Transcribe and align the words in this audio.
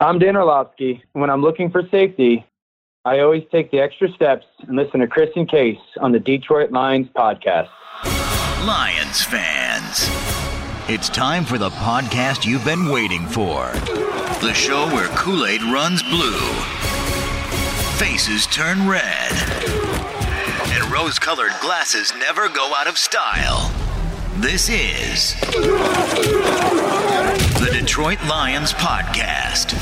I'm 0.00 0.20
Dan 0.20 0.36
Orlovsky. 0.36 1.02
When 1.14 1.28
I'm 1.28 1.42
looking 1.42 1.72
for 1.72 1.82
safety, 1.90 2.46
I 3.04 3.18
always 3.18 3.42
take 3.50 3.72
the 3.72 3.80
extra 3.80 4.08
steps 4.12 4.46
and 4.60 4.76
listen 4.76 5.00
to 5.00 5.08
Chris 5.08 5.30
and 5.34 5.48
Case 5.48 5.78
on 6.00 6.12
the 6.12 6.20
Detroit 6.20 6.70
Lions 6.70 7.08
podcast. 7.16 7.68
Lions 8.64 9.24
fans, 9.24 10.08
it's 10.88 11.08
time 11.08 11.44
for 11.44 11.58
the 11.58 11.70
podcast 11.70 12.46
you've 12.46 12.64
been 12.64 12.90
waiting 12.90 13.26
for. 13.26 13.72
The 14.40 14.52
show 14.54 14.86
where 14.94 15.08
Kool 15.16 15.44
Aid 15.46 15.62
runs 15.64 16.00
blue, 16.04 16.46
faces 17.98 18.46
turn 18.46 18.86
red, 18.88 19.32
and 20.70 20.92
rose 20.92 21.18
colored 21.18 21.52
glasses 21.60 22.12
never 22.20 22.48
go 22.48 22.72
out 22.76 22.86
of 22.86 22.96
style. 22.96 23.72
This 24.36 24.68
is 24.68 25.34
Detroit 27.88 28.22
Lions 28.28 28.74
Podcast, 28.74 29.74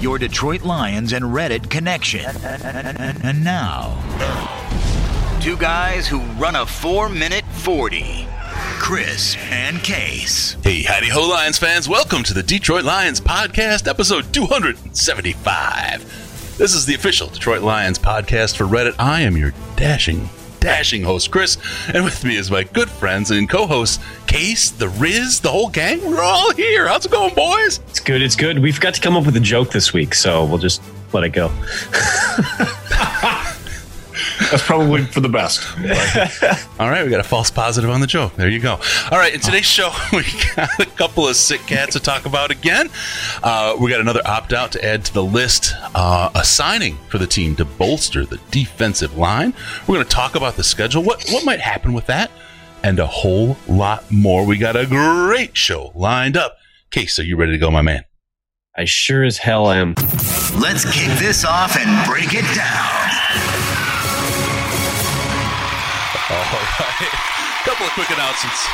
your 0.00 0.18
Detroit 0.18 0.62
Lions 0.62 1.12
and 1.12 1.24
Reddit 1.24 1.68
connection. 1.68 2.24
And 2.24 3.42
now, 3.42 3.98
two 5.40 5.56
guys 5.56 6.06
who 6.06 6.20
run 6.38 6.54
a 6.54 6.64
4 6.64 7.08
minute 7.08 7.44
40 7.50 8.28
Chris 8.78 9.36
and 9.50 9.82
Case. 9.82 10.56
Hey, 10.62 10.82
howdy 10.82 11.08
ho, 11.08 11.28
Lions 11.28 11.58
fans. 11.58 11.88
Welcome 11.88 12.22
to 12.22 12.34
the 12.34 12.42
Detroit 12.44 12.84
Lions 12.84 13.20
Podcast, 13.20 13.88
episode 13.88 14.32
275. 14.32 16.56
This 16.56 16.72
is 16.72 16.86
the 16.86 16.94
official 16.94 17.26
Detroit 17.26 17.62
Lions 17.62 17.98
podcast 17.98 18.56
for 18.56 18.64
Reddit. 18.64 18.94
I 19.00 19.22
am 19.22 19.36
your 19.36 19.52
dashing, 19.74 20.28
dashing 20.64 21.02
host, 21.02 21.30
Chris, 21.30 21.58
and 21.92 22.02
with 22.04 22.24
me 22.24 22.36
is 22.36 22.50
my 22.50 22.64
good 22.64 22.88
friends 22.88 23.30
and 23.30 23.50
co 23.50 23.66
hosts, 23.66 24.02
Case, 24.26 24.70
the 24.70 24.88
Riz, 24.88 25.40
the 25.40 25.50
whole 25.50 25.68
gang. 25.68 26.00
We're 26.00 26.22
all 26.22 26.54
here. 26.54 26.88
How's 26.88 27.04
it 27.04 27.12
going, 27.12 27.34
boys? 27.34 27.80
It's 27.90 28.00
good. 28.00 28.22
It's 28.22 28.34
good. 28.34 28.58
We've 28.58 28.80
got 28.80 28.94
to 28.94 29.00
come 29.02 29.14
up 29.14 29.26
with 29.26 29.36
a 29.36 29.40
joke 29.40 29.70
this 29.70 29.92
week, 29.92 30.14
so 30.14 30.46
we'll 30.46 30.56
just 30.56 30.80
let 31.12 31.22
it 31.22 31.34
go. 31.34 31.48
That's 34.50 34.62
probably 34.62 35.04
for 35.04 35.20
the 35.20 35.28
best. 35.28 35.66
All 36.80 36.90
right, 36.90 37.04
we 37.04 37.10
got 37.10 37.20
a 37.20 37.24
false 37.24 37.50
positive 37.50 37.90
on 37.90 38.00
the 38.00 38.06
joke. 38.06 38.34
There 38.36 38.48
you 38.48 38.60
go. 38.60 38.80
All 39.10 39.18
right, 39.18 39.34
in 39.34 39.40
today's 39.40 39.66
show, 39.66 39.90
we 40.12 40.24
got 40.56 40.68
a 40.78 40.86
couple 40.86 41.26
of 41.28 41.36
sick 41.36 41.60
cats 41.66 41.92
to 41.94 42.00
talk 42.00 42.26
about 42.26 42.50
again. 42.50 42.90
Uh, 43.42 43.76
we 43.78 43.90
got 43.90 44.00
another 44.00 44.22
opt 44.24 44.52
out 44.52 44.72
to 44.72 44.84
add 44.84 45.04
to 45.06 45.14
the 45.14 45.22
list, 45.22 45.72
uh, 45.94 46.30
a 46.34 46.44
signing 46.44 46.96
for 47.08 47.18
the 47.18 47.26
team 47.26 47.56
to 47.56 47.64
bolster 47.64 48.24
the 48.24 48.40
defensive 48.50 49.16
line. 49.16 49.54
We're 49.86 49.96
going 49.96 50.06
to 50.06 50.10
talk 50.10 50.34
about 50.34 50.56
the 50.56 50.64
schedule, 50.64 51.02
what, 51.02 51.24
what 51.30 51.44
might 51.44 51.60
happen 51.60 51.92
with 51.92 52.06
that, 52.06 52.30
and 52.82 52.98
a 52.98 53.06
whole 53.06 53.56
lot 53.68 54.10
more. 54.10 54.44
We 54.46 54.58
got 54.58 54.76
a 54.76 54.86
great 54.86 55.56
show 55.56 55.92
lined 55.94 56.36
up. 56.36 56.58
Case, 56.90 57.18
are 57.18 57.24
you 57.24 57.36
ready 57.36 57.52
to 57.52 57.58
go, 57.58 57.70
my 57.70 57.82
man? 57.82 58.04
I 58.76 58.84
sure 58.86 59.22
as 59.22 59.38
hell 59.38 59.70
am. 59.70 59.94
Let's 60.58 60.84
kick 60.84 61.16
this 61.18 61.44
off 61.44 61.76
and 61.76 62.08
break 62.08 62.34
it 62.34 62.44
down. 62.54 63.13
All 66.34 66.60
right. 66.80 67.10
Couple 67.64 67.86
of 67.86 67.92
quick 67.92 68.10
announcements. 68.10 68.66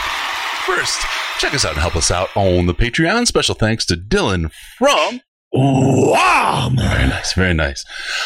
First, 0.66 1.00
check 1.38 1.54
us 1.54 1.64
out 1.64 1.72
and 1.72 1.80
help 1.80 1.96
us 1.96 2.10
out 2.10 2.28
on 2.36 2.66
the 2.66 2.74
Patreon. 2.74 3.26
Special 3.26 3.54
thanks 3.54 3.84
to 3.86 3.96
Dylan 3.96 4.50
from 4.78 5.20
Wow! 5.52 6.70
Very 6.76 7.08
nice, 7.08 7.32
very 7.32 7.54
nice. 7.54 7.84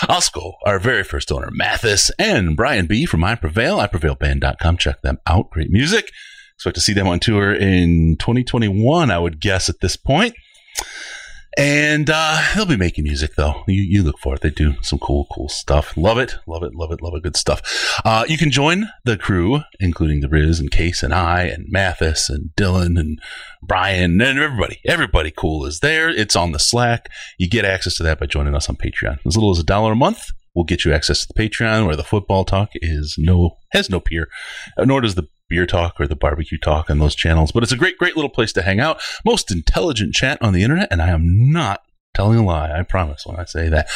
Also, 0.09 0.53
our 0.67 0.79
very 0.79 1.03
first 1.03 1.33
owner, 1.33 1.49
Mathis, 1.51 2.11
and 2.19 2.55
Brian 2.55 2.87
B. 2.87 3.07
from 3.07 3.25
I 3.25 3.35
Prevail, 3.35 3.79
iprevailband.com. 3.79 4.77
Check 4.77 5.01
them 5.01 5.19
out. 5.27 5.51
Great 5.51 5.71
music. 5.71 6.11
Expect 6.57 6.75
to 6.75 6.81
see 6.83 6.93
them 6.93 7.09
on 7.09 7.21
tour 7.21 7.55
in 7.55 8.17
2021, 8.19 9.11
I 9.11 9.19
would 9.19 9.41
guess, 9.41 9.69
at 9.71 9.81
this 9.81 9.97
point. 9.97 10.35
And 11.57 12.11
uh, 12.13 12.43
they'll 12.55 12.67
be 12.67 12.77
making 12.77 13.05
music, 13.05 13.35
though. 13.37 13.63
You, 13.69 13.83
you 13.83 14.03
look 14.03 14.19
for 14.19 14.35
it. 14.35 14.41
They 14.41 14.51
do 14.51 14.75
some 14.83 14.99
cool, 14.99 15.27
cool 15.33 15.49
stuff. 15.49 15.97
Love 15.97 16.19
it. 16.19 16.37
Love 16.47 16.63
it. 16.63 16.75
Love 16.75 16.91
it. 16.93 17.01
Love 17.01 17.15
it. 17.15 17.23
Good 17.23 17.37
stuff. 17.37 18.01
Uh, 18.05 18.25
you 18.29 18.37
can 18.37 18.51
join 18.51 18.89
the 19.05 19.17
crew, 19.17 19.61
including 19.79 20.21
the 20.21 20.29
Riz 20.29 20.59
and 20.59 20.71
Case 20.71 21.03
and 21.03 21.15
I 21.15 21.43
and 21.43 21.67
Mathis 21.69 22.29
and 22.29 22.51
Dylan 22.57 22.99
and 22.99 23.21
Brian 23.63 24.21
and 24.21 24.39
everybody. 24.39 24.81
Everybody 24.85 25.31
cool 25.31 25.65
is 25.65 25.81
there. 25.81 26.09
It's 26.09 26.37
on 26.37 26.53
the 26.53 26.59
Slack. 26.59 27.09
You 27.39 27.49
get 27.49 27.65
access 27.65 27.95
to 27.97 28.03
that 28.03 28.19
by 28.19 28.27
joining 28.27 28.55
us 28.55 28.69
on 28.69 28.77
Patreon. 28.77 29.19
As 29.25 29.37
little 29.37 29.51
as 29.51 29.59
a 29.59 29.65
dollar 29.65 29.93
a 29.93 29.97
month 29.97 30.31
will 30.55 30.65
get 30.65 30.85
you 30.85 30.93
access 30.93 31.21
to 31.21 31.33
the 31.33 31.35
Patreon 31.35 31.87
where 31.87 31.97
the 31.97 32.05
football 32.05 32.45
talk 32.45 32.71
is 32.75 33.17
no, 33.19 33.59
has 33.73 33.91
no 33.91 34.01
peer, 34.01 34.29
uh, 34.77 34.85
nor 34.85 35.01
does 35.01 35.15
the 35.15 35.29
beer 35.49 35.67
talk 35.67 36.01
or 36.01 36.07
the 36.07 36.17
barbecue 36.17 36.59
talk 36.59 36.89
on 36.91 36.99
those 36.99 37.15
channels. 37.15 37.53
But 37.53 37.63
it's 37.63 37.73
a 37.73 37.77
great, 37.77 37.99
great 37.99 38.17
little 38.17 38.31
place 38.31 38.53
to 38.55 38.63
hang 38.63 38.81
out. 38.81 39.01
Most 39.25 39.51
intelligent 39.51 40.15
chat 40.15 40.39
on 40.41 40.53
the 40.53 40.63
internet, 40.63 40.89
and 40.91 41.03
I 41.03 41.09
am 41.09 41.51
not 41.53 41.83
telling 42.15 42.39
a 42.39 42.45
lie. 42.45 42.71
I 42.73 42.83
promise 42.83 43.27
when 43.27 43.37
I 43.37 43.45
say 43.45 43.69
that. 43.69 43.89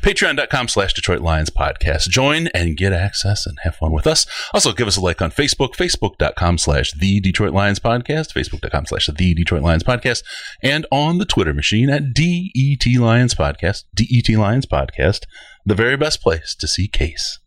Patreon.com 0.00 0.68
slash 0.68 0.94
Detroit 0.94 1.20
Lions 1.20 1.50
podcast. 1.50 2.08
Join 2.08 2.48
and 2.48 2.76
get 2.76 2.92
access 2.92 3.46
and 3.46 3.58
have 3.62 3.76
fun 3.76 3.92
with 3.92 4.06
us. 4.06 4.26
Also 4.52 4.72
give 4.72 4.88
us 4.88 4.96
a 4.96 5.00
like 5.00 5.22
on 5.22 5.30
Facebook, 5.30 5.76
Facebook.com 5.76 6.58
slash 6.58 6.92
the 6.92 7.20
Detroit 7.20 7.52
Lions 7.52 7.78
podcast, 7.78 8.32
Facebook.com 8.32 8.86
slash 8.86 9.06
the 9.06 9.34
Detroit 9.34 9.62
Lions 9.62 9.84
podcast, 9.84 10.24
and 10.62 10.86
on 10.90 11.18
the 11.18 11.26
Twitter 11.26 11.52
machine 11.52 11.90
at 11.90 12.14
DET 12.14 12.86
Lions 12.98 13.34
podcast, 13.34 13.84
DET 13.94 14.28
Lions 14.36 14.66
podcast, 14.66 15.24
the 15.66 15.74
very 15.74 15.96
best 15.96 16.22
place 16.22 16.54
to 16.58 16.66
see 16.66 16.88
Case. 16.88 17.40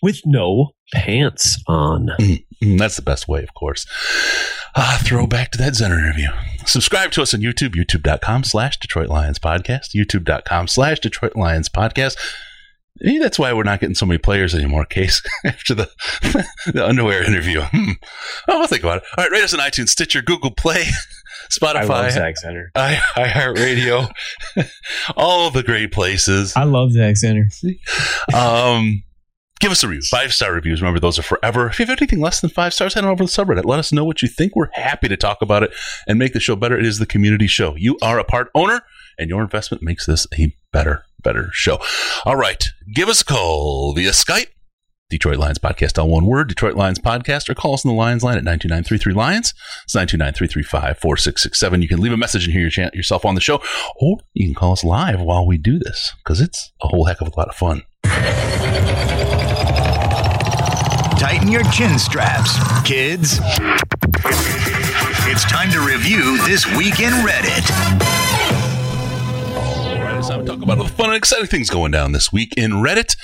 With 0.00 0.20
no 0.24 0.72
pants 0.92 1.60
on. 1.66 2.10
Mm, 2.20 2.78
that's 2.78 2.96
the 2.96 3.02
best 3.02 3.26
way, 3.26 3.42
of 3.42 3.54
course. 3.54 3.84
Uh, 4.76 4.98
throw 4.98 5.26
back 5.26 5.50
to 5.52 5.58
that 5.58 5.72
Zenner 5.72 5.98
interview. 5.98 6.28
Subscribe 6.66 7.10
to 7.12 7.22
us 7.22 7.34
on 7.34 7.40
YouTube, 7.40 7.74
youtube.com 7.74 8.44
slash 8.44 8.76
Detroit 8.78 9.08
Lions 9.08 9.38
podcast, 9.38 9.96
youtube.com 9.96 10.68
slash 10.68 11.00
Detroit 11.00 11.34
Lions 11.34 11.68
podcast. 11.68 12.16
Maybe 13.00 13.18
that's 13.18 13.38
why 13.38 13.52
we're 13.52 13.62
not 13.62 13.80
getting 13.80 13.94
so 13.94 14.06
many 14.06 14.18
players 14.18 14.54
anymore, 14.54 14.84
Case, 14.84 15.22
after 15.44 15.74
the, 15.74 15.90
the 16.72 16.86
underwear 16.86 17.22
interview. 17.22 17.60
Hmm. 17.62 17.92
Oh, 18.48 18.58
we'll 18.58 18.68
think 18.68 18.82
about 18.82 18.98
it. 18.98 19.04
All 19.16 19.24
right, 19.24 19.32
rate 19.32 19.44
us 19.44 19.54
on 19.54 19.60
iTunes, 19.60 19.88
Stitcher, 19.88 20.22
Google 20.22 20.50
Play, 20.50 20.84
Spotify, 21.50 21.76
I 21.76 21.84
love 21.84 22.12
Zach 22.12 22.34
Zenner. 22.44 22.66
I, 22.74 22.94
iHeartRadio, 23.16 24.10
all 25.16 25.50
the 25.50 25.62
great 25.62 25.92
places. 25.92 26.54
I 26.56 26.64
love 26.64 26.92
Zach 26.92 27.14
Zenner. 27.14 27.46
Um, 28.34 29.02
give 29.60 29.72
us 29.72 29.82
a 29.82 29.88
review. 29.88 30.02
Five 30.10 30.32
star 30.32 30.52
reviews. 30.52 30.80
Remember, 30.80 31.00
those 31.00 31.18
are 31.18 31.22
forever. 31.22 31.68
If 31.68 31.78
you 31.78 31.86
have 31.86 31.96
anything 31.98 32.20
less 32.20 32.40
than 32.40 32.50
five 32.50 32.74
stars, 32.74 32.94
head 32.94 33.04
on 33.04 33.10
over 33.10 33.24
to 33.24 33.24
the 33.24 33.44
subreddit. 33.44 33.64
Let 33.64 33.78
us 33.78 33.92
know 33.92 34.04
what 34.04 34.22
you 34.22 34.28
think. 34.28 34.54
We're 34.54 34.70
happy 34.72 35.08
to 35.08 35.16
talk 35.16 35.42
about 35.42 35.62
it 35.62 35.74
and 36.06 36.18
make 36.18 36.32
the 36.32 36.40
show 36.40 36.56
better. 36.56 36.78
It 36.78 36.86
is 36.86 36.98
the 36.98 37.06
community 37.06 37.46
show. 37.46 37.74
You 37.76 37.98
are 38.02 38.18
a 38.18 38.24
part 38.24 38.50
owner, 38.54 38.82
and 39.18 39.30
your 39.30 39.42
investment 39.42 39.82
makes 39.82 40.06
this 40.06 40.26
a 40.38 40.54
better, 40.72 41.04
better 41.22 41.48
show. 41.52 41.78
All 42.24 42.36
right. 42.36 42.64
Give 42.94 43.08
us 43.08 43.22
a 43.22 43.24
call 43.24 43.94
via 43.94 44.10
Skype. 44.10 44.48
Detroit 45.08 45.36
Lions 45.38 45.60
Podcast, 45.60 46.02
all 46.02 46.08
one 46.08 46.26
word, 46.26 46.48
Detroit 46.48 46.74
Lions 46.74 46.98
Podcast, 46.98 47.48
or 47.48 47.54
call 47.54 47.74
us 47.74 47.86
on 47.86 47.90
the 47.92 47.96
Lions 47.96 48.24
line 48.24 48.36
at 48.38 48.42
92933 48.42 49.12
Lions. 49.14 49.54
It's 49.84 49.94
929 49.94 50.94
4667 50.94 51.82
You 51.82 51.86
can 51.86 52.00
leave 52.00 52.12
a 52.12 52.16
message 52.16 52.44
and 52.44 52.52
hear 52.52 52.68
your 52.68 52.90
yourself 52.92 53.24
on 53.24 53.36
the 53.36 53.40
show, 53.40 53.62
or 54.00 54.18
you 54.34 54.46
can 54.48 54.54
call 54.54 54.72
us 54.72 54.82
live 54.82 55.20
while 55.20 55.46
we 55.46 55.58
do 55.58 55.78
this, 55.78 56.12
because 56.24 56.40
it's 56.40 56.72
a 56.82 56.88
whole 56.88 57.04
heck 57.04 57.20
of 57.20 57.28
a 57.28 57.38
lot 57.38 57.48
of 57.48 57.54
fun. 57.54 57.84
Tighten 61.20 61.52
your 61.52 61.62
chin 61.70 62.00
straps, 62.00 62.58
kids. 62.82 63.38
It's 65.28 65.44
time 65.44 65.70
to 65.70 65.86
review 65.86 66.44
this 66.46 66.66
week 66.76 66.98
in 66.98 67.12
Reddit. 67.12 67.70
All 69.56 70.02
right, 70.02 70.16
it's 70.18 70.28
time 70.28 70.44
to 70.44 70.46
talk 70.50 70.62
about 70.62 70.78
all 70.78 70.84
the 70.84 70.90
fun 70.90 71.10
and 71.10 71.16
exciting 71.16 71.46
things 71.46 71.70
going 71.70 71.92
down 71.92 72.10
this 72.10 72.32
week 72.32 72.54
in 72.56 72.72
Reddit. 72.72 73.14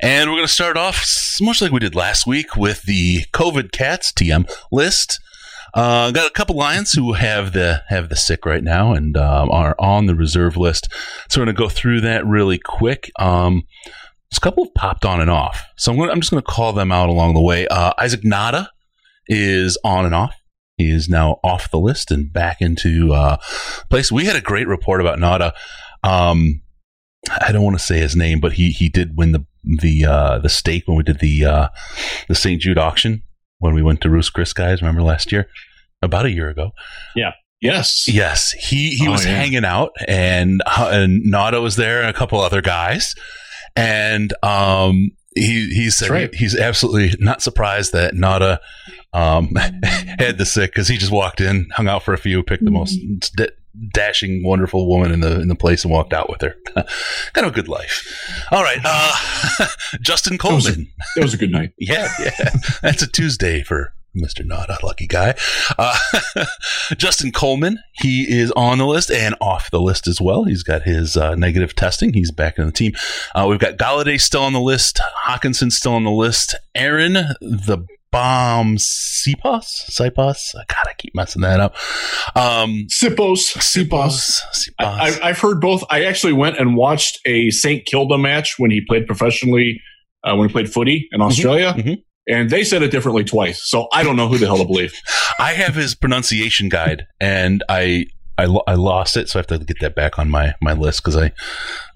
And 0.00 0.28
we're 0.28 0.36
going 0.36 0.46
to 0.46 0.52
start 0.52 0.76
off, 0.76 1.04
much 1.40 1.62
like 1.62 1.72
we 1.72 1.80
did 1.80 1.94
last 1.94 2.26
week, 2.26 2.56
with 2.56 2.82
the 2.82 3.22
COVID 3.32 3.72
cats 3.72 4.12
TM 4.12 4.50
list. 4.70 5.20
Uh, 5.72 6.10
got 6.10 6.26
a 6.26 6.32
couple 6.32 6.56
lions 6.56 6.92
who 6.92 7.12
have 7.12 7.52
the 7.52 7.82
have 7.88 8.08
the 8.08 8.16
sick 8.16 8.46
right 8.46 8.64
now 8.64 8.92
and 8.92 9.16
um, 9.16 9.50
are 9.50 9.74
on 9.78 10.06
the 10.06 10.14
reserve 10.14 10.56
list. 10.56 10.88
So 11.28 11.40
we're 11.40 11.46
going 11.46 11.56
to 11.56 11.62
go 11.62 11.68
through 11.68 12.00
that 12.02 12.26
really 12.26 12.58
quick. 12.58 13.10
Um, 13.18 13.64
a 14.34 14.40
couple 14.40 14.64
have 14.64 14.74
popped 14.74 15.04
on 15.06 15.20
and 15.20 15.30
off, 15.30 15.64
so 15.76 15.92
I'm, 15.92 15.98
gonna, 15.98 16.12
I'm 16.12 16.20
just 16.20 16.30
going 16.30 16.42
to 16.42 16.50
call 16.50 16.74
them 16.74 16.92
out 16.92 17.08
along 17.08 17.34
the 17.34 17.40
way. 17.40 17.66
Uh, 17.68 17.92
Isaac 17.98 18.20
Nauta 18.20 18.68
is 19.28 19.78
on 19.82 20.04
and 20.04 20.14
off. 20.14 20.34
He 20.76 20.90
is 20.90 21.08
now 21.08 21.40
off 21.42 21.70
the 21.70 21.78
list 21.78 22.10
and 22.10 22.30
back 22.30 22.60
into 22.60 23.14
uh, 23.14 23.38
place. 23.88 24.12
We 24.12 24.26
had 24.26 24.36
a 24.36 24.42
great 24.42 24.68
report 24.68 25.00
about 25.00 25.18
Nauta. 25.18 25.52
Um, 26.02 26.60
I 27.40 27.52
don't 27.52 27.62
want 27.64 27.78
to 27.78 27.84
say 27.84 27.98
his 27.98 28.14
name, 28.16 28.40
but 28.40 28.52
he 28.54 28.70
he 28.70 28.88
did 28.88 29.16
win 29.16 29.32
the 29.32 29.44
the 29.64 30.04
uh, 30.04 30.38
the 30.38 30.48
stake 30.48 30.84
when 30.86 30.96
we 30.96 31.02
did 31.02 31.18
the 31.20 31.44
uh, 31.44 31.68
the 32.28 32.34
St. 32.34 32.60
Jude 32.60 32.78
auction 32.78 33.22
when 33.58 33.74
we 33.74 33.82
went 33.82 34.00
to 34.02 34.10
Ruth's 34.10 34.30
Chris 34.30 34.52
guys. 34.52 34.80
Remember 34.82 35.02
last 35.02 35.32
year, 35.32 35.48
about 36.02 36.26
a 36.26 36.30
year 36.30 36.48
ago. 36.50 36.70
Yeah. 37.14 37.32
Yes. 37.60 38.04
Yes, 38.06 38.50
he 38.52 38.90
he 38.90 39.08
Oh, 39.08 39.12
was 39.12 39.24
yeah. 39.24 39.32
hanging 39.36 39.64
out, 39.64 39.92
and 40.06 40.60
uh, 40.66 40.90
and 40.92 41.24
Nauta 41.32 41.62
was 41.62 41.76
there, 41.76 42.00
and 42.00 42.10
a 42.10 42.12
couple 42.12 42.38
other 42.40 42.60
guys, 42.60 43.14
and 43.74 44.32
um 44.44 45.10
he 45.34 45.68
he 45.74 45.90
said 45.90 46.10
right. 46.10 46.32
he- 46.34 46.38
he's 46.44 46.56
absolutely 46.56 47.14
not 47.18 47.42
surprised 47.42 47.92
that 47.92 48.14
Nauta 48.14 48.58
um 49.12 49.54
had 49.84 50.38
the 50.38 50.44
sick 50.46 50.72
because 50.72 50.88
he 50.88 50.96
just 50.98 51.10
walked 51.12 51.40
in, 51.40 51.68
hung 51.72 51.88
out 51.88 52.02
for 52.02 52.12
a 52.14 52.18
few, 52.18 52.42
picked 52.42 52.64
the 52.64 52.70
most 52.70 52.98
de- 53.36 53.48
dashing, 53.92 54.42
wonderful 54.44 54.88
woman 54.88 55.12
in 55.12 55.20
the 55.20 55.40
in 55.40 55.48
the 55.48 55.54
place 55.54 55.84
and 55.84 55.92
walked 55.92 56.12
out 56.12 56.28
with 56.30 56.40
her. 56.42 56.56
kind 57.32 57.46
of 57.46 57.52
a 57.52 57.54
good 57.54 57.68
life. 57.68 58.46
All 58.50 58.62
right, 58.62 58.78
uh, 58.84 59.66
Justin 60.00 60.36
That 60.42 60.52
was, 60.52 60.66
a, 60.66 60.72
Coleman. 60.72 60.92
that 61.16 61.22
was 61.22 61.34
a 61.34 61.38
good 61.38 61.50
night. 61.52 61.72
Yeah, 61.78 62.08
yeah. 62.18 62.50
That's 62.82 63.02
a 63.02 63.06
Tuesday 63.06 63.62
for 63.62 63.92
Mr. 64.16 64.44
Not 64.44 64.70
a 64.70 64.78
Lucky 64.84 65.06
Guy. 65.06 65.34
Uh, 65.78 65.96
Justin 66.96 67.32
Coleman, 67.32 67.78
he 67.92 68.22
is 68.22 68.50
on 68.52 68.78
the 68.78 68.86
list 68.86 69.10
and 69.10 69.34
off 69.40 69.70
the 69.70 69.80
list 69.80 70.06
as 70.08 70.20
well. 70.20 70.44
He's 70.44 70.62
got 70.62 70.82
his 70.82 71.16
uh, 71.16 71.34
negative 71.34 71.74
testing. 71.76 72.14
He's 72.14 72.30
back 72.30 72.58
in 72.58 72.64
the 72.66 72.72
team. 72.72 72.92
Uh, 73.34 73.46
we've 73.48 73.58
got 73.58 73.76
Golladay 73.76 74.18
still 74.20 74.42
on 74.42 74.54
the 74.54 74.60
list. 74.60 75.00
Hockenson 75.26 75.70
still 75.70 75.92
on 75.92 76.04
the 76.04 76.10
list. 76.10 76.54
Aaron, 76.74 77.12
the 77.12 77.86
bomb 78.10 78.76
Siposs? 78.76 79.66
Siposs? 79.90 80.38
God, 80.54 80.84
I 80.88 80.92
keep 80.98 81.14
messing 81.14 81.42
that 81.42 81.60
up. 81.60 81.74
Um, 82.34 82.86
Siposs, 82.90 83.56
Siposs. 83.58 84.40
Siposs. 84.52 84.70
I, 84.78 85.18
I've 85.22 85.38
heard 85.38 85.60
both. 85.60 85.84
I 85.90 86.04
actually 86.04 86.32
went 86.32 86.58
and 86.58 86.76
watched 86.76 87.18
a 87.26 87.50
St. 87.50 87.84
Kilda 87.86 88.18
match 88.18 88.54
when 88.58 88.70
he 88.70 88.80
played 88.86 89.06
professionally, 89.06 89.80
uh, 90.24 90.34
when 90.36 90.48
he 90.48 90.52
played 90.52 90.72
footy 90.72 91.08
in 91.12 91.20
Australia. 91.20 91.74
mhm. 91.76 92.02
And 92.28 92.50
they 92.50 92.64
said 92.64 92.82
it 92.82 92.90
differently 92.90 93.22
twice. 93.22 93.60
So 93.70 93.86
I 93.92 94.02
don't 94.02 94.16
know 94.16 94.26
who 94.26 94.36
the 94.36 94.46
hell 94.46 94.58
to 94.58 94.64
believe. 94.64 94.92
I 95.38 95.52
have 95.52 95.76
his 95.76 95.94
pronunciation 95.94 96.68
guide, 96.68 97.06
and 97.20 97.62
I 97.68 98.06
I, 98.38 98.44
lo- 98.44 98.62
I 98.66 98.74
lost 98.74 99.16
it, 99.16 99.28
so 99.28 99.38
I 99.38 99.40
have 99.40 99.46
to 99.48 99.58
get 99.58 99.80
that 99.80 99.94
back 99.94 100.18
on 100.18 100.28
my 100.30 100.54
my 100.60 100.72
list 100.74 101.02
because 101.02 101.16
I 101.16 101.32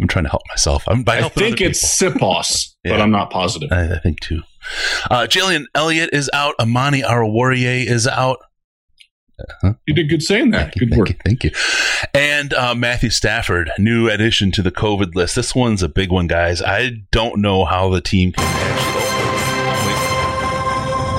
I'm 0.00 0.08
trying 0.08 0.24
to 0.24 0.30
help 0.30 0.42
myself. 0.48 0.84
I'm 0.88 1.02
by 1.02 1.18
I 1.18 1.28
think 1.28 1.60
it's 1.60 1.84
Siposs, 2.00 2.74
but 2.84 3.00
I'm 3.00 3.10
not 3.10 3.30
positive. 3.30 3.70
I, 3.72 3.94
I 3.94 3.98
think 3.98 4.20
too. 4.20 4.40
Uh, 5.10 5.26
Jalen 5.28 5.64
Elliott 5.74 6.10
is 6.12 6.30
out. 6.32 6.54
Amani 6.58 7.02
Oruwariye 7.02 7.86
is 7.86 8.06
out. 8.06 8.38
You 9.86 9.94
did 9.94 10.10
good 10.10 10.22
saying 10.22 10.50
that. 10.50 10.74
Thank 10.74 10.76
you, 10.76 10.80
Good 10.80 10.90
thank 10.90 10.98
work. 10.98 11.08
you, 11.08 11.14
thank 11.24 11.44
you. 11.44 11.50
And 12.12 12.52
uh, 12.52 12.74
Matthew 12.74 13.08
Stafford, 13.08 13.70
new 13.78 14.08
addition 14.10 14.50
to 14.52 14.60
the 14.62 14.70
COVID 14.70 15.14
list. 15.14 15.34
This 15.34 15.54
one's 15.54 15.82
a 15.82 15.88
big 15.88 16.10
one, 16.12 16.26
guys. 16.26 16.60
I 16.60 16.90
don't 17.10 17.40
know 17.40 17.64
how 17.64 17.88
the 17.88 18.02
team 18.02 18.32
can 18.32 18.44
actually. 18.44 19.00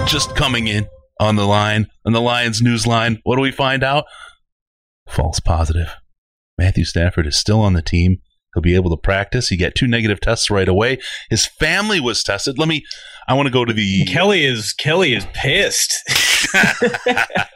Just 0.08 0.36
coming 0.36 0.68
in 0.68 0.88
on 1.20 1.36
the 1.36 1.46
line, 1.46 1.88
on 2.06 2.14
the 2.14 2.22
Lions 2.22 2.62
news 2.62 2.86
line, 2.86 3.20
what 3.24 3.38
do 3.38 3.42
we 3.42 3.52
find 3.52 3.84
out? 3.84 4.06
False 5.12 5.40
positive. 5.40 5.96
Matthew 6.58 6.86
Stafford 6.86 7.28
is 7.28 7.38
still 7.38 7.60
on 7.62 7.74
the 7.74 7.82
team. 7.82 8.20
He'll 8.54 8.62
be 8.62 8.76
able 8.76 8.90
to 8.90 8.98
practice. 8.98 9.48
He 9.50 9.58
got 9.58 9.76
two 9.76 9.88
negative 9.88 10.20
tests 10.20 10.50
right 10.50 10.68
away. 10.68 10.98
His 11.30 11.46
family 11.46 12.00
was 12.00 12.22
tested. 12.24 12.58
Let 12.60 12.68
me. 12.68 12.84
I 13.28 13.34
want 13.34 13.48
to 13.48 13.52
go 13.52 13.64
to 13.64 13.72
the. 13.74 14.06
Kelly 14.06 14.44
is 14.46 14.74
Kelly 14.74 15.14
is 15.14 15.26
pissed. 15.34 15.94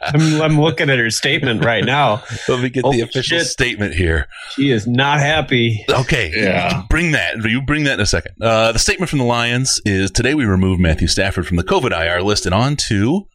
I'm, 0.02 0.40
I'm 0.40 0.60
looking 0.60 0.88
at 0.88 0.98
her 0.98 1.10
statement 1.10 1.64
right 1.64 1.84
now. 1.84 2.22
Let 2.48 2.62
me 2.62 2.70
get 2.70 2.84
Oh, 2.84 2.92
the 2.92 3.00
official 3.02 3.38
shit. 3.38 3.46
statement 3.46 3.94
here. 3.94 4.26
She 4.52 4.70
is 4.70 4.86
not 4.86 5.18
happy. 5.20 5.84
Okay. 5.90 6.32
Yeah. 6.34 6.82
Bring 6.88 7.12
that. 7.12 7.36
You 7.44 7.60
bring 7.62 7.84
that 7.84 7.94
in 7.94 8.00
a 8.00 8.06
second. 8.06 8.32
Uh, 8.40 8.72
the 8.72 8.78
statement 8.78 9.10
from 9.10 9.18
the 9.18 9.24
Lions 9.26 9.80
is 9.84 10.10
today 10.10 10.34
we 10.34 10.44
removed 10.46 10.80
Matthew 10.80 11.08
Stafford 11.08 11.46
from 11.46 11.56
the 11.58 11.64
COVID 11.64 11.90
IR 11.92 12.22
list 12.22 12.46
and 12.46 12.54
on 12.54 12.76
to 12.88 13.26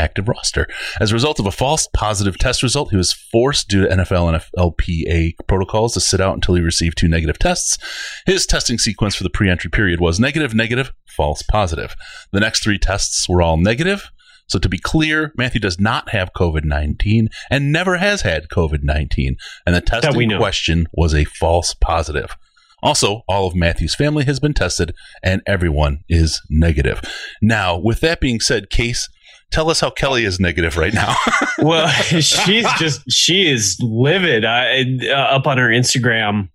active 0.00 0.28
roster. 0.28 0.66
As 1.00 1.10
a 1.10 1.14
result 1.14 1.38
of 1.38 1.46
a 1.46 1.52
false 1.52 1.86
positive 1.94 2.38
test 2.38 2.62
result, 2.62 2.90
he 2.90 2.96
was 2.96 3.12
forced 3.12 3.68
due 3.68 3.86
to 3.86 3.96
NFL 3.96 4.32
and 4.32 4.42
FLPA 4.56 5.34
protocols 5.46 5.94
to 5.94 6.00
sit 6.00 6.20
out 6.20 6.34
until 6.34 6.54
he 6.54 6.62
received 6.62 6.98
two 6.98 7.08
negative 7.08 7.38
tests. 7.38 7.78
His 8.26 8.46
testing 8.46 8.78
sequence 8.78 9.14
for 9.14 9.22
the 9.22 9.30
pre-entry 9.30 9.70
period 9.70 10.00
was 10.00 10.18
negative, 10.18 10.54
negative, 10.54 10.92
false, 11.06 11.42
positive. 11.42 11.94
The 12.32 12.40
next 12.40 12.64
three 12.64 12.78
tests 12.78 13.28
were 13.28 13.42
all 13.42 13.56
negative. 13.56 14.10
So 14.48 14.58
to 14.58 14.68
be 14.68 14.78
clear, 14.78 15.32
Matthew 15.36 15.60
does 15.60 15.78
not 15.78 16.08
have 16.08 16.32
COVID-19 16.32 17.28
and 17.50 17.72
never 17.72 17.98
has 17.98 18.22
had 18.22 18.48
COVID-19. 18.48 19.36
And 19.64 19.76
the 19.76 19.80
test 19.80 20.12
in 20.12 20.36
question 20.38 20.88
was 20.92 21.14
a 21.14 21.24
false 21.24 21.74
positive. 21.74 22.36
Also, 22.82 23.22
all 23.28 23.46
of 23.46 23.54
Matthew's 23.54 23.94
family 23.94 24.24
has 24.24 24.40
been 24.40 24.54
tested 24.54 24.94
and 25.22 25.42
everyone 25.46 26.02
is 26.08 26.40
negative. 26.48 27.00
Now, 27.40 27.78
with 27.78 28.00
that 28.00 28.20
being 28.20 28.40
said, 28.40 28.70
Case, 28.70 29.08
tell 29.50 29.70
us 29.70 29.80
how 29.80 29.90
Kelly 29.90 30.24
is 30.24 30.40
negative 30.40 30.76
right 30.76 30.94
now. 30.94 31.14
Well, 31.62 31.88
she's 32.20 32.66
just 32.78 33.02
she 33.10 33.46
is 33.46 33.76
livid. 33.82 34.46
I, 34.46 34.82
uh, 35.10 35.12
up 35.12 35.46
on 35.46 35.58
her 35.58 35.68
Instagram, 35.68 36.48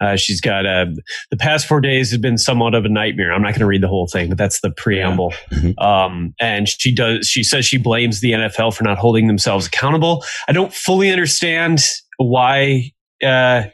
uh, 0.00 0.14
she's 0.14 0.40
got 0.40 0.64
uh, 0.66 0.86
the 1.32 1.36
past 1.36 1.66
four 1.66 1.80
days 1.80 2.12
have 2.12 2.20
been 2.20 2.38
somewhat 2.38 2.72
of 2.76 2.84
a 2.84 2.88
nightmare. 2.88 3.32
I'm 3.32 3.42
not 3.42 3.48
going 3.54 3.60
to 3.60 3.66
read 3.66 3.82
the 3.82 3.88
whole 3.88 4.06
thing, 4.06 4.28
but 4.28 4.38
that's 4.38 4.60
the 4.60 4.70
preamble. 4.70 5.34
Mhm. 5.52 5.76
Um, 5.82 6.32
and 6.40 6.68
she 6.68 6.94
does. 6.94 7.26
She 7.26 7.42
says 7.42 7.66
she 7.66 7.76
blames 7.76 8.20
the 8.20 8.32
NFL 8.32 8.72
for 8.76 8.84
not 8.84 8.98
holding 8.98 9.26
themselves 9.26 9.66
accountable. 9.66 10.22
I 10.46 10.52
don't 10.52 10.72
fully 10.72 11.10
understand 11.10 11.80
why. 12.18 12.92
Uh, 13.20 13.64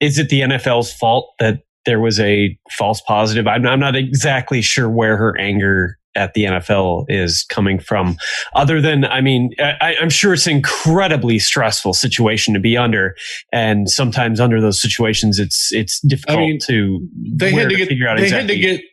is 0.00 0.18
it 0.18 0.28
the 0.28 0.40
NFL's 0.40 0.92
fault 0.92 1.32
that 1.38 1.60
there 1.86 2.00
was 2.00 2.20
a 2.20 2.58
false 2.76 3.00
positive? 3.00 3.46
I'm, 3.46 3.64
I'm 3.66 3.80
not 3.80 3.96
exactly 3.96 4.60
sure 4.60 4.90
where 4.90 5.16
her 5.16 5.34
anger 5.38 5.96
at 6.14 6.34
the 6.34 6.44
NFL 6.44 7.06
is 7.08 7.44
coming 7.48 7.78
from 7.78 8.16
other 8.54 8.80
than 8.80 9.04
i 9.04 9.20
mean 9.20 9.50
I, 9.58 9.96
i'm 10.00 10.10
sure 10.10 10.34
it's 10.34 10.46
an 10.46 10.56
incredibly 10.56 11.38
stressful 11.38 11.94
situation 11.94 12.54
to 12.54 12.60
be 12.60 12.76
under 12.76 13.16
and 13.52 13.88
sometimes 13.88 14.40
under 14.40 14.60
those 14.60 14.80
situations 14.80 15.38
it's 15.38 15.72
it's 15.72 16.00
difficult 16.00 16.38
mean, 16.38 16.58
to 16.66 17.00
They 17.36 17.52
had 17.52 17.68
to 17.68 17.76
get. 17.76 17.88
figure 17.88 18.08
out 18.08 18.16
they 18.16 18.24
exactly 18.24 18.60
had 18.62 18.76
to 18.78 18.78
get 18.78 18.84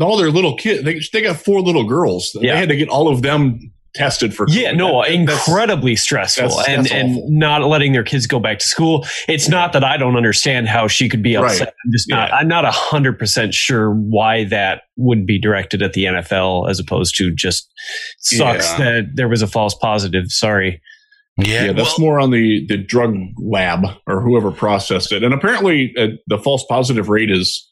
all 0.00 0.16
their 0.16 0.30
little 0.30 0.56
kids. 0.56 0.84
They, 0.84 1.00
they 1.12 1.22
got 1.22 1.36
four 1.36 1.60
little 1.60 1.84
girls. 1.84 2.36
They 2.40 2.48
had 2.48 2.68
to 2.68 2.76
get 2.76 2.88
all 2.88 3.08
of 3.08 3.22
them 3.22 3.72
tested 3.94 4.34
for. 4.34 4.46
yeah 4.48 4.72
no 4.72 5.02
That- 5.02 5.08
that's- 5.26 5.46
incredibly 5.48 5.96
stressful 5.96 6.48
that's- 6.48 6.68
and 6.68 6.84
that's 6.86 6.92
and 6.92 7.18
not 7.30 7.62
letting 7.64 7.92
their 7.92 8.04
kids 8.04 8.26
go 8.26 8.38
back 8.38 8.58
to 8.60 8.66
school 8.66 9.06
it's 9.28 9.48
not 9.48 9.72
that 9.72 9.82
i 9.84 9.96
don't 9.96 10.16
understand 10.16 10.68
how 10.68 10.86
she 10.88 11.08
could 11.08 11.22
be 11.22 11.36
Right. 11.36 11.50
upset 11.52 11.68
i'm 11.84 11.92
just 11.92 12.08
not 12.08 12.28
Yeah. 12.30 12.36
i'm 12.36 12.48
not 12.48 12.64
100% 12.64 13.52
sure 13.54 13.90
why 13.92 14.44
that 14.44 14.82
would 14.96 15.26
be 15.26 15.40
directed 15.40 15.82
at 15.82 15.92
the 15.94 16.04
nfl 16.04 16.68
as 16.70 16.78
opposed 16.78 17.16
to 17.16 17.34
just 17.34 17.68
sucks 18.18 18.70
Yeah. 18.72 18.78
that 18.78 19.10
there 19.14 19.28
was 19.28 19.42
a 19.42 19.46
false 19.46 19.74
positive 19.74 20.26
sorry 20.28 20.80
yeah, 21.38 21.66
Yeah, 21.66 21.72
that's 21.72 21.98
well, 21.98 22.06
more 22.08 22.20
on 22.20 22.32
the 22.32 22.66
the 22.68 22.76
drug 22.76 23.14
lab 23.38 23.86
or 24.06 24.20
whoever 24.20 24.50
processed 24.50 25.10
it. 25.10 25.22
And 25.22 25.32
apparently, 25.32 25.90
uh, 25.96 26.08
the 26.26 26.36
false 26.36 26.66
positive 26.68 27.08
rate 27.08 27.30
is 27.30 27.66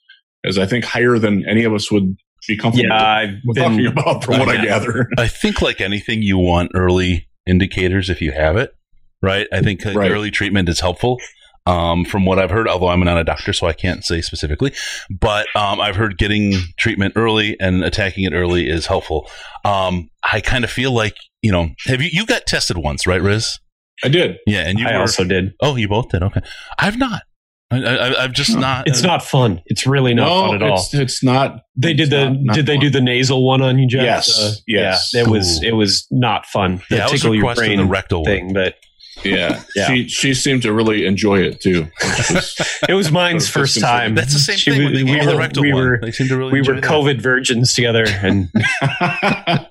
is 0.45 0.57
I 0.57 0.65
think 0.65 0.87
higher 0.87 1.19
than 1.19 1.45
any 1.47 1.65
of 1.65 1.75
us 1.75 1.91
would 1.93 2.17
be 2.49 2.57
comfortable 2.57 2.89
yeah 2.89 3.05
i've 3.05 3.35
with 3.45 3.57
been 3.57 3.71
talking 3.71 3.87
about, 3.87 4.25
from 4.25 4.39
what 4.41 4.49
I 4.49 4.55
Yeah. 4.55 4.65
gather. 4.65 5.09
I 5.19 5.29
think 5.29 5.63
like 5.63 5.81
anything, 5.81 6.23
you 6.23 6.39
want 6.39 6.73
early 6.75 7.29
indicators 7.47 8.11
if 8.11 8.21
you 8.21 8.33
have 8.33 8.57
it, 8.57 8.75
right? 9.23 9.47
I 9.53 9.61
think 9.63 9.85
like, 9.85 9.97
Right. 9.97 10.11
early 10.11 10.31
treatment 10.31 10.69
is 10.69 10.81
helpful. 10.81 11.19
Um, 11.67 12.07
from 12.07 12.25
what 12.25 12.39
I've 12.39 12.51
heard, 12.51 12.67
although 12.67 12.89
I'm 12.89 13.01
not 13.01 13.19
a 13.19 13.25
doctor, 13.25 13.53
so 13.53 13.67
I 13.67 13.75
can't 13.75 14.03
say 14.03 14.23
specifically, 14.23 14.73
but 15.11 15.47
um, 15.55 15.81
I've 15.83 15.97
heard 15.97 16.17
getting 16.17 16.55
treatment 16.79 17.13
early 17.15 17.57
and 17.61 17.85
attacking 17.85 18.25
it 18.25 18.33
early 18.33 18.71
is 18.71 18.87
helpful. 18.87 19.31
Um, 19.67 20.09
I 20.33 20.41
kind 20.41 20.65
of 20.65 20.71
feel 20.71 20.93
like 20.93 21.15
you 21.43 21.53
know, 21.53 21.69
have 21.87 22.01
you 22.03 22.09
you 22.11 22.25
got 22.27 22.47
tested 22.47 22.79
once, 22.79 23.07
right, 23.07 23.21
Riz? 23.23 23.59
I 24.03 24.09
did. 24.09 24.37
Yeah, 24.47 24.67
and 24.67 24.79
you 24.79 24.87
i 24.87 24.95
were, 24.95 25.01
also 25.01 25.25
did 25.25 25.53
oh, 25.61 25.77
you 25.77 25.89
both 25.89 26.09
did. 26.09 26.23
Okay, 26.23 26.41
I've 26.79 26.97
not. 26.99 27.23
I, 27.71 27.77
I, 27.85 28.25
I've 28.25 28.33
just 28.33 28.55
No, 28.55 28.61
not. 28.61 28.89
It's 28.89 29.03
not 29.03 29.23
fun. 29.23 29.61
It's 29.67 29.87
really 29.87 30.15
not 30.15 30.27
no, 30.29 30.47
fun 30.47 30.63
at 30.63 30.63
all. 30.71 30.79
it's, 30.79 30.95
it's 30.95 31.23
not. 31.23 31.61
They 31.77 31.93
did 31.93 32.09
the 32.11 32.31
not- 32.31 32.41
not 32.41 32.55
did 32.57 32.67
they 32.67 32.79
do 32.79 32.89
the 32.91 33.01
nasal 33.03 33.45
one 33.47 33.61
on 33.61 33.79
you, 33.79 33.87
Jeff? 33.87 34.03
Yes, 34.05 34.39
Uh, 34.41 34.53
yes. 34.67 35.11
Yeah, 35.13 35.21
it 35.23 35.29
was 35.29 35.63
it 35.63 35.73
was 35.73 36.07
not 36.11 36.47
fun. 36.47 36.81
The 36.89 36.97
Yeah, 36.97 37.07
tickle 37.09 37.35
your 37.35 37.55
brain 37.55 37.77
the 37.79 37.85
rectal 37.85 38.23
one. 38.23 38.25
thing, 38.31 38.53
but 38.55 38.77
Yeah. 39.23 39.61
Yeah. 39.77 39.87
she 39.89 40.09
she 40.09 40.33
seemed 40.33 40.63
to 40.63 40.73
really 40.73 41.05
enjoy 41.05 41.41
it 41.41 41.61
too. 41.61 41.89
was- 42.03 42.57
it 42.89 42.95
was 42.95 43.13
mine's 43.13 43.45
Sort 43.47 43.65
first 43.65 43.81
time. 43.81 44.15
That's 44.15 44.33
the 44.33 44.39
same 44.39 44.57
She 44.57 44.71
thing. 44.71 44.79
was- 44.85 44.93
When 44.93 44.95
they 44.95 45.05
we 45.13 45.19
gave 45.19 45.27
the 45.27 45.33
were- 45.35 45.39
rectal 45.39 45.63
we 45.63 45.73
one. 45.75 45.83
were- 45.83 46.01
they 46.01 46.11
seem 46.13 46.29
to 46.29 46.37
really 46.39 46.53
we 46.53 46.63
were 46.63 46.77
enjoy 46.77 46.81
that. 46.81 46.91
COVID 46.91 47.21
virgins 47.21 47.75
together, 47.75 48.07
and 48.09 48.49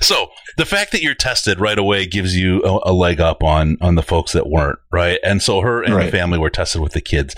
So 0.00 0.28
the 0.56 0.64
fact 0.66 0.92
that 0.92 1.02
you're 1.02 1.14
tested 1.14 1.60
right 1.60 1.78
away 1.78 2.06
gives 2.06 2.36
you 2.36 2.62
a, 2.62 2.90
a 2.90 2.92
leg 2.92 3.20
up 3.20 3.42
on 3.42 3.76
on 3.80 3.94
the 3.94 4.02
folks 4.02 4.32
that 4.32 4.48
weren't, 4.48 4.78
right? 4.90 5.18
And 5.24 5.42
so 5.42 5.60
her 5.60 5.82
and 5.82 5.92
the 5.92 5.96
Right. 5.98 6.10
family 6.10 6.38
were 6.38 6.50
tested 6.50 6.80
with 6.80 6.92
the 6.92 7.00
kids. 7.00 7.34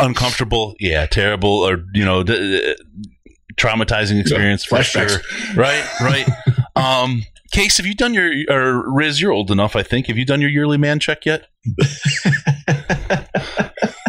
Uncomfortable, 0.00 0.74
yeah, 0.80 1.06
terrible, 1.06 1.50
or 1.66 1.84
you 1.94 2.04
know, 2.04 2.22
d- 2.22 2.34
d- 2.36 2.76
traumatizing 3.54 4.20
experience 4.20 4.64
for 4.64 4.82
sure. 4.82 5.06
Right, 5.54 5.84
right. 6.00 6.28
um, 6.76 7.22
Case, 7.52 7.76
have 7.76 7.84
you 7.86 7.94
done 7.94 8.14
your 8.14 8.30
or 8.48 8.90
Riz? 8.94 9.20
You're 9.20 9.30
old 9.32 9.50
enough, 9.50 9.76
I 9.76 9.82
think. 9.82 10.06
Have 10.06 10.16
you 10.16 10.24
done 10.24 10.40
your 10.40 10.48
yearly 10.48 10.78
man 10.78 10.98
check 10.98 11.26
yet? 11.26 11.48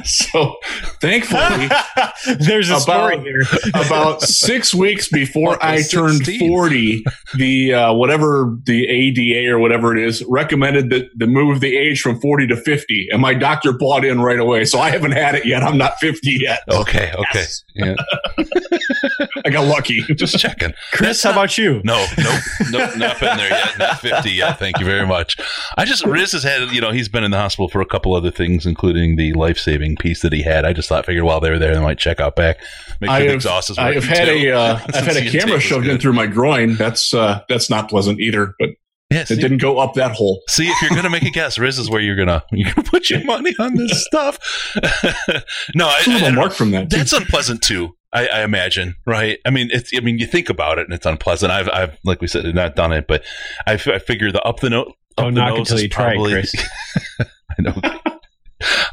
so 0.05 0.55
thankfully, 0.99 1.69
there's 2.39 2.69
a 2.69 2.79
story 2.79 3.15
About- 3.15 3.25
here. 3.25 3.41
about 3.73 4.21
six 4.21 4.73
weeks 4.73 5.07
before 5.07 5.57
I 5.63 5.81
turned 5.81 6.25
16. 6.25 6.49
40, 6.49 7.05
the 7.35 7.73
uh, 7.73 7.93
whatever 7.93 8.57
the 8.63 8.87
ADA 8.87 9.51
or 9.51 9.59
whatever 9.59 9.95
it 9.95 10.03
is 10.03 10.23
recommended 10.27 10.89
that 10.89 11.09
the 11.15 11.27
move 11.27 11.59
the 11.59 11.75
age 11.75 12.01
from 12.01 12.19
40 12.19 12.47
to 12.47 12.55
50, 12.55 13.07
and 13.11 13.21
my 13.21 13.33
doctor 13.33 13.73
bought 13.73 14.05
in 14.05 14.21
right 14.21 14.39
away. 14.39 14.65
So 14.65 14.79
I 14.79 14.89
haven't 14.89 15.11
had 15.11 15.35
it 15.35 15.45
yet. 15.45 15.63
I'm 15.63 15.77
not 15.77 15.99
50 15.99 16.37
yet. 16.39 16.61
Okay, 16.69 17.13
okay, 17.15 17.45
yeah. 17.75 17.95
I 19.45 19.49
got 19.49 19.67
lucky. 19.67 20.01
Just 20.15 20.37
checking. 20.39 20.73
Chris, 20.91 21.21
how 21.23 21.31
about 21.31 21.57
you? 21.57 21.81
No, 21.83 22.05
nope, 22.17 22.39
nope, 22.71 22.97
not 22.97 23.19
been 23.19 23.37
there 23.37 23.49
yet. 23.49 23.77
Not 23.77 23.99
50 23.99 24.29
yet. 24.31 24.59
Thank 24.59 24.79
you 24.79 24.85
very 24.85 25.05
much. 25.05 25.37
I 25.77 25.85
just, 25.85 26.05
Riz 26.05 26.31
has 26.33 26.43
had, 26.43 26.69
you 26.71 26.81
know, 26.81 26.91
he's 26.91 27.09
been 27.09 27.23
in 27.23 27.31
the 27.31 27.37
hospital 27.37 27.69
for 27.69 27.81
a 27.81 27.85
couple 27.85 28.13
other 28.13 28.31
things, 28.31 28.65
including 28.65 29.15
the 29.15 29.33
life 29.33 29.57
saving 29.57 29.95
piece 29.97 30.21
that 30.21 30.33
he 30.33 30.43
had. 30.43 30.65
I 30.65 30.73
just 30.73 30.89
thought, 30.89 31.05
figured 31.05 31.23
while 31.23 31.39
they 31.39 31.49
were 31.49 31.59
there, 31.59 31.73
they 31.75 31.81
might 31.81 31.97
check 31.97 32.19
out 32.19 32.35
back. 32.35 32.57
Make 33.01 33.09
sure 33.09 33.15
I 33.15 33.19
the 33.21 33.25
have, 33.27 33.35
exhaust 33.35 33.69
is 33.69 33.77
I've 33.77 34.03
had 34.03 34.25
too. 34.25 34.31
a, 34.31 34.51
uh, 34.51 34.79
I've 34.93 35.05
had 35.05 35.17
a 35.17 35.29
camera 35.29 35.59
shoved 35.59 35.87
in 35.87 35.99
through 35.99 36.13
my 36.13 36.27
groin. 36.27 36.75
That's, 36.75 37.13
uh, 37.13 37.41
that's 37.49 37.69
not 37.69 37.89
pleasant 37.89 38.19
either, 38.19 38.53
but 38.59 38.69
Yeah, 39.09 39.23
see, 39.25 39.35
it 39.35 39.41
didn't 39.41 39.57
go 39.59 39.79
up 39.79 39.93
that 39.95 40.11
hole. 40.11 40.41
see, 40.47 40.67
if 40.67 40.81
you're 40.81 40.91
gonna 40.91 41.09
make 41.09 41.23
a 41.23 41.29
guess, 41.31 41.57
Riz 41.59 41.77
is 41.79 41.89
where 41.89 42.01
you're 42.01 42.15
gonna 42.15 42.43
you're 42.51 42.71
gonna 42.73 42.87
put 42.87 43.09
your 43.09 43.23
money 43.25 43.53
on 43.59 43.75
this 43.75 44.03
stuff. 44.05 44.39
no, 45.75 45.87
I, 45.87 45.97
It's 45.99 46.07
a 46.07 46.11
I, 46.11 46.13
I 46.13 46.15
little 46.15 46.19
don't- 46.29 46.35
mark 46.35 46.53
from 46.53 46.71
that. 46.71 46.89
that's 46.89 47.13
unpleasant 47.13 47.61
too. 47.61 47.95
I, 48.13 48.27
I 48.27 48.43
imagine, 48.43 48.95
right? 49.07 49.39
I 49.45 49.49
mean, 49.49 49.69
it's. 49.71 49.91
I 49.95 49.99
mean, 50.01 50.19
you 50.19 50.25
think 50.27 50.49
about 50.49 50.77
it, 50.79 50.85
and 50.85 50.93
it's 50.93 51.05
unpleasant. 51.05 51.51
I've, 51.51 51.69
I've, 51.69 51.97
like 52.05 52.21
we 52.21 52.27
said, 52.27 52.45
not 52.53 52.75
done 52.75 52.93
it, 52.93 53.07
but 53.07 53.23
I, 53.65 53.73
f- 53.73 53.87
I 53.87 53.99
figure 53.99 54.31
the 54.31 54.41
up 54.43 54.59
the 54.59 54.69
note. 54.69 54.87
up 54.89 54.95
Don't 55.25 55.33
the 55.33 55.41
knock 55.41 55.53
it 55.53 55.57
nose 55.59 55.67
till 55.69 55.77
is 55.77 55.87
try, 55.89 56.13
probably- 56.13 56.31
Chris. 56.33 56.55
I 57.21 57.61
know. 57.61 57.73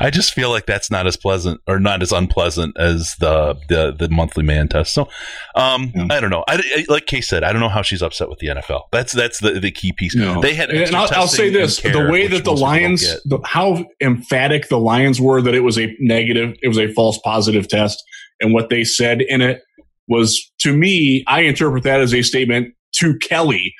I 0.00 0.10
just 0.10 0.32
feel 0.32 0.50
like 0.50 0.66
that's 0.66 0.90
not 0.90 1.06
as 1.06 1.16
pleasant 1.16 1.60
or 1.68 1.78
not 1.78 2.02
as 2.02 2.10
unpleasant 2.10 2.76
as 2.76 3.14
the 3.20 3.56
the, 3.68 3.92
the 3.96 4.08
monthly 4.08 4.42
man 4.42 4.66
test. 4.66 4.92
So, 4.92 5.08
um, 5.54 5.92
Yeah. 5.94 6.06
I 6.10 6.18
don't 6.18 6.30
know. 6.30 6.42
I, 6.48 6.56
I- 6.56 6.86
like 6.88 7.06
Kay 7.06 7.20
said, 7.20 7.44
I 7.44 7.52
don't 7.52 7.60
know 7.60 7.68
how 7.68 7.82
she's 7.82 8.02
upset 8.02 8.28
with 8.28 8.40
the 8.40 8.48
NFL. 8.48 8.82
That's 8.90 9.12
that's 9.12 9.38
the, 9.40 9.60
the 9.60 9.70
key 9.70 9.92
piece. 9.92 10.16
No. 10.16 10.40
They 10.40 10.54
had, 10.54 10.70
and 10.70 10.96
I'll, 10.96 11.08
I'll 11.14 11.28
say 11.28 11.50
this: 11.50 11.78
care, 11.78 11.92
the 11.92 12.10
way 12.10 12.26
that 12.26 12.42
the 12.44 12.50
most 12.50 12.58
people 12.60 12.66
don't 12.66 12.80
Lions, 12.80 13.02
the, 13.26 13.38
how 13.44 13.84
emphatic 14.00 14.68
the 14.68 14.78
Lions 14.78 15.20
were 15.20 15.40
that 15.40 15.54
it 15.54 15.60
was 15.60 15.78
a 15.78 15.94
negative, 16.00 16.56
it 16.62 16.68
was 16.68 16.78
a 16.78 16.92
false 16.92 17.18
positive 17.18 17.68
test, 17.68 18.02
and 18.40 18.52
what 18.52 18.70
they 18.70 18.84
said 18.84 19.22
in 19.22 19.40
it 19.40 19.62
was, 20.08 20.50
to 20.60 20.76
me, 20.76 21.24
I 21.26 21.42
interpret 21.42 21.84
that 21.84 22.00
as 22.00 22.14
a 22.14 22.22
statement 22.22 22.74
to 22.96 23.16
Kelly, 23.18 23.74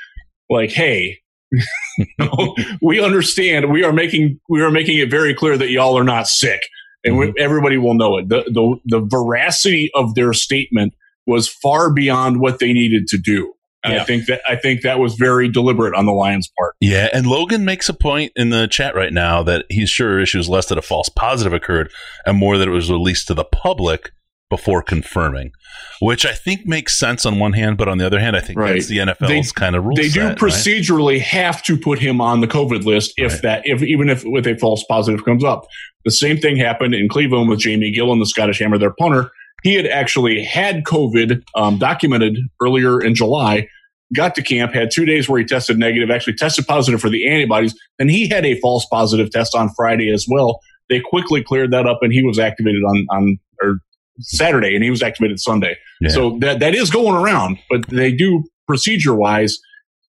like, 0.49 0.71
"Hey, 0.71 1.19
we 2.83 3.02
understand. 3.02 3.71
We 3.71 3.85
are 3.85 3.93
making 3.93 4.38
we 4.49 4.62
are 4.62 4.71
making 4.71 4.99
it 4.99 5.11
very 5.11 5.35
clear 5.35 5.59
that 5.59 5.71
y'all 5.71 5.99
are 5.99 6.05
not 6.05 6.29
sick, 6.29 6.61
and 7.05 7.19
we, 7.19 7.26
mhm. 7.26 7.35
everybody 7.38 7.76
will 7.76 7.95
know 7.95 8.19
it. 8.19 8.29
The, 8.29 8.45
the 8.45 8.76
the 8.99 9.07
veracity 9.07 9.90
of 9.95 10.14
their 10.14 10.33
statement 10.33 10.95
was 11.26 11.49
far 11.49 11.93
beyond 11.93 12.40
what 12.40 12.59
they 12.59 12.73
needed 12.73 13.07
to 13.09 13.19
do." 13.19 13.52
And 13.83 13.95
Yeah. 13.95 14.02
I 14.02 14.05
think 14.05 14.26
that 14.26 14.43
I 14.49 14.57
think 14.57 14.83
that 14.83 14.99
was 14.99 15.14
very 15.14 15.49
deliberate 15.49 15.95
on 15.95 16.05
the 16.05 16.12
Lions' 16.12 16.50
part. 16.59 16.75
Yeah, 16.81 17.09
and 17.12 17.26
Logan 17.26 17.64
makes 17.64 17.88
a 17.88 17.95
point 17.95 18.33
in 18.37 18.50
the 18.50 18.69
chat 18.69 18.95
right 18.95 19.12
now 19.12 19.43
that 19.43 19.64
he's 19.71 19.88
sure 19.88 20.21
issues 20.21 20.49
less 20.49 20.67
that 20.67 20.79
a 20.79 20.83
false 20.83 21.09
positive 21.09 21.52
occurred 21.52 21.90
and 22.26 22.37
more 22.37 22.59
that 22.59 22.69
it 22.69 22.73
was 22.73 22.90
released 22.90 23.26
to 23.29 23.35
the 23.35 23.45
public 23.45 24.12
before 24.50 24.83
confirming, 24.83 25.52
which 26.00 26.26
I 26.26 26.33
think 26.33 26.66
makes 26.66 26.99
sense 26.99 27.25
on 27.25 27.38
one 27.38 27.52
hand, 27.54 27.78
but 27.78 27.88
on 27.88 27.99
the 27.99 28.04
other 28.04 28.19
hand, 28.21 28.37
I 28.37 28.40
think 28.40 28.59
Right. 28.59 28.75
that's 28.75 28.88
the 28.88 28.99
NFL's 28.99 29.52
kind 29.52 29.75
of 29.76 29.85
rule. 29.85 29.95
they 29.97 30.02
do 30.02 30.11
set, 30.11 30.26
right? 30.28 30.37
procedurally 30.38 31.21
have 31.21 31.62
to 31.62 31.78
put 31.78 31.99
him 32.00 32.21
on 32.21 32.40
the 32.40 32.49
COVID 32.49 32.85
list 32.85 33.14
if 33.16 33.33
Right. 33.35 33.42
that 33.42 33.62
if 33.64 33.83
even 33.83 34.09
if 34.11 34.25
with 34.25 34.47
a 34.47 34.57
false 34.57 34.85
positive 34.85 35.25
comes 35.25 35.45
up. 35.45 35.66
The 36.04 36.11
same 36.11 36.38
thing 36.38 36.57
happened 36.57 36.95
in 36.95 37.09
Cleveland 37.09 37.49
with 37.49 37.61
Jamie 37.61 37.95
Gillan 37.95 38.19
the 38.19 38.26
Scottish 38.26 38.59
Hammer, 38.59 38.76
their 38.78 38.92
punter. 38.99 39.30
He 39.62 39.75
had 39.75 39.87
actually 39.87 40.42
had 40.42 40.85
COVID 40.85 41.42
um, 41.54 41.78
documented 41.78 42.38
earlier 42.62 43.00
in 43.00 43.14
July. 43.14 43.69
Got 44.16 44.35
to 44.37 44.42
camp, 44.42 44.73
had 44.73 44.90
two 44.90 45.04
days 45.04 45.28
where 45.28 45.38
he 45.38 45.45
tested 45.45 45.78
negative, 45.78 46.11
actually 46.11 46.33
tested 46.35 46.66
positive 46.66 47.00
for 47.00 47.11
the 47.11 47.28
antibodies. 47.28 47.75
and 48.00 48.11
he 48.11 48.28
had 48.28 48.45
a 48.45 48.59
false 48.61 48.85
positive 48.90 49.30
test 49.30 49.54
on 49.54 49.69
Friday 49.76 50.11
as 50.11 50.26
well. 50.28 50.61
They 50.88 50.99
quickly 50.99 51.45
cleared 51.45 51.71
that 51.71 51.87
up, 51.87 51.99
and 52.02 52.12
he 52.12 52.25
was 52.25 52.38
activated 52.38 52.83
on 52.83 53.07
on 53.11 53.38
or 53.62 53.78
Saturday, 54.21 54.75
and 54.75 54.85
he 54.85 54.91
was 54.91 55.03
activated 55.03 55.41
Sunday. 55.41 55.77
Yeah. 56.00 56.11
So 56.11 56.39
that 56.41 56.61
that 56.61 56.75
is 56.75 56.91
going 56.91 57.15
around, 57.17 57.59
but 57.69 57.89
they 57.89 58.12
do 58.12 58.45
procedure 58.67 59.15
wise. 59.15 59.59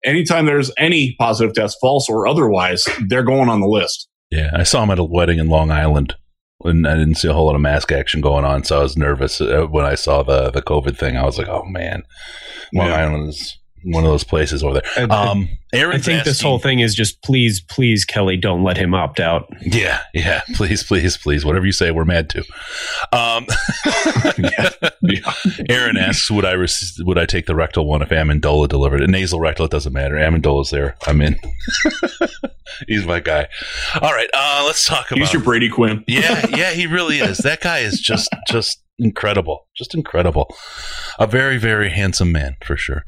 Anytime 0.03 0.45
there's 0.45 0.71
any 0.77 1.15
positive 1.19 1.53
test, 1.55 1.77
false 1.81 2.07
or 2.09 2.27
otherwise, 2.27 2.85
they're 3.07 3.23
going 3.23 3.49
on 3.49 3.59
the 3.59 3.67
list. 3.67 4.07
Yeah, 4.31 4.51
I 4.53 4.63
saw 4.63 4.83
him 4.83 4.91
at 4.91 4.99
a 4.99 5.03
wedding 5.03 5.39
in 5.39 5.47
Long 5.49 5.71
Island, 5.71 6.15
and 6.63 6.87
I 6.87 6.95
didn't 6.95 7.15
see 7.15 7.27
a 7.27 7.33
whole 7.33 7.45
lot 7.47 7.55
of 7.55 7.61
mask 7.61 7.91
action 7.91 8.21
going 8.21 8.45
on, 8.45 8.63
so 8.63 8.79
I 8.79 8.83
was 8.83 8.97
nervous 8.97 9.41
uh, 9.41 9.65
when 9.69 9.85
I 9.85 9.95
saw 9.95 10.23
the 10.23 10.51
the 10.51 10.61
COVID 10.61 10.97
thing. 10.97 11.17
I 11.17 11.23
was 11.25 11.37
like, 11.37 11.47
"Oh 11.47 11.65
man, 11.65 12.03
Long 12.73 12.87
Yeah. 12.87 12.95
Island 13.05 13.29
is 13.29 13.57
one 13.85 14.03
of 14.03 14.09
those 14.09 14.23
places 14.23 14.63
over 14.63 14.73
there." 14.81 14.83
I- 15.09 15.13
I- 15.13 15.27
Um, 15.29 15.47
Aaron, 15.73 15.95
I 15.97 15.99
think 15.99 16.23
this 16.23 16.39
whole 16.41 16.57
thing 16.59 16.79
is 16.79 16.95
just 16.95 17.21
please, 17.21 17.59
please, 17.59 18.05
Kelly, 18.05 18.37
don't 18.37 18.63
let 18.63 18.77
him 18.77 18.93
opt 18.93 19.19
out. 19.19 19.47
Yeah, 19.61 19.99
yeah. 20.13 20.41
Please, 20.55 20.83
please, 20.83 21.17
please. 21.17 21.43
Whatever 21.43 21.65
you 21.65 21.73
say, 21.73 21.91
we're 21.91 22.05
mad 22.05 22.29
too. 22.29 22.43
Um, 23.11 23.45
Yeah. 24.37 24.69
Aaron 25.69 25.97
asks, 25.97 26.31
"Would 26.31 26.45
I 26.45 26.53
rec- 26.53 26.69
would 26.99 27.17
I 27.17 27.25
take 27.25 27.45
the 27.45 27.55
rectal 27.55 27.85
one 27.87 28.01
if 28.01 28.09
Amendola 28.09 28.67
delivered 28.69 29.01
it? 29.01 29.09
Nasal 29.09 29.39
rectal, 29.39 29.65
it 29.65 29.71
doesn't 29.71 29.93
matter. 29.93 30.15
Amendola's 30.15 30.69
there. 30.69 30.95
I'm 31.07 31.21
in. 31.21 31.37
He's 32.87 33.05
my 33.05 33.19
guy. 33.19 33.47
All 34.01 34.11
right, 34.13 34.29
uh, 34.33 34.63
let's 34.65 34.85
talk 34.85 35.11
about. 35.11 35.19
He's 35.19 35.33
your 35.33 35.41
Brady 35.41 35.69
Quinn. 35.69 36.03
yeah, 36.07 36.45
yeah, 36.55 36.71
he 36.71 36.87
really 36.87 37.19
is. 37.19 37.39
That 37.39 37.61
guy 37.61 37.79
is 37.79 37.99
just 37.99 38.29
just 38.49 38.81
incredible, 38.97 39.67
just 39.75 39.93
incredible. 39.93 40.53
A 41.19 41.27
very 41.27 41.57
very 41.57 41.89
handsome 41.89 42.31
man 42.31 42.55
for 42.63 42.75
sure. 42.77 43.03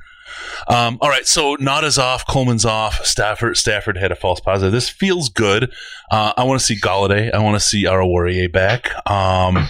Um, 0.67 0.98
all 1.01 1.10
right, 1.10 1.25
so 1.25 1.56
Nauta's 1.58 1.98
off, 1.98 2.25
Coleman's 2.27 2.65
off. 2.65 3.06
Stafford 3.06 3.58
Stafford 3.58 3.98
had 3.98 4.12
a 4.12 4.15
false 4.15 4.39
positive. 4.39 4.72
This 4.72 4.89
feels 4.89 5.29
good. 5.29 5.72
Uh, 6.12 6.34
I 6.36 6.44
want 6.44 6.60
to 6.60 6.65
see 6.65 6.79
Golladay. 6.79 7.34
I 7.34 7.39
want 7.39 7.56
to 7.56 7.65
see 7.65 7.86
Oruwariye 7.86 8.51
back. 8.51 8.89
Um, 9.10 9.67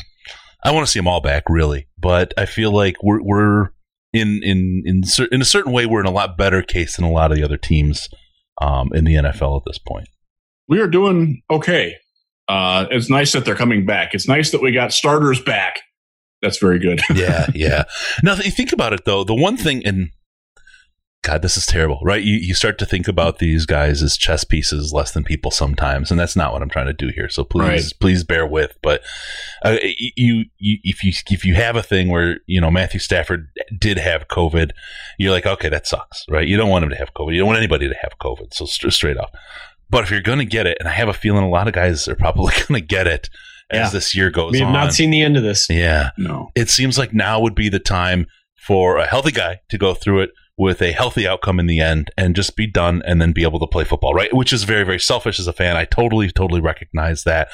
I 0.63 0.71
want 0.71 0.85
to 0.85 0.91
see 0.91 0.99
them 0.99 1.07
all 1.07 1.21
back, 1.21 1.43
really. 1.49 1.87
But 1.97 2.33
I 2.37 2.45
feel 2.45 2.71
like 2.71 2.95
we're 3.03 3.21
we're 3.21 3.69
in 4.13 4.41
in 4.43 4.83
in 4.85 5.03
in 5.31 5.41
a 5.41 5.45
certain 5.45 5.71
way 5.71 5.85
we're 5.85 5.99
in 5.99 6.05
a 6.05 6.11
lot 6.11 6.37
better 6.37 6.61
case 6.61 6.95
than 6.95 7.05
a 7.05 7.11
lot 7.11 7.31
of 7.31 7.37
the 7.37 7.43
other 7.43 7.57
teams 7.57 8.09
um, 8.61 8.91
in 8.93 9.03
the 9.03 9.15
NFL 9.15 9.57
at 9.57 9.63
this 9.65 9.77
point. 9.77 10.07
We 10.67 10.79
are 10.79 10.87
doing 10.87 11.41
okay. 11.49 11.95
Uh, 12.47 12.85
it's 12.91 13.09
nice 13.09 13.33
that 13.33 13.45
they're 13.45 13.55
coming 13.55 13.85
back. 13.85 14.13
It's 14.13 14.27
nice 14.27 14.51
that 14.51 14.61
we 14.61 14.71
got 14.71 14.93
starters 14.93 15.41
back. 15.41 15.79
That's 16.41 16.59
very 16.59 16.79
good. 16.79 17.01
yeah, 17.13 17.47
yeah. 17.55 17.83
Now 18.23 18.35
that 18.35 18.45
you 18.45 18.51
think 18.51 18.71
about 18.71 18.93
it, 18.93 19.05
though, 19.05 19.23
the 19.23 19.35
one 19.35 19.57
thing, 19.57 19.85
and 19.85 20.09
God, 21.27 21.41
this 21.41 21.57
is 21.57 21.65
terrible, 21.65 21.99
right? 22.03 22.23
You 22.23 22.35
you 22.37 22.53
start 22.53 22.77
to 22.79 22.85
think 22.85 23.07
about 23.07 23.39
these 23.39 23.65
guys 23.65 24.01
as 24.01 24.15
chess 24.17 24.43
pieces 24.45 24.93
less 24.93 25.11
than 25.11 25.23
people 25.25 25.51
sometimes, 25.51 26.09
and 26.09 26.17
that's 26.19 26.35
not 26.37 26.53
what 26.53 26.61
I'm 26.61 26.69
trying 26.69 26.85
to 26.87 26.93
do 26.93 27.09
here. 27.13 27.27
So 27.27 27.43
please, 27.43 27.67
Right. 27.67 27.93
please 27.99 28.23
bear 28.23 28.47
with. 28.47 28.77
But 28.81 29.01
uh, 29.63 29.77
you, 30.15 30.45
you, 30.57 30.77
if 30.83 31.03
you 31.03 31.11
if 31.29 31.43
you 31.43 31.55
have 31.55 31.75
a 31.75 31.83
thing 31.83 32.09
where 32.09 32.37
you 32.47 32.61
know 32.61 32.71
Matthew 32.71 32.99
Stafford 33.01 33.49
did 33.77 33.97
have 33.97 34.27
COVID, 34.29 34.71
you're 35.17 35.31
like, 35.31 35.45
okay, 35.45 35.69
that 35.69 35.85
sucks, 35.85 36.25
right? 36.29 36.47
You 36.47 36.55
don't 36.55 36.69
want 36.69 36.83
him 36.85 36.89
to 36.91 36.95
have 36.95 37.13
COVID. 37.13 37.33
You 37.33 37.39
don't 37.39 37.47
want 37.47 37.57
anybody 37.59 37.89
to 37.89 37.95
have 38.01 38.17
COVID. 38.21 38.53
So 38.53 38.65
st- 38.65 38.93
straight 38.93 39.17
up. 39.17 39.35
But 39.89 40.03
if 40.05 40.11
you're 40.11 40.21
going 40.21 40.39
to 40.39 40.45
get 40.45 40.65
it, 40.65 40.77
and 40.79 40.87
I 40.87 40.91
have 40.93 41.09
a 41.09 41.13
feeling 41.13 41.43
a 41.43 41.49
lot 41.49 41.67
of 41.67 41.73
guys 41.73 42.07
are 42.07 42.15
probably 42.15 42.53
going 42.67 42.79
to 42.81 42.85
get 42.87 43.05
it 43.07 43.29
as 43.69 43.77
Yeah. 43.79 43.89
this 43.89 44.15
year 44.15 44.29
goes 44.31 44.51
We 44.53 44.59
have 44.59 44.67
on. 44.69 44.73
not 44.73 44.93
seen 44.93 45.11
the 45.11 45.21
end 45.21 45.35
of 45.37 45.43
this. 45.43 45.67
yeah, 45.69 46.11
No. 46.17 46.51
it 46.55 46.69
seems 46.69 46.97
like 46.97 47.13
now 47.13 47.39
would 47.41 47.55
be 47.55 47.67
the 47.69 47.79
time 47.79 48.27
for 48.55 48.97
a 48.97 49.05
healthy 49.07 49.31
guy 49.31 49.59
to 49.69 49.77
go 49.77 49.93
through 49.93 50.21
it 50.21 50.29
with 50.57 50.81
a 50.81 50.91
healthy 50.91 51.27
outcome 51.27 51.59
in 51.59 51.67
the 51.67 51.79
end 51.79 52.09
and 52.17 52.35
just 52.35 52.55
be 52.55 52.65
done 52.65 53.03
and 53.05 53.21
then 53.21 53.31
be 53.31 53.43
able 53.43 53.59
to 53.59 53.67
play 53.67 53.83
football, 53.83 54.13
right? 54.13 54.33
Which 54.33 54.51
is 54.51 54.63
very, 54.63 54.83
very 54.83 54.99
selfish 54.99 55.39
as 55.39 55.45
a 55.45 55.53
fan. 55.53 55.77
I 55.77 55.85
totally, 55.85 56.31
totally 56.31 56.61
recognize 56.61 57.23
that. 57.25 57.49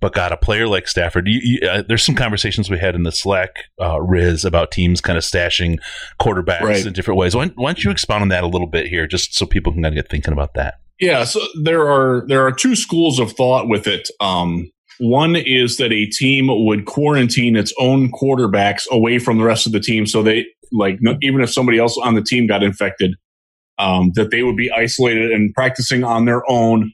But 0.00 0.12
God, 0.12 0.32
a 0.32 0.36
player 0.36 0.66
like 0.66 0.88
Stafford, 0.88 1.28
you, 1.28 1.40
you, 1.42 1.68
uh, 1.68 1.82
there's 1.86 2.04
some 2.04 2.16
conversations 2.16 2.68
we 2.68 2.78
had 2.78 2.96
in 2.96 3.04
the 3.04 3.12
Slack, 3.12 3.64
uh, 3.80 4.00
Riz, 4.00 4.44
about 4.44 4.72
teams 4.72 5.00
kind 5.00 5.16
of 5.16 5.22
stashing 5.22 5.78
quarterbacks 6.20 6.62
Right. 6.62 6.84
in 6.84 6.92
different 6.92 7.18
ways. 7.18 7.36
Why, 7.36 7.46
why 7.54 7.68
don't 7.70 7.84
you 7.84 7.92
expound 7.92 8.22
on 8.22 8.28
that 8.28 8.42
a 8.42 8.48
little 8.48 8.66
bit 8.68 8.88
here, 8.88 9.06
just 9.06 9.34
so 9.34 9.46
people 9.46 9.72
can 9.72 9.82
kind 9.82 9.96
of 9.96 10.02
get 10.02 10.10
thinking 10.10 10.32
about 10.32 10.54
that? 10.54 10.80
Yeah, 11.00 11.22
so 11.22 11.40
there 11.62 11.88
are 11.88 12.24
there 12.26 12.44
are 12.44 12.50
two 12.50 12.74
schools 12.74 13.20
of 13.20 13.30
thought 13.30 13.68
with 13.68 13.86
it. 13.86 14.08
Um, 14.20 14.68
one 14.98 15.36
is 15.36 15.76
that 15.76 15.92
a 15.92 16.06
team 16.06 16.48
would 16.50 16.86
quarantine 16.86 17.54
its 17.54 17.72
own 17.78 18.10
quarterbacks 18.10 18.82
away 18.90 19.20
from 19.20 19.38
the 19.38 19.44
rest 19.44 19.64
of 19.64 19.70
the 19.72 19.78
team, 19.78 20.06
so 20.06 20.24
they 20.24 20.46
like 20.72 20.98
even 21.22 21.40
if 21.40 21.50
somebody 21.50 21.78
else 21.78 21.98
on 22.02 22.14
the 22.14 22.22
team 22.22 22.46
got 22.46 22.62
infected, 22.62 23.14
um, 23.78 24.12
that 24.14 24.30
they 24.30 24.42
would 24.42 24.56
be 24.56 24.70
isolated 24.70 25.30
and 25.30 25.52
practicing 25.54 26.04
on 26.04 26.24
their 26.24 26.42
own. 26.50 26.92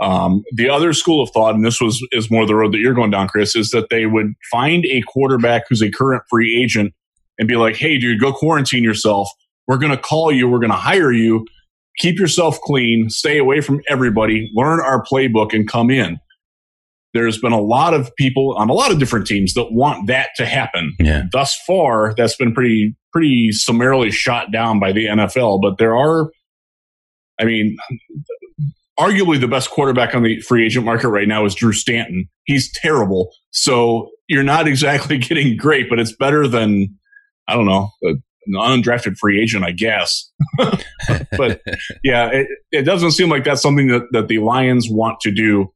Um, 0.00 0.42
the 0.54 0.68
other 0.68 0.92
school 0.92 1.22
of 1.22 1.30
thought, 1.30 1.54
and 1.54 1.64
this 1.64 1.80
was 1.80 2.04
is 2.12 2.30
more 2.30 2.46
the 2.46 2.54
road 2.54 2.72
that 2.72 2.78
you're 2.78 2.94
going 2.94 3.10
down, 3.10 3.28
Chris, 3.28 3.54
is 3.54 3.70
that 3.70 3.88
they 3.90 4.06
would 4.06 4.32
find 4.50 4.84
a 4.86 5.02
quarterback 5.02 5.64
who's 5.68 5.82
a 5.82 5.90
current 5.90 6.22
free 6.28 6.60
agent 6.60 6.92
and 7.38 7.46
be 7.46 7.56
like, 7.56 7.76
"Hey, 7.76 7.98
dude, 7.98 8.20
go 8.20 8.32
quarantine 8.32 8.82
yourself. 8.82 9.28
We're 9.68 9.78
going 9.78 9.92
to 9.92 9.98
call 9.98 10.32
you. 10.32 10.48
We're 10.48 10.58
going 10.58 10.70
to 10.70 10.76
hire 10.76 11.12
you." 11.12 11.46
keep 11.98 12.18
yourself 12.18 12.60
clean, 12.60 13.10
stay 13.10 13.38
away 13.38 13.60
from 13.60 13.80
everybody, 13.88 14.50
learn 14.54 14.80
our 14.80 15.04
playbook, 15.04 15.52
and 15.52 15.68
come 15.68 15.90
in. 15.90 16.18
There's 17.14 17.38
been 17.38 17.52
a 17.52 17.60
lot 17.60 17.94
of 17.94 18.14
people 18.16 18.54
on 18.56 18.70
a 18.70 18.72
lot 18.72 18.90
of 18.90 18.98
different 18.98 19.26
teams 19.26 19.54
that 19.54 19.72
want 19.72 20.06
that 20.06 20.30
to 20.36 20.46
happen. 20.46 20.94
Yeah. 20.98 21.24
Thus 21.30 21.58
far, 21.66 22.14
that's 22.16 22.36
been 22.36 22.54
pretty 22.54 22.96
pretty 23.12 23.52
summarily 23.52 24.10
shot 24.10 24.50
down 24.50 24.80
by 24.80 24.92
the 24.92 25.06
NFL. 25.06 25.60
But 25.60 25.78
there 25.78 25.96
are, 25.96 26.30
I 27.38 27.44
mean, 27.44 27.76
arguably 28.98 29.38
the 29.38 29.48
best 29.48 29.70
quarterback 29.70 30.14
on 30.14 30.22
the 30.22 30.40
free 30.40 30.64
agent 30.64 30.86
market 30.86 31.08
right 31.08 31.28
now 31.28 31.44
is 31.44 31.54
Drew 31.54 31.72
Stanton. 31.72 32.28
He's 32.44 32.72
terrible, 32.72 33.32
so 33.50 34.10
you're 34.28 34.42
not 34.42 34.66
exactly 34.66 35.18
getting 35.18 35.56
great, 35.56 35.90
but 35.90 35.98
it's 35.98 36.16
better 36.16 36.48
than 36.48 36.98
I 37.48 37.54
don't 37.54 37.66
know, 37.66 37.90
a, 38.04 38.08
an 38.46 38.82
undrafted 38.82 39.16
free 39.16 39.40
agent, 39.40 39.64
I 39.64 39.72
guess. 39.72 40.30
but 40.56 41.60
yeah, 42.04 42.28
it, 42.32 42.46
it 42.70 42.82
doesn't 42.82 43.12
seem 43.12 43.28
like 43.28 43.44
that's 43.44 43.62
something 43.62 43.88
that, 43.88 44.02
that 44.12 44.28
the 44.28 44.38
Lions 44.38 44.88
want 44.90 45.20
to 45.20 45.30
do, 45.30 45.72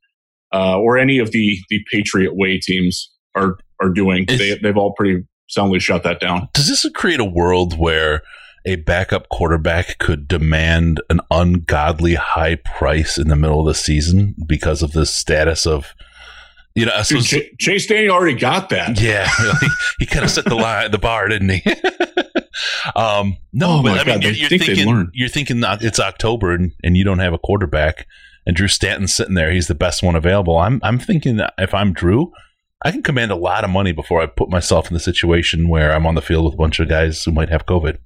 uh, 0.57 0.79
or 0.79 0.97
any 0.97 1.19
of 1.19 1.33
the 1.33 1.59
the 1.69 1.85
Patriot 1.93 2.35
Way 2.35 2.59
teams 2.59 3.13
are 3.35 3.59
are 3.81 3.91
doing. 3.91 4.25
They, 4.27 4.59
they've 4.63 4.77
all 4.77 4.95
pretty 4.95 5.25
soundly 5.49 5.81
shut 5.81 6.03
that 6.05 6.19
down. 6.19 6.49
Does 6.55 6.69
this 6.69 6.91
create 6.95 7.21
a 7.21 7.25
world 7.25 7.79
where 7.79 8.23
a 8.65 8.77
backup 8.77 9.29
quarterback 9.29 9.99
could 9.99 10.27
demand 10.27 11.01
an 11.11 11.21
ungodly 11.31 12.15
high 12.15 12.57
price 12.57 13.19
in 13.19 13.29
the 13.29 13.37
middle 13.37 13.61
of 13.61 13.67
the 13.67 13.75
season 13.75 14.35
because 14.47 14.83
of 14.83 14.93
the 14.93 15.07
status 15.07 15.67
of 15.67 15.95
you 16.75 16.85
know, 16.85 16.93
Dude, 17.09 17.25
Ch- 17.25 17.57
Chase 17.59 17.87
Daniel 17.87 18.15
already 18.15 18.39
got 18.39 18.69
that. 18.69 19.01
Yeah, 19.01 19.27
he, 19.61 19.69
he 20.01 20.07
kind 20.07 20.27
of 20.27 20.31
set 20.31 20.45
the 20.45 20.55
line, 20.55 20.91
the 20.91 20.99
bar, 20.99 21.27
didn't 21.27 21.49
he? 21.49 21.63
um, 22.95 23.39
no, 23.55 23.79
Oh 23.79 23.83
but 23.83 23.93
I 23.93 24.05
mean, 24.05 24.21
God, 24.21 24.23
you're, 24.25 24.33
you're 24.33 24.49
think 24.51 24.65
thinking 24.65 25.11
you're 25.15 25.31
thinking 25.31 25.61
that 25.61 25.83
it's 25.83 25.99
October 25.99 26.53
and, 26.53 26.73
and 26.85 26.95
you 26.95 27.03
don't 27.03 27.21
have 27.21 27.33
a 27.33 27.39
quarterback, 27.39 28.07
and 28.47 28.55
Drew 28.55 28.69
Stanton's 28.69 29.15
sitting 29.15 29.35
there. 29.35 29.51
He's 29.51 29.67
the 29.67 29.75
best 29.75 30.03
one 30.03 30.17
available. 30.17 30.57
I'm 30.57 30.81
I'm 30.83 30.99
thinking 30.99 31.37
that 31.37 31.55
if 31.59 31.75
I'm 31.75 31.93
Drew, 31.93 32.33
I 32.83 32.93
can 32.93 33.03
command 33.03 33.33
a 33.33 33.37
lot 33.37 33.65
of 33.65 33.71
money 33.71 33.93
before 33.93 34.23
I 34.23 34.27
put 34.27 34.49
myself 34.49 34.89
in 34.89 34.95
the 34.95 35.01
situation 35.01 35.69
where 35.69 35.93
I'm 35.93 36.07
on 36.07 36.15
the 36.15 36.23
field 36.23 36.45
with 36.45 36.55
a 36.55 36.59
bunch 36.59 36.79
of 36.79 36.89
guys 36.89 37.25
who 37.25 37.33
might 37.33 37.49
have 37.49 37.67
COVID. 37.67 37.99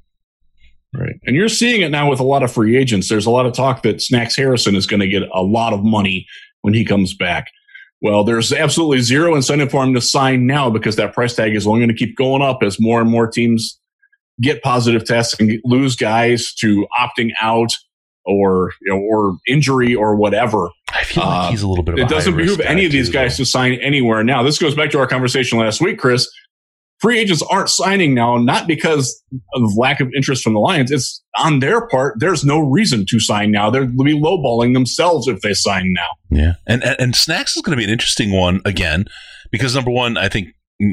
Right. 0.92 1.14
And 1.24 1.36
you're 1.36 1.48
seeing 1.48 1.82
it 1.82 1.90
now 1.90 2.10
with 2.10 2.18
a 2.18 2.24
lot 2.24 2.42
of 2.42 2.50
free 2.50 2.76
agents. 2.76 3.08
There's 3.08 3.26
a 3.26 3.30
lot 3.30 3.46
of 3.46 3.52
talk 3.52 3.82
that 3.82 4.02
Snacks 4.02 4.34
Harrison 4.34 4.74
is 4.74 4.86
going 4.86 5.00
to 5.00 5.06
get 5.06 5.22
a 5.32 5.42
lot 5.42 5.72
of 5.72 5.84
money 5.84 6.26
when 6.62 6.74
he 6.74 6.84
comes 6.84 7.14
back. 7.14 7.46
Well, 8.02 8.24
there's 8.24 8.52
absolutely 8.52 9.00
zero 9.00 9.36
incentive 9.36 9.70
for 9.70 9.84
him 9.84 9.94
to 9.94 10.00
sign 10.00 10.46
now 10.46 10.70
because 10.70 10.96
that 10.96 11.12
price 11.12 11.36
tag 11.36 11.54
is 11.54 11.66
only 11.66 11.80
going 11.80 11.94
to 11.94 11.94
keep 11.94 12.16
going 12.16 12.42
up 12.42 12.62
as 12.62 12.80
more 12.80 13.00
and 13.00 13.10
more 13.10 13.30
teams 13.30 13.78
get 14.40 14.62
positive 14.62 15.04
tests 15.04 15.38
and 15.38 15.60
lose 15.64 15.96
guys 15.96 16.54
to 16.54 16.86
opting 16.98 17.30
out 17.42 17.72
or 18.30 18.72
you 18.82 18.92
know, 18.94 19.00
or 19.00 19.36
injury 19.48 19.94
or 19.94 20.16
whatever. 20.16 20.68
I 20.92 21.04
feel 21.04 21.22
Uh, 21.24 21.26
like 21.26 21.50
he's 21.50 21.62
a 21.62 21.68
little 21.68 21.84
bit 21.84 21.94
of 21.94 22.00
a 22.00 22.02
It 22.02 22.08
doesn't 22.08 22.36
behoove 22.36 22.60
any 22.60 22.84
of 22.86 22.92
these 22.92 23.08
too, 23.08 23.12
guys 23.14 23.36
though. 23.36 23.44
to 23.44 23.50
sign 23.50 23.74
anywhere 23.74 24.22
now. 24.24 24.42
This 24.42 24.58
goes 24.58 24.74
back 24.74 24.90
to 24.90 24.98
our 24.98 25.06
conversation 25.06 25.58
last 25.58 25.80
week, 25.80 25.98
Chris. 25.98 26.28
Free 27.00 27.18
agents 27.18 27.42
aren't 27.50 27.70
signing 27.70 28.12
now, 28.14 28.36
not 28.36 28.66
because 28.66 29.22
of 29.54 29.74
lack 29.78 30.00
of 30.00 30.10
interest 30.14 30.42
from 30.42 30.52
the 30.52 30.60
Lions. 30.60 30.90
It's 30.90 31.22
on 31.38 31.60
their 31.60 31.86
part. 31.88 32.16
There's 32.20 32.44
no 32.44 32.58
reason 32.58 33.06
to 33.08 33.18
sign 33.18 33.50
now. 33.50 33.70
They'll 33.70 33.86
be 33.86 34.12
lowballing 34.20 34.74
themselves 34.74 35.26
if 35.26 35.40
they 35.40 35.54
sign 35.54 35.94
now. 35.94 36.08
Yeah, 36.38 36.52
and 36.66 36.84
and, 36.84 36.96
and 37.00 37.16
snacks 37.16 37.56
is 37.56 37.62
going 37.62 37.70
to 37.72 37.78
be 37.78 37.84
an 37.84 37.90
interesting 37.90 38.32
one 38.32 38.60
again 38.66 39.06
because 39.50 39.74
number 39.74 39.90
one, 39.90 40.18
I 40.18 40.28
think 40.28 40.48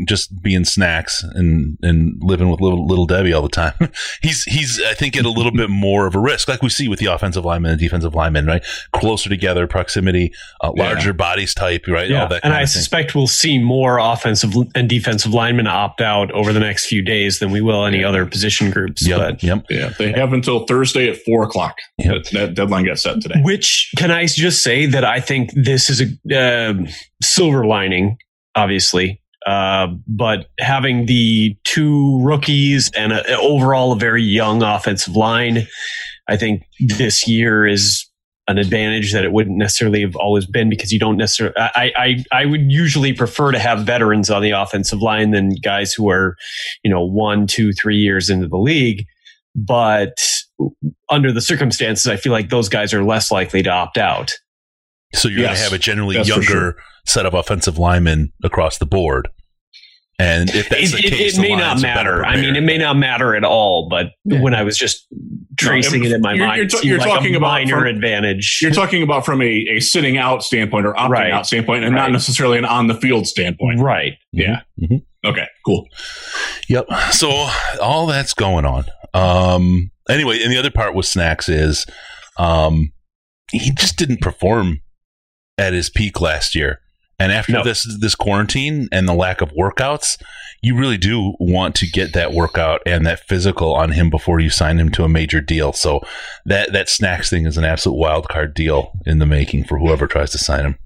just 0.06 0.42
being 0.42 0.66
snacks 0.66 1.24
and 1.24 1.78
and 1.82 2.22
living 2.22 2.50
with 2.50 2.62
little 2.62 2.86
little 2.86 3.06
Debbie 3.06 3.34
all 3.34 3.42
the 3.42 3.50
time, 3.50 3.74
he's 4.22 4.44
he's 4.44 4.82
I 4.82 4.94
think 4.94 5.16
at 5.18 5.26
a 5.26 5.30
little 5.30 5.52
bit 5.52 5.70
more 5.70 6.08
of 6.08 6.16
a 6.16 6.20
risk, 6.20 6.48
like 6.48 6.62
we 6.62 6.70
see 6.70 6.88
with 6.88 7.00
the 7.00 7.06
offensive 7.08 7.46
lineman 7.46 7.72
and 7.72 7.80
defensive 7.80 8.14
lineman, 8.16 8.46
right? 8.46 8.64
Closer 8.94 9.30
together, 9.30 9.68
proximity, 9.68 10.32
uh, 10.62 10.72
Yeah. 10.76 10.84
larger 10.84 11.14
bodies 11.14 11.54
type, 11.54 11.86
right? 11.88 12.10
Yeah, 12.10 12.24
All 12.24 12.28
that 12.30 12.42
and 12.44 12.54
I 12.54 12.66
suspect 12.66 13.16
we'll 13.16 13.28
see 13.28 13.58
more 13.60 13.98
offensive 14.00 14.54
and 14.76 14.90
defensive 14.90 15.34
linemen 15.34 15.68
opt 15.68 16.02
out 16.02 16.32
over 16.32 16.54
the 16.54 16.60
next 16.60 16.86
few 16.88 17.02
days 17.02 17.40
than 17.40 17.52
we 17.52 17.62
will 17.62 17.86
any 17.86 18.04
other 18.04 18.26
position 18.26 18.70
groups. 18.72 19.08
Yep, 19.08 19.18
But 19.20 19.44
yep. 19.44 19.66
Yeah, 19.70 19.90
they 19.98 20.12
have 20.14 20.34
until 20.34 20.66
Thursday 20.66 21.10
at 21.10 21.18
four 21.24 21.44
o'clock. 21.44 21.78
Yep. 21.98 22.24
That, 22.24 22.32
that 22.34 22.54
deadline 22.56 22.86
got 22.86 23.00
set 23.00 23.22
today. 23.22 23.40
Which 23.42 23.92
can 23.98 24.12
I 24.12 24.26
just 24.26 24.64
say 24.64 24.86
that 24.88 25.04
I 25.06 25.20
think 25.20 25.52
this 25.54 25.90
is 25.90 26.02
a 26.02 26.68
um 26.70 26.88
silver 27.22 27.66
lining, 27.66 28.18
obviously. 28.56 29.22
Uh, 29.48 29.88
but 30.08 30.50
having 30.60 31.06
the 31.06 31.56
two 31.64 32.20
rookies 32.22 32.92
and 32.98 33.14
a, 33.14 33.40
overall 33.40 33.94
a 33.94 33.96
very 33.96 34.22
young 34.22 34.62
offensive 34.62 35.16
line, 35.16 35.66
I 36.28 36.36
think 36.36 36.64
this 36.98 37.26
year 37.30 37.66
is 37.66 38.06
an 38.50 38.58
advantage 38.58 39.14
that 39.14 39.24
it 39.24 39.32
wouldn't 39.32 39.58
necessarily 39.58 40.02
have 40.02 40.18
always 40.18 40.46
been 40.46 40.70
because 40.70 40.92
you 40.92 41.00
don't 41.00 41.16
necessarily. 41.16 41.56
I, 41.58 41.94
I 41.98 42.24
I 42.34 42.46
would 42.46 42.70
usually 42.70 43.14
prefer 43.14 43.54
to 43.54 43.60
have 43.60 43.86
veterans 43.86 44.30
on 44.30 44.42
the 44.42 44.52
offensive 44.52 45.02
line 45.02 45.32
than 45.32 45.52
guys 45.64 45.94
who 45.94 46.10
are, 46.10 46.36
you 46.84 46.92
know, 46.92 47.06
one, 47.06 47.48
two, 47.48 47.72
three 47.72 47.98
years 47.98 48.30
into 48.30 48.50
the 48.50 48.58
league. 48.58 49.06
But 49.56 50.18
under 51.10 51.32
the 51.32 51.42
circumstances, 51.42 52.08
I 52.08 52.18
feel 52.18 52.34
like 52.34 52.50
those 52.50 52.68
guys 52.68 52.94
are 52.94 53.04
less 53.04 53.32
likely 53.32 53.64
to 53.64 53.70
opt 53.70 53.98
out. 53.98 54.34
So 55.14 55.30
you're 55.30 55.44
going 55.44 55.56
to 55.56 55.62
have 55.62 55.74
a 55.74 55.78
generally 55.78 56.16
younger 56.18 56.42
sure. 56.42 56.76
set 57.06 57.26
of 57.26 57.34
offensive 57.34 57.78
linemen 57.78 58.34
across 58.44 58.78
the 58.78 58.86
board. 58.86 59.30
And 60.20 60.50
if 60.50 60.70
that's 60.70 60.94
it, 60.94 61.02
the 61.02 61.08
it- 61.08 61.14
case, 61.14 61.34
it 61.34 61.36
the 61.36 61.42
may 61.44 61.56
not 61.56 61.60
Lions 61.78 61.84
are 61.84 61.88
better 61.88 62.18
matter. 62.22 62.26
I 62.26 62.36
mean, 62.42 62.56
it 62.56 62.62
may 62.62 62.78
not 62.80 62.98
matter 62.98 63.36
at 63.36 63.44
all. 63.44 63.88
But 63.90 64.08
Yeah. 64.26 64.40
when 64.42 64.56
I 64.56 64.64
was 64.64 64.76
just 64.78 65.06
tracing 65.60 66.02
No, 66.02 66.08
it 66.10 66.12
in 66.14 66.22
my 66.22 66.34
you're- 66.34 66.48
mind, 66.48 66.58
you're 66.58 66.66
it 66.66 66.70
ta- 66.72 66.80
you're 66.82 66.98
like 66.98 67.08
talking 67.08 67.36
a 67.36 67.38
about 67.38 67.48
minor 67.48 67.80
from- 67.82 67.88
advantage. 67.88 68.60
You're 68.62 68.72
talking 68.72 69.04
about 69.04 69.26
from 69.26 69.42
a, 69.44 69.46
a 69.46 69.80
sitting 69.80 70.18
out 70.18 70.44
standpoint 70.44 70.88
or 70.88 70.94
opting 70.94 71.10
Right. 71.10 71.32
out 71.32 71.46
standpoint, 71.46 71.84
and 71.84 71.94
not 71.94 72.12
necessarily 72.12 72.58
an 72.58 72.66
on 72.66 72.88
the 72.88 72.96
field 72.96 73.28
standpoint. 73.28 73.80
right. 73.80 74.14
Yeah. 74.32 74.62
Mhm. 74.82 75.04
Okay. 75.24 75.46
Cool. 75.66 75.88
Yep. 76.68 76.88
So 77.12 77.48
all 77.82 78.08
that's 78.08 78.34
going 78.34 78.66
on. 78.66 78.86
Um, 79.14 79.92
anyway, 80.10 80.42
and 80.42 80.52
the 80.52 80.58
other 80.58 80.72
part 80.72 80.96
with 80.96 81.06
Snacks 81.06 81.48
is 81.50 81.86
um, 82.38 82.92
he 83.52 83.72
just 83.72 83.98
didn't 83.98 84.22
perform 84.22 84.82
at 85.60 85.74
his 85.74 85.90
peak 85.90 86.22
last 86.22 86.56
year. 86.56 86.80
And 87.20 87.32
after 87.32 87.54
No. 87.54 87.64
this 87.64 87.84
this 88.00 88.14
quarantine 88.16 88.88
and 88.92 89.08
the 89.08 89.14
lack 89.14 89.42
of 89.42 89.52
workouts, 89.54 90.22
you 90.62 90.76
really 90.76 90.98
do 90.98 91.34
want 91.40 91.74
to 91.76 91.88
get 91.88 92.14
that 92.14 92.32
workout 92.34 92.82
and 92.86 93.06
that 93.08 93.22
physical 93.28 93.74
on 93.74 93.92
him 93.92 94.10
before 94.12 94.40
you 94.40 94.50
sign 94.52 94.78
him 94.80 94.90
to 94.92 95.04
a 95.04 95.10
major 95.10 95.42
deal. 95.42 95.74
So 95.74 96.02
that 96.46 96.74
that 96.74 96.90
snacks 96.90 97.30
thing 97.30 97.46
is 97.48 97.58
an 97.58 97.64
absolute 97.66 97.96
wild 97.98 98.30
card 98.30 98.54
deal 98.54 98.92
in 99.06 99.18
the 99.20 99.26
making 99.26 99.64
for 99.66 99.80
whoever 99.80 100.06
tries 100.06 100.30
to 100.32 100.38
sign 100.38 100.66
him. 100.66 100.78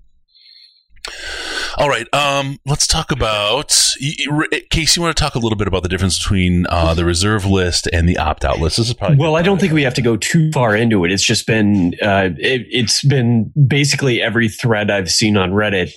All 1.78 1.90
right, 1.90 2.06
um, 2.14 2.60
let's 2.66 2.86
talk 2.86 3.12
about 3.12 3.76
y- 4.00 4.48
Casey. 4.70 5.00
You 5.00 5.04
want 5.04 5.16
to 5.16 5.22
talk 5.22 5.36
a 5.36 5.40
little 5.40 5.58
bit 5.58 5.68
about 5.68 5.84
the 5.84 5.90
difference 5.90 6.18
between 6.20 6.66
uh, 6.70 6.94
the 6.94 7.04
reserve 7.06 7.46
list 7.46 7.88
and 7.92 8.08
the 8.08 8.18
opt-out 8.18 8.60
list? 8.60 8.78
This 8.78 8.88
is 8.90 8.94
probably 8.94 9.18
Well, 9.18 9.36
I 9.36 9.42
don't 9.42 9.60
think 9.60 9.74
we 9.74 9.84
have 9.84 9.94
to 9.96 10.02
go 10.02 10.16
too 10.16 10.52
far 10.52 10.76
into 10.76 11.04
it. 11.06 11.12
It's 11.12 11.24
just 11.24 11.48
been 11.48 11.96
uh, 12.02 12.30
it, 12.38 12.68
it's 12.70 13.04
been 13.06 13.52
basically 13.68 14.22
every 14.22 14.48
thread 14.48 14.92
I've 14.92 15.10
seen 15.10 15.38
on 15.38 15.52
Reddit 15.52 15.92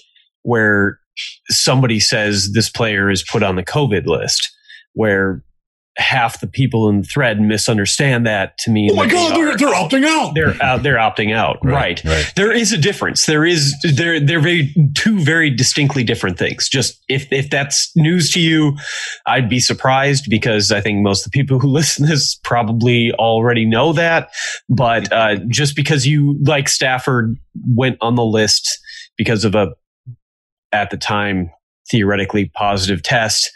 where 0.44 1.00
somebody 1.48 1.98
says 1.98 2.52
this 2.52 2.70
player 2.70 3.10
is 3.10 3.22
put 3.22 3.42
on 3.42 3.56
the 3.56 3.64
COVID 3.64 4.06
list, 4.06 4.50
where 4.92 5.42
half 5.96 6.40
the 6.40 6.46
people 6.46 6.88
in 6.88 7.02
the 7.02 7.06
thread 7.06 7.40
misunderstand 7.40 8.26
that 8.26 8.58
to 8.58 8.70
mean 8.70 8.90
Oh 8.90 8.96
my 8.96 9.06
God, 9.06 9.32
they 9.32 9.36
they're, 9.36 9.56
they're 9.56 9.74
opting 9.74 10.04
out. 10.04 10.34
they're 10.34 10.60
out, 10.60 10.82
they're 10.82 10.96
opting 10.96 11.32
out, 11.32 11.58
right. 11.62 12.02
right. 12.04 12.32
There 12.34 12.52
is 12.52 12.72
a 12.72 12.78
difference. 12.78 13.26
There 13.26 13.44
is 13.44 13.74
there 13.94 14.18
they're 14.18 14.40
very 14.40 14.74
two 14.94 15.20
very 15.20 15.50
distinctly 15.50 16.02
different 16.02 16.38
things. 16.38 16.68
Just 16.68 17.00
if 17.08 17.32
if 17.32 17.48
that's 17.48 17.92
news 17.96 18.30
to 18.32 18.40
you, 18.40 18.76
I'd 19.26 19.48
be 19.48 19.60
surprised 19.60 20.26
because 20.28 20.72
I 20.72 20.80
think 20.80 21.02
most 21.02 21.24
of 21.24 21.32
the 21.32 21.38
people 21.38 21.60
who 21.60 21.68
listen 21.74 22.06
to 22.06 22.12
this 22.12 22.38
probably 22.42 23.12
already 23.12 23.64
know 23.64 23.92
that. 23.92 24.30
But 24.68 25.12
uh, 25.12 25.36
just 25.48 25.76
because 25.76 26.06
you 26.06 26.36
like 26.44 26.68
Stafford 26.68 27.36
went 27.74 27.98
on 28.00 28.16
the 28.16 28.24
list 28.24 28.80
because 29.16 29.44
of 29.44 29.54
a 29.54 29.68
at 30.74 30.90
the 30.90 30.96
time 30.98 31.50
theoretically 31.90 32.50
positive 32.54 33.02
test. 33.02 33.50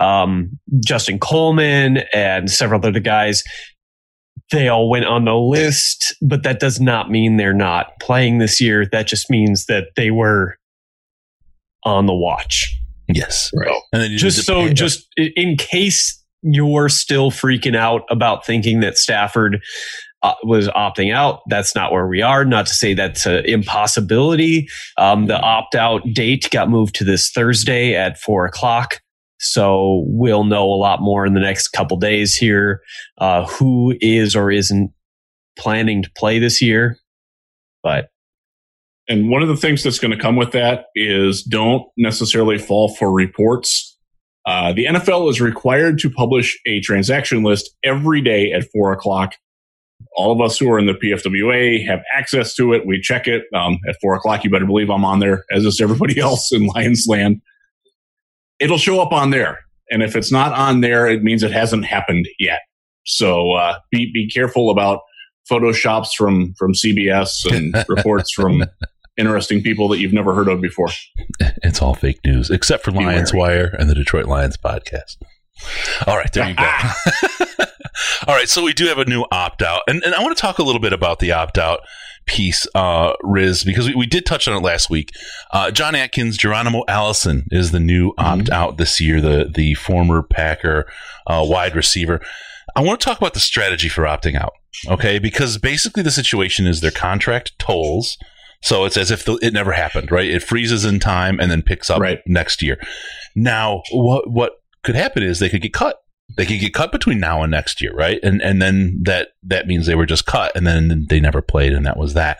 Um, 0.00 0.58
Justin 0.84 1.18
Coleman 1.18 1.98
and 2.12 2.50
several 2.50 2.84
other 2.84 3.00
guys 3.00 3.42
they 4.52 4.68
all 4.68 4.88
went 4.88 5.04
on 5.06 5.24
the 5.24 5.34
list, 5.34 6.14
but 6.22 6.44
that 6.44 6.60
does 6.60 6.80
not 6.80 7.10
mean 7.10 7.36
they're 7.36 7.52
not 7.52 7.98
playing 8.00 8.38
this 8.38 8.60
year. 8.60 8.86
That 8.86 9.08
just 9.08 9.28
means 9.28 9.66
that 9.66 9.88
they 9.96 10.12
were 10.12 10.56
on 11.84 12.06
the 12.06 12.14
watch. 12.14 12.72
Yes, 13.08 13.50
Right. 13.54 13.74
and 13.92 14.02
then 14.02 14.10
you 14.12 14.18
Just 14.18 14.36
just 14.36 14.46
so, 14.46 14.68
just 14.72 15.06
in 15.16 15.56
case 15.56 16.22
you're 16.42 16.88
still 16.88 17.30
freaking 17.32 17.76
out 17.76 18.02
about 18.10 18.46
thinking 18.46 18.80
that 18.80 18.98
Stafford 18.98 19.60
uh, 20.26 20.34
was 20.42 20.66
opting 20.68 21.14
out, 21.14 21.42
that's 21.46 21.74
not 21.74 21.92
where 21.92 22.08
we 22.08 22.20
are. 22.20 22.44
Not 22.44 22.66
to 22.66 22.74
say 22.74 22.94
that's 22.94 23.26
an 23.26 23.44
impossibility. 23.44 24.68
Um, 24.98 25.26
the 25.26 25.38
opt 25.38 25.76
out 25.76 26.02
date 26.12 26.48
got 26.50 26.68
moved 26.68 26.96
to 26.96 27.04
this 27.04 27.30
Thursday 27.30 27.94
at 27.94 28.18
four 28.18 28.44
o'clock. 28.44 29.00
So 29.38 30.02
we'll 30.06 30.44
know 30.44 30.64
a 30.64 30.74
lot 30.74 31.00
more 31.00 31.26
in 31.26 31.34
the 31.34 31.40
next 31.40 31.68
couple 31.68 31.96
days 31.96 32.34
here, 32.34 32.80
uh, 33.18 33.46
who 33.46 33.94
is 34.00 34.34
or 34.34 34.50
isn't 34.50 34.90
planning 35.56 36.02
to 36.02 36.10
play 36.16 36.40
this 36.40 36.60
year. 36.60 36.98
But 37.84 38.08
And 39.08 39.30
one 39.30 39.42
of 39.42 39.48
the 39.48 39.56
things 39.56 39.84
that's 39.84 40.00
going 40.00 40.16
to 40.16 40.20
come 40.20 40.34
with 40.34 40.50
that 40.52 40.86
is 40.96 41.44
don't 41.44 41.84
necessarily 41.96 42.58
fall 42.58 42.96
for 42.96 43.12
reports. 43.12 43.96
Uh, 44.44 44.72
the 44.72 44.86
NFL 44.86 45.30
is 45.30 45.40
required 45.40 45.98
to 45.98 46.10
publish 46.10 46.58
a 46.66 46.80
transaction 46.80 47.44
list 47.44 47.70
every 47.84 48.20
day 48.20 48.52
at 48.52 48.64
four 48.72 48.92
o'clock. 48.92 49.34
All 50.16 50.32
of 50.32 50.40
us 50.40 50.58
who 50.58 50.70
are 50.70 50.78
in 50.78 50.86
the 50.86 50.94
PFWA 50.94 51.86
have 51.86 52.00
access 52.14 52.54
to 52.54 52.72
it. 52.72 52.86
We 52.86 53.00
check 53.00 53.26
it 53.26 53.44
um, 53.54 53.78
at 53.88 53.96
four 54.00 54.14
o'clock. 54.14 54.44
You 54.44 54.50
better 54.50 54.66
believe 54.66 54.90
I'm 54.90 55.04
on 55.04 55.18
there, 55.20 55.44
as 55.50 55.64
is 55.64 55.80
everybody 55.80 56.18
else 56.28 56.52
in 56.52 56.66
Lions 56.66 57.06
Land. 57.06 57.40
It'll 58.58 58.78
show 58.78 59.00
up 59.00 59.12
on 59.12 59.30
there. 59.30 59.60
and 59.90 60.02
if 60.02 60.16
it's 60.16 60.32
not 60.32 60.52
on 60.52 60.80
there, 60.80 61.06
it 61.06 61.22
means 61.22 61.42
it 61.42 61.52
hasn't 61.52 61.84
happened 61.84 62.26
yet. 62.38 62.60
So 63.04 63.52
uh, 63.52 63.78
be 63.90 64.10
be 64.12 64.28
careful 64.28 64.70
about 64.70 65.00
photoshops 65.50 66.08
from 66.16 66.54
from 66.58 66.72
CBS 66.72 67.44
and 67.54 67.74
reports 67.88 68.32
from 68.32 68.64
interesting 69.16 69.62
people 69.62 69.88
that 69.88 69.98
you've 69.98 70.12
never 70.12 70.34
heard 70.34 70.48
of 70.48 70.60
before. 70.60 70.88
It's 71.62 71.80
all 71.80 71.94
fake 71.94 72.20
news, 72.24 72.50
except 72.50 72.84
for 72.84 72.90
Lions 72.90 73.32
Wire 73.32 73.74
and 73.78 73.88
the 73.88 73.94
Detroit 73.94 74.26
Lions 74.26 74.56
podcast. 74.56 75.16
All 76.06 76.16
right, 76.16 76.32
there 76.32 76.48
you 76.48 76.54
go. 76.56 77.64
all 78.26 78.34
right, 78.34 78.48
so 78.48 78.62
we 78.62 78.72
do 78.72 78.86
have 78.86 78.98
a 78.98 79.04
new 79.04 79.24
opt 79.30 79.62
out, 79.62 79.82
and, 79.86 80.02
and 80.04 80.14
I 80.14 80.22
want 80.22 80.36
to 80.36 80.40
talk 80.40 80.58
a 80.58 80.62
little 80.62 80.80
bit 80.80 80.92
about 80.92 81.18
the 81.18 81.32
opt 81.32 81.58
out 81.58 81.80
piece, 82.26 82.66
uh, 82.74 83.12
Riz, 83.22 83.64
because 83.64 83.86
we, 83.86 83.94
we 83.94 84.06
did 84.06 84.26
touch 84.26 84.48
on 84.48 84.56
it 84.56 84.64
last 84.64 84.90
week. 84.90 85.10
Uh, 85.52 85.70
John 85.70 85.94
Atkins, 85.94 86.36
Geronimo 86.36 86.82
Allison 86.88 87.44
is 87.50 87.70
the 87.70 87.80
new 87.80 88.10
mm-hmm. 88.12 88.40
opt 88.40 88.50
out 88.50 88.76
this 88.76 89.00
year, 89.00 89.20
the 89.20 89.50
the 89.52 89.74
former 89.74 90.22
Packer 90.22 90.86
uh, 91.26 91.44
wide 91.46 91.76
receiver. 91.76 92.20
I 92.74 92.82
want 92.82 93.00
to 93.00 93.04
talk 93.04 93.18
about 93.18 93.34
the 93.34 93.40
strategy 93.40 93.88
for 93.88 94.02
opting 94.02 94.34
out, 94.34 94.52
okay? 94.88 95.18
Because 95.18 95.56
basically 95.56 96.02
the 96.02 96.10
situation 96.10 96.66
is 96.66 96.80
their 96.80 96.90
contract 96.90 97.58
tolls. 97.58 98.18
So 98.62 98.84
it's 98.84 98.96
as 98.96 99.10
if 99.10 99.24
the, 99.24 99.38
it 99.42 99.52
never 99.52 99.72
happened, 99.72 100.10
right? 100.10 100.28
It 100.28 100.42
freezes 100.42 100.84
in 100.84 100.98
time 100.98 101.38
and 101.38 101.50
then 101.50 101.62
picks 101.62 101.88
up 101.88 102.00
right. 102.00 102.20
next 102.26 102.62
year. 102.62 102.78
Now, 103.34 103.82
what 103.92 104.28
what 104.30 104.52
could 104.82 104.94
happen 104.94 105.22
is 105.22 105.38
they 105.38 105.48
could 105.48 105.62
get 105.62 105.72
cut. 105.72 105.96
They 106.36 106.44
could 106.44 106.58
get 106.58 106.74
cut 106.74 106.90
between 106.90 107.20
now 107.20 107.42
and 107.42 107.50
next 107.50 107.80
year, 107.80 107.94
right? 107.94 108.18
And 108.22 108.42
and 108.42 108.60
then 108.60 108.98
that 109.02 109.28
that 109.44 109.66
means 109.66 109.86
they 109.86 109.94
were 109.94 110.06
just 110.06 110.26
cut, 110.26 110.54
and 110.56 110.66
then 110.66 111.06
they 111.08 111.20
never 111.20 111.40
played, 111.40 111.72
and 111.72 111.86
that 111.86 111.96
was 111.96 112.14
that. 112.14 112.38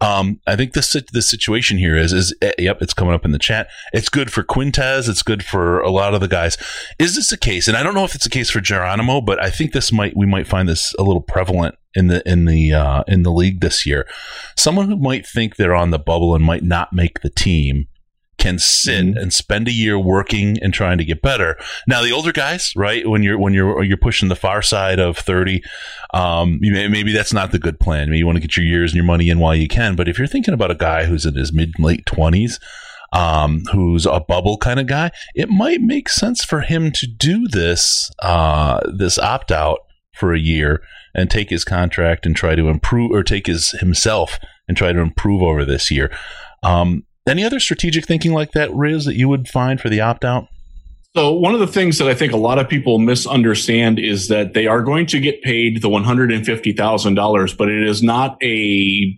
Um, 0.00 0.40
I 0.46 0.54
think 0.54 0.72
this 0.72 0.96
the 1.12 1.20
situation 1.20 1.76
here 1.76 1.96
is 1.96 2.12
is 2.12 2.34
eh, 2.40 2.52
yep, 2.58 2.80
it's 2.80 2.94
coming 2.94 3.12
up 3.12 3.24
in 3.24 3.32
the 3.32 3.38
chat. 3.38 3.68
It's 3.92 4.08
good 4.08 4.32
for 4.32 4.44
Quintez. 4.44 5.08
It's 5.08 5.22
good 5.22 5.44
for 5.44 5.80
a 5.80 5.90
lot 5.90 6.14
of 6.14 6.20
the 6.20 6.28
guys. 6.28 6.56
Is 6.98 7.16
this 7.16 7.32
a 7.32 7.36
case? 7.36 7.66
And 7.66 7.76
I 7.76 7.82
don't 7.82 7.94
know 7.94 8.04
if 8.04 8.14
it's 8.14 8.26
a 8.26 8.30
case 8.30 8.50
for 8.50 8.60
Geronimo, 8.60 9.20
but 9.20 9.42
I 9.42 9.50
think 9.50 9.72
this 9.72 9.92
might 9.92 10.16
we 10.16 10.26
might 10.26 10.46
find 10.46 10.68
this 10.68 10.94
a 10.98 11.02
little 11.02 11.22
prevalent 11.22 11.74
in 11.94 12.06
the 12.06 12.22
in 12.30 12.44
the 12.44 12.72
uh, 12.72 13.02
in 13.08 13.24
the 13.24 13.32
league 13.32 13.60
this 13.60 13.84
year. 13.84 14.06
Someone 14.56 14.88
who 14.88 14.96
might 14.96 15.26
think 15.26 15.56
they're 15.56 15.74
on 15.74 15.90
the 15.90 15.98
bubble 15.98 16.34
and 16.34 16.44
might 16.44 16.62
not 16.62 16.92
make 16.92 17.20
the 17.20 17.30
team 17.30 17.88
can 18.38 18.58
sit 18.58 19.04
mm-hmm. 19.04 19.18
and 19.18 19.32
spend 19.32 19.68
a 19.68 19.72
year 19.72 19.98
working 19.98 20.58
and 20.62 20.74
trying 20.74 20.98
to 20.98 21.04
get 21.04 21.22
better. 21.22 21.56
Now, 21.86 22.02
the 22.02 22.12
older 22.12 22.32
guys, 22.32 22.72
right? 22.76 23.08
When 23.08 23.22
you're 23.22 23.38
when 23.38 23.54
you're 23.54 23.82
you're 23.82 23.96
pushing 23.96 24.28
the 24.28 24.36
far 24.36 24.62
side 24.62 24.98
of 24.98 25.18
thirty, 25.18 25.62
um, 26.12 26.58
may, 26.60 26.88
maybe 26.88 27.12
that's 27.12 27.32
not 27.32 27.52
the 27.52 27.58
good 27.58 27.80
plan. 27.80 28.08
Maybe 28.08 28.18
you 28.18 28.26
want 28.26 28.36
to 28.36 28.42
get 28.42 28.56
your 28.56 28.66
years 28.66 28.92
and 28.92 28.96
your 28.96 29.04
money 29.04 29.28
in 29.30 29.38
while 29.38 29.54
you 29.54 29.68
can. 29.68 29.96
But 29.96 30.08
if 30.08 30.18
you're 30.18 30.26
thinking 30.26 30.54
about 30.54 30.70
a 30.70 30.76
guy 30.76 31.04
who's 31.04 31.26
in 31.26 31.34
his 31.34 31.52
mid 31.52 31.78
late 31.78 32.06
twenties. 32.06 32.58
Um, 33.12 33.62
who's 33.70 34.06
a 34.06 34.18
bubble 34.18 34.58
kind 34.58 34.80
of 34.80 34.88
guy, 34.88 35.12
it 35.36 35.48
might 35.48 35.80
make 35.80 36.08
sense 36.08 36.44
for 36.44 36.62
him 36.62 36.90
to 36.90 37.06
do 37.06 37.46
this 37.46 38.10
uh, 38.18 38.80
this 38.92 39.20
opt 39.20 39.52
out 39.52 39.78
for 40.12 40.34
a 40.34 40.40
year 40.40 40.82
and 41.14 41.30
take 41.30 41.50
his 41.50 41.64
contract 41.64 42.26
and 42.26 42.34
try 42.34 42.56
to 42.56 42.68
improve, 42.68 43.12
or 43.12 43.22
take 43.22 43.46
his 43.46 43.70
himself 43.78 44.40
and 44.66 44.76
try 44.76 44.92
to 44.92 44.98
improve 44.98 45.42
over 45.42 45.64
this 45.64 45.92
year. 45.92 46.10
Um, 46.64 47.04
any 47.26 47.44
other 47.44 47.60
strategic 47.60 48.06
thinking 48.06 48.32
like 48.32 48.52
that, 48.52 48.72
Riz, 48.74 49.04
that 49.06 49.16
you 49.16 49.28
would 49.28 49.48
find 49.48 49.80
for 49.80 49.88
the 49.88 50.00
opt 50.00 50.24
out? 50.24 50.48
So 51.16 51.32
one 51.32 51.54
of 51.54 51.60
the 51.60 51.66
things 51.66 51.98
that 51.98 52.08
I 52.08 52.14
think 52.14 52.32
a 52.32 52.36
lot 52.36 52.58
of 52.58 52.68
people 52.68 52.98
misunderstand 52.98 54.00
is 54.00 54.28
that 54.28 54.52
they 54.52 54.66
are 54.66 54.82
going 54.82 55.06
to 55.06 55.20
get 55.20 55.42
paid 55.42 55.80
the 55.80 55.88
one 55.88 56.02
hundred 56.04 56.32
and 56.32 56.44
fifty 56.44 56.72
thousand 56.72 57.14
dollars, 57.14 57.54
but 57.54 57.68
it 57.68 57.86
is 57.86 58.02
not 58.02 58.36
a, 58.42 59.16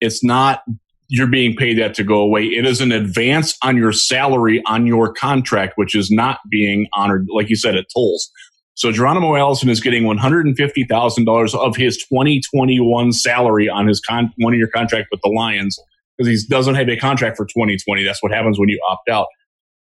it's 0.00 0.24
not 0.24 0.64
you're 1.08 1.28
being 1.28 1.54
paid 1.54 1.78
that 1.78 1.94
to 1.94 2.02
go 2.02 2.18
away. 2.18 2.44
It 2.44 2.66
is 2.66 2.80
an 2.80 2.90
advance 2.90 3.56
on 3.62 3.76
your 3.76 3.92
salary 3.92 4.62
on 4.66 4.86
your 4.86 5.12
contract, 5.12 5.74
which 5.76 5.94
is 5.94 6.10
not 6.10 6.40
being 6.50 6.88
honored, 6.94 7.28
like 7.32 7.48
you 7.48 7.56
said, 7.56 7.76
it 7.76 7.86
tolls. 7.94 8.28
So 8.74 8.90
Geronimo 8.90 9.36
Allison 9.36 9.68
is 9.68 9.80
getting 9.80 10.04
one 10.04 10.18
hundred 10.18 10.46
and 10.46 10.56
fifty 10.56 10.84
thousand 10.84 11.26
dollars 11.26 11.54
of 11.54 11.76
his 11.76 12.02
twenty 12.08 12.40
twenty 12.52 12.80
one 12.80 13.12
salary 13.12 13.68
on 13.68 13.86
his 13.86 14.00
con- 14.00 14.32
one 14.38 14.54
year 14.54 14.66
contract 14.66 15.08
with 15.12 15.20
the 15.22 15.28
Lions 15.30 15.78
because 16.16 16.42
he 16.42 16.48
doesn't 16.48 16.74
have 16.74 16.88
a 16.88 16.96
contract 16.96 17.36
for 17.36 17.44
2020. 17.44 18.04
That's 18.04 18.22
what 18.22 18.32
happens 18.32 18.58
when 18.58 18.68
you 18.68 18.80
opt 18.88 19.08
out. 19.08 19.26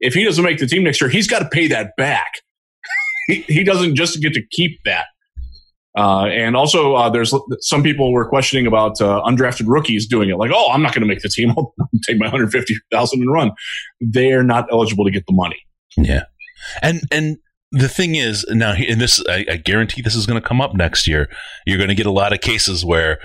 If 0.01 0.15
he 0.15 0.25
doesn't 0.25 0.45
make 0.45 0.59
the 0.59 0.67
team 0.67 0.85
next 0.85 1.01
year, 1.01 1.11
he's 1.11 1.29
got 1.29 1.41
to 1.41 1.49
pay 1.49 1.69
that 1.69 1.93
back. 1.97 2.33
he, 3.29 3.43
he 3.43 3.65
doesn't 3.65 3.95
just 3.95 4.21
get 4.21 4.35
to 4.35 4.43
keep 4.51 4.81
that. 4.85 5.07
Uh, 5.97 6.25
and 6.27 6.57
also, 6.57 6.95
uh, 6.95 7.11
there's 7.11 7.35
some 7.61 7.83
people 7.83 8.13
were 8.13 8.27
questioning 8.27 8.67
about 8.67 9.01
uh, 9.01 9.23
undrafted 9.27 9.65
rookies 9.67 10.07
doing 10.07 10.31
it. 10.31 10.37
Like, 10.37 10.51
oh, 10.53 10.71
I'm 10.73 10.81
not 10.83 10.95
going 10.95 11.03
to 11.03 11.07
make 11.07 11.21
the 11.21 11.29
team. 11.29 11.51
I'll 11.59 11.75
take 12.07 12.19
my 12.19 12.27
150,000 12.27 13.21
and 13.21 13.33
run. 13.33 13.53
They're 14.01 14.43
not 14.43 14.67
eligible 14.73 15.05
to 15.05 15.11
get 15.11 15.25
the 15.27 15.35
money. 15.35 15.61
Yeah, 15.99 16.25
and 16.81 17.03
and 17.11 17.37
the 17.73 17.89
thing 17.89 18.15
is 18.15 18.47
now, 18.49 18.73
and 18.73 19.01
this 19.01 19.23
I, 19.29 19.45
I 19.51 19.57
guarantee 19.57 20.01
this 20.01 20.15
is 20.15 20.25
going 20.25 20.41
to 20.41 20.47
come 20.47 20.63
up 20.63 20.75
next 20.75 21.07
year. 21.07 21.29
You're 21.67 21.79
going 21.79 21.91
to 21.91 21.95
get 21.95 22.07
a 22.07 22.11
lot 22.11 22.33
of 22.33 22.41
cases 22.41 22.87
where 22.87 23.19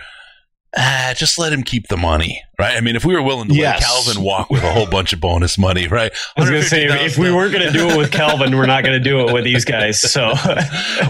ah, 0.77 1.13
just 1.15 1.37
let 1.37 1.51
him 1.51 1.63
keep 1.63 1.87
the 1.87 1.97
money, 1.97 2.41
right? 2.59 2.77
I 2.77 2.81
mean, 2.81 2.95
if 2.95 3.03
we 3.03 3.15
were 3.15 3.21
willing 3.21 3.49
to 3.49 3.55
yes. 3.55 3.81
let 3.81 3.89
Calvin 3.89 4.23
walk 4.23 4.49
with 4.49 4.63
a 4.63 4.71
whole 4.71 4.87
bunch 4.87 5.11
of 5.13 5.19
bonus 5.19 5.57
money, 5.57 5.87
right? 5.87 6.11
I 6.35 6.41
was 6.41 6.49
going 6.49 6.61
to 6.61 6.67
say, 6.67 6.85
if 7.05 7.17
we 7.17 7.33
weren't 7.33 7.51
going 7.51 7.65
to 7.65 7.71
do 7.71 7.89
it 7.89 7.97
with 7.97 8.11
Calvin, 8.11 8.55
we're 8.55 8.67
not 8.67 8.83
going 8.83 9.01
to 9.01 9.03
do 9.03 9.27
it 9.27 9.33
with 9.33 9.43
these 9.43 9.65
guys. 9.65 9.99
So, 9.99 10.21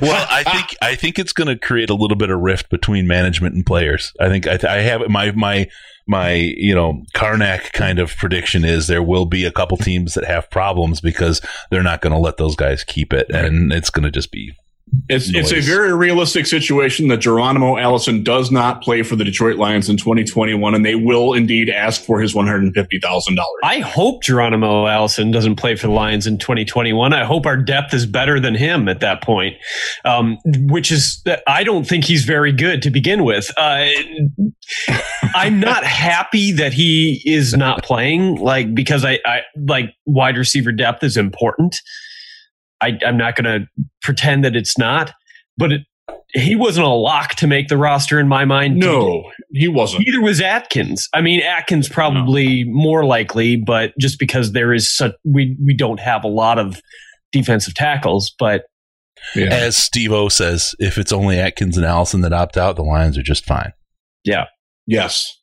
well, 0.02 0.28
I 0.30 0.44
think 0.44 0.78
I 0.82 0.96
think 0.96 1.20
it's 1.20 1.34
going 1.34 1.48
to 1.48 1.58
create 1.58 1.90
a 1.90 1.96
little 1.96 2.18
bit 2.18 2.30
of 2.30 2.40
rift 2.40 2.70
between 2.70 3.08
management 3.08 3.56
and 3.56 3.66
players. 3.66 4.14
I 4.20 4.30
think 4.30 4.48
I, 4.48 4.58
th- 4.58 4.72
I 4.72 4.82
have 4.82 5.10
my 5.10 5.32
my 5.32 5.68
my 6.08 6.34
you 6.34 6.74
know 6.74 7.04
Karnak 7.14 7.74
kind 7.74 8.00
of 8.00 8.16
prediction 8.16 8.64
is 8.64 8.88
there 8.88 9.04
will 9.04 9.26
be 9.26 9.46
a 9.46 9.52
couple 9.52 9.78
teams 9.78 10.14
that 10.14 10.26
have 10.26 10.50
problems 10.50 11.02
because 11.02 11.42
they're 11.70 11.84
not 11.84 12.02
going 12.02 12.14
to 12.14 12.20
let 12.20 12.38
those 12.38 12.56
guys 12.56 12.84
keep 12.84 13.14
it, 13.14 13.30
and 13.30 13.72
it's 13.74 13.90
going 13.90 14.04
to 14.04 14.12
just 14.12 14.32
be 14.32 14.54
it's 15.10 15.32
noise. 15.32 15.52
it's 15.52 15.66
a 15.68 15.70
very 15.70 15.94
realistic 15.94 16.46
situation 16.46 17.08
that 17.10 17.18
Geronimo 17.18 17.78
Allison 17.78 18.24
does 18.24 18.52
not 18.52 18.82
play 18.82 19.04
for 19.04 19.16
the 19.16 19.24
Detroit 19.24 19.58
Lions 19.58 19.90
in 19.90 19.98
2021, 19.98 20.76
and 20.76 20.86
they 20.86 20.96
will 20.96 21.34
indeed 21.34 21.70
ask 21.70 22.02
for 22.04 22.20
his 22.20 22.34
one 22.34 22.48
hundred 22.48 22.74
fifty 22.74 23.00
thousand 23.00 23.36
dollars. 23.36 23.60
I 23.64 23.80
hope 23.80 24.24
Geronimo 24.24 24.88
Allison 24.88 25.32
doesn't 25.32 25.56
play 25.58 25.76
for 25.76 25.88
the 25.88 25.94
Lions 25.94 26.28
in 26.28 26.38
2021. 26.38 27.14
I 27.14 27.24
hope 27.26 27.46
our 27.46 27.58
depth 27.58 27.94
is 27.94 28.06
better 28.06 28.40
than 28.40 28.56
him 28.56 28.88
at 28.88 29.00
that 29.02 29.22
point, 29.22 29.56
um, 30.06 30.38
which 30.46 30.92
is 30.92 31.24
I 31.48 31.64
don't 31.64 31.88
think 31.88 32.06
he's 32.06 32.24
very 32.26 32.52
good 32.52 32.82
to 32.84 32.90
begin 32.90 33.24
with. 33.24 33.52
Uh, 33.58 33.88
I'm 35.36 35.60
not 35.60 35.84
happy 35.84 36.52
that 36.54 36.74
he 36.74 37.22
is 37.26 37.54
not 37.54 37.84
playing, 37.84 38.36
like 38.36 38.74
because 38.74 39.06
I, 39.06 39.20
I 39.26 39.42
like 39.56 39.94
wide 40.06 40.38
receiver 40.38 40.72
depth 40.72 41.04
is 41.04 41.18
important. 41.18 41.78
I, 42.82 42.98
am 43.04 43.18
not 43.18 43.36
going 43.36 43.46
to 43.46 43.84
pretend 44.02 44.44
that 44.46 44.56
it's 44.56 44.78
not, 44.78 45.12
but 45.58 45.72
it, 45.72 45.82
he 46.34 46.56
wasn't 46.56 46.86
a 46.86 46.90
lock 46.90 47.36
to 47.36 47.48
make 47.48 47.68
the 47.68 47.78
roster 47.78 48.20
in 48.20 48.28
my 48.28 48.46
mind. 48.46 48.78
No, 48.78 49.32
he 49.52 49.68
wasn't. 49.68 50.06
Neither 50.06 50.22
was 50.22 50.42
Atkins. 50.42 51.08
I 51.14 51.22
mean, 51.22 51.42
Atkins 51.42 51.90
probably 51.90 52.64
no. 52.64 52.72
more 52.74 53.06
likely, 53.06 53.56
but 53.56 53.94
just 54.00 54.20
because 54.20 54.52
there 54.52 54.74
is 54.74 54.96
such, 54.96 55.14
we 55.26 55.56
we 55.64 55.74
don't 55.74 56.00
have 56.00 56.24
a 56.24 56.28
lot 56.28 56.60
of 56.60 56.82
defensive 57.32 57.76
tackles. 57.76 58.34
But 58.38 58.64
yeah. 59.36 59.54
as 59.54 59.78
Steve 59.78 60.12
O 60.12 60.30
says, 60.30 60.76
if 60.80 60.98
it's 60.98 61.14
only 61.14 61.40
Atkins 61.40 61.78
and 61.78 61.86
Allison 61.86 62.22
that 62.22 62.34
opt 62.34 62.58
out, 62.58 62.76
the 62.76 62.84
Lions 62.84 63.18
are 63.18 63.24
just 63.24 63.46
fine. 63.46 63.72
Yeah. 64.24 64.46
Yes. 64.86 65.34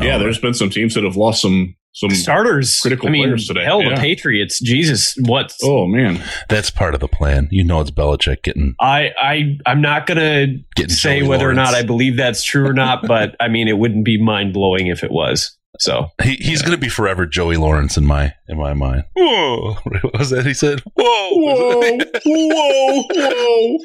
Yeah, 0.00 0.12
right. 0.12 0.18
there's 0.18 0.40
been 0.40 0.54
some 0.54 0.70
teams 0.70 0.94
that 0.94 1.04
have 1.04 1.16
lost 1.16 1.42
some 1.42 1.75
some 1.96 2.10
starters. 2.10 2.78
Critical 2.80 3.08
I 3.08 3.12
mean, 3.12 3.24
players 3.24 3.46
today. 3.46 3.64
Hell, 3.64 3.82
yeah. 3.82 3.94
the 3.94 4.00
Patriots. 4.00 4.60
Jesus, 4.60 5.16
what? 5.18 5.54
Oh 5.62 5.86
man, 5.86 6.22
that's 6.48 6.70
part 6.70 6.94
of 6.94 7.00
the 7.00 7.08
plan. 7.08 7.48
You 7.50 7.64
know, 7.64 7.80
it's 7.80 7.90
Belichick 7.90 8.42
getting. 8.42 8.74
I 8.80 9.12
I 9.18 9.58
I'm 9.64 9.80
not 9.80 10.06
gonna 10.06 10.58
say 10.88 11.20
Joey 11.20 11.28
whether 11.28 11.44
Lawrence. 11.44 11.58
or 11.58 11.62
not 11.62 11.74
I 11.74 11.82
believe 11.82 12.16
that's 12.16 12.44
true 12.44 12.66
or 12.66 12.74
not, 12.74 13.02
but 13.06 13.34
I 13.40 13.48
mean, 13.48 13.66
it 13.66 13.78
wouldn't 13.78 14.04
be 14.04 14.22
mind 14.22 14.52
blowing 14.52 14.88
if 14.88 15.02
it 15.02 15.10
was. 15.10 15.56
So 15.78 16.08
he, 16.22 16.36
he's 16.36 16.60
yeah. 16.60 16.68
going 16.68 16.78
to 16.78 16.80
be 16.80 16.88
forever 16.88 17.26
Joey 17.26 17.56
Lawrence 17.56 17.96
in 17.96 18.06
my 18.06 18.34
in 18.48 18.58
my 18.58 18.74
mind. 18.74 19.04
Whoa, 19.14 19.74
what 19.84 20.18
was 20.18 20.30
that 20.30 20.46
he 20.46 20.54
said? 20.54 20.80
Whoa, 20.94 21.30
whoa, 21.32 21.98
whoa, 22.24 23.04
whoa. 23.10 23.78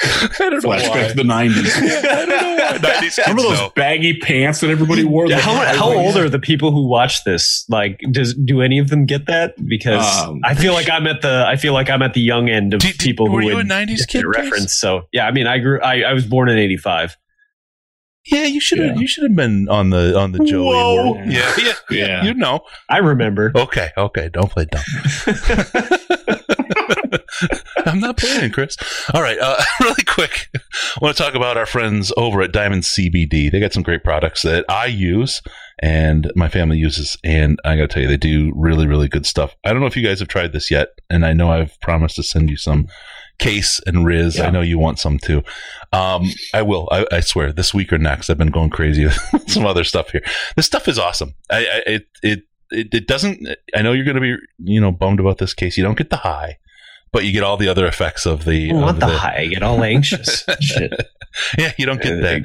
I 0.02 0.28
don't 0.38 0.62
know 0.62 0.70
Flashback 0.70 0.90
why. 0.90 1.08
to 1.08 1.14
the 1.14 1.24
nineties. 1.24 1.76
I 1.76 2.02
don't 2.02 2.28
know 2.28 2.56
why. 2.56 2.58
90s 2.78 3.18
Remember 3.18 3.42
those 3.42 3.58
know. 3.58 3.72
baggy 3.74 4.18
pants 4.18 4.60
that 4.60 4.70
everybody 4.70 5.04
wore? 5.04 5.26
Yeah, 5.26 5.40
how, 5.40 5.56
how 5.74 5.92
old 5.92 6.16
are 6.16 6.28
the 6.28 6.38
people 6.38 6.70
who 6.70 6.86
watch 6.86 7.24
this? 7.24 7.64
Like, 7.68 8.00
does 8.10 8.34
do 8.34 8.60
any 8.60 8.78
of 8.78 8.88
them 8.90 9.06
get 9.06 9.26
that? 9.26 9.54
Because 9.66 10.04
um, 10.22 10.40
I 10.44 10.54
feel 10.54 10.72
like 10.72 10.88
I'm 10.88 11.06
at 11.06 11.22
the 11.22 11.44
I 11.46 11.56
feel 11.56 11.72
like 11.72 11.90
I'm 11.90 12.02
at 12.02 12.14
the 12.14 12.20
young 12.20 12.48
end 12.48 12.74
of 12.74 12.80
did, 12.80 12.98
people 12.98 13.28
were 13.28 13.42
who 13.42 13.48
you 13.48 13.58
a 13.58 13.64
nineties 13.64 14.06
kid 14.06 14.24
reference. 14.24 14.74
So 14.74 15.08
yeah, 15.12 15.26
I 15.26 15.32
mean, 15.32 15.46
I 15.46 15.58
grew. 15.58 15.80
I, 15.80 16.02
I 16.02 16.12
was 16.12 16.26
born 16.26 16.48
in 16.48 16.58
eighty 16.58 16.76
five. 16.76 17.16
Yeah, 18.26 18.44
you 18.44 18.60
should 18.60 18.78
have. 18.78 18.94
Yeah. 18.94 19.00
You 19.00 19.06
should 19.06 19.24
have 19.24 19.34
been 19.34 19.68
on 19.68 19.90
the 19.90 20.16
on 20.18 20.32
the 20.32 20.44
Joey. 20.44 20.66
Whoa. 20.66 21.14
Yeah, 21.24 21.54
yeah, 21.58 21.72
yeah. 21.90 22.24
You 22.24 22.34
know. 22.34 22.60
I 22.88 22.98
remember. 22.98 23.52
Okay, 23.54 23.90
okay. 23.96 24.28
Don't 24.28 24.50
play 24.50 24.66
dumb. 24.66 26.38
I'm 27.86 28.00
not 28.00 28.16
playing, 28.16 28.52
Chris. 28.52 28.76
All 29.14 29.22
right, 29.22 29.38
uh, 29.38 29.62
really 29.80 30.04
quick, 30.04 30.48
I 30.54 30.98
want 31.00 31.16
to 31.16 31.22
talk 31.22 31.34
about 31.34 31.56
our 31.56 31.66
friends 31.66 32.12
over 32.16 32.42
at 32.42 32.52
Diamond 32.52 32.82
CBD. 32.82 33.50
They 33.50 33.60
got 33.60 33.72
some 33.72 33.82
great 33.82 34.04
products 34.04 34.42
that 34.42 34.64
I 34.68 34.86
use 34.86 35.42
and 35.80 36.30
my 36.34 36.48
family 36.48 36.76
uses. 36.76 37.16
And 37.24 37.58
I 37.64 37.76
got 37.76 37.82
to 37.82 37.88
tell 37.88 38.02
you, 38.02 38.08
they 38.08 38.16
do 38.16 38.52
really, 38.54 38.86
really 38.86 39.08
good 39.08 39.26
stuff. 39.26 39.54
I 39.64 39.72
don't 39.72 39.80
know 39.80 39.86
if 39.86 39.96
you 39.96 40.06
guys 40.06 40.18
have 40.18 40.28
tried 40.28 40.52
this 40.52 40.70
yet, 40.70 40.88
and 41.08 41.24
I 41.24 41.32
know 41.32 41.50
I've 41.50 41.78
promised 41.80 42.16
to 42.16 42.22
send 42.22 42.50
you 42.50 42.56
some 42.56 42.88
case 43.38 43.80
and 43.86 44.04
Riz. 44.04 44.38
Yeah. 44.38 44.46
I 44.46 44.50
know 44.50 44.60
you 44.60 44.78
want 44.78 44.98
some 44.98 45.18
too. 45.18 45.42
Um, 45.92 46.32
I 46.52 46.62
will. 46.62 46.88
I, 46.90 47.06
I 47.12 47.20
swear, 47.20 47.52
this 47.52 47.72
week 47.72 47.92
or 47.92 47.98
next, 47.98 48.30
I've 48.30 48.38
been 48.38 48.50
going 48.50 48.70
crazy 48.70 49.04
with 49.32 49.50
some 49.50 49.66
other 49.66 49.84
stuff 49.84 50.10
here. 50.10 50.22
This 50.56 50.66
stuff 50.66 50.88
is 50.88 50.98
awesome. 50.98 51.34
I, 51.50 51.58
I 51.58 51.82
it 51.86 52.06
it 52.22 52.40
it, 52.70 52.94
it 52.94 53.06
doesn't. 53.06 53.46
I 53.74 53.82
know 53.82 53.92
you're 53.92 54.04
going 54.04 54.16
to 54.16 54.20
be 54.20 54.36
you 54.64 54.80
know 54.80 54.92
bummed 54.92 55.20
about 55.20 55.38
this 55.38 55.54
case. 55.54 55.76
You 55.76 55.84
don't 55.84 55.98
get 55.98 56.10
the 56.10 56.16
high, 56.16 56.58
but 57.12 57.24
you 57.24 57.32
get 57.32 57.42
all 57.42 57.56
the 57.56 57.68
other 57.68 57.86
effects 57.86 58.26
of 58.26 58.44
the. 58.44 58.70
I 58.70 58.72
don't 58.72 58.98
the 58.98 59.06
high. 59.06 59.36
I 59.40 59.46
get 59.46 59.62
all 59.62 59.82
anxious. 59.82 60.44
Shit. 60.60 60.92
Yeah, 61.58 61.72
you 61.78 61.86
don't 61.86 62.00
get 62.02 62.20
that. 62.22 62.42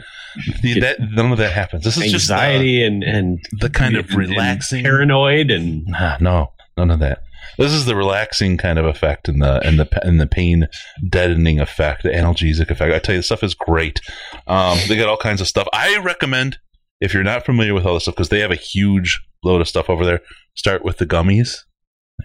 The- 0.62 0.80
that 0.80 0.97
none 0.99 1.32
of 1.32 1.38
that 1.38 1.52
happens. 1.54 1.84
This 1.84 1.97
is 1.97 2.12
just 2.12 2.32
uh, 2.32 2.34
Anxiety 2.36 2.84
and 2.84 3.04
and 3.04 3.39
the 3.60 3.69
kind 3.69 3.95
of 3.95 4.06
and- 4.06 4.19
and 4.19 4.30
relaxing. 4.30 4.84
paranoid 4.84 5.52
and 5.52 5.86
Nah, 5.88 6.17
no, 6.19 6.52
none 6.78 6.89
of 6.91 6.99
that. 6.99 7.19
This 7.58 7.71
is 7.71 7.86
the 7.86 7.95
relaxing 7.95 8.58
kind 8.58 8.80
of 8.80 8.86
effect 8.86 9.28
and 9.28 9.41
the 9.41 9.60
and 9.67 9.78
the 9.80 9.88
and 10.06 10.19
the 10.19 10.26
pain 10.26 10.67
deadening 11.08 11.60
effect, 11.60 12.02
the 12.04 12.10
analgesic 12.10 12.71
effect. 12.71 12.93
I 12.93 12.99
tell 12.99 13.13
you, 13.13 13.19
this 13.19 13.28
stuff 13.28 13.43
is 13.43 13.54
great. 13.54 13.99
Um, 14.47 14.80
they 14.88 14.95
got 14.97 15.08
all 15.10 15.17
kinds 15.17 15.39
of 15.41 15.47
stuff. 15.47 15.67
I 15.71 15.97
recommend 15.99 16.58
if 16.99 17.13
you're 17.13 17.23
not 17.23 17.45
familiar 17.45 17.73
with 17.76 17.86
all 17.86 17.93
this 17.93 18.04
stuff 18.04 18.15
because 18.15 18.30
they 18.30 18.39
have 18.39 18.49
a 18.52 18.56
huge 18.56 19.21
load 19.43 19.62
of 19.62 19.67
stuff 19.67 19.88
over 19.89 20.04
there. 20.06 20.21
Start 20.56 20.84
with 20.84 20.97
the 20.97 21.06
gummies. 21.06 21.58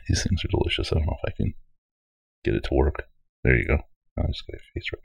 These 0.09 0.23
things 0.23 0.43
are 0.45 0.49
delicious. 0.49 0.93
I 0.93 0.97
don't 0.97 1.07
know 1.07 1.17
if 1.23 1.31
I 1.31 1.37
can 1.37 1.53
get 2.45 2.55
it 2.55 2.65
to 2.65 2.75
work. 2.75 3.05
There 3.45 3.57
you 3.57 3.67
go. 3.67 3.79
I'll 4.19 4.29
just 4.29 4.45
get 4.47 4.61
a 4.61 4.73
face 4.75 4.91
right 4.93 5.03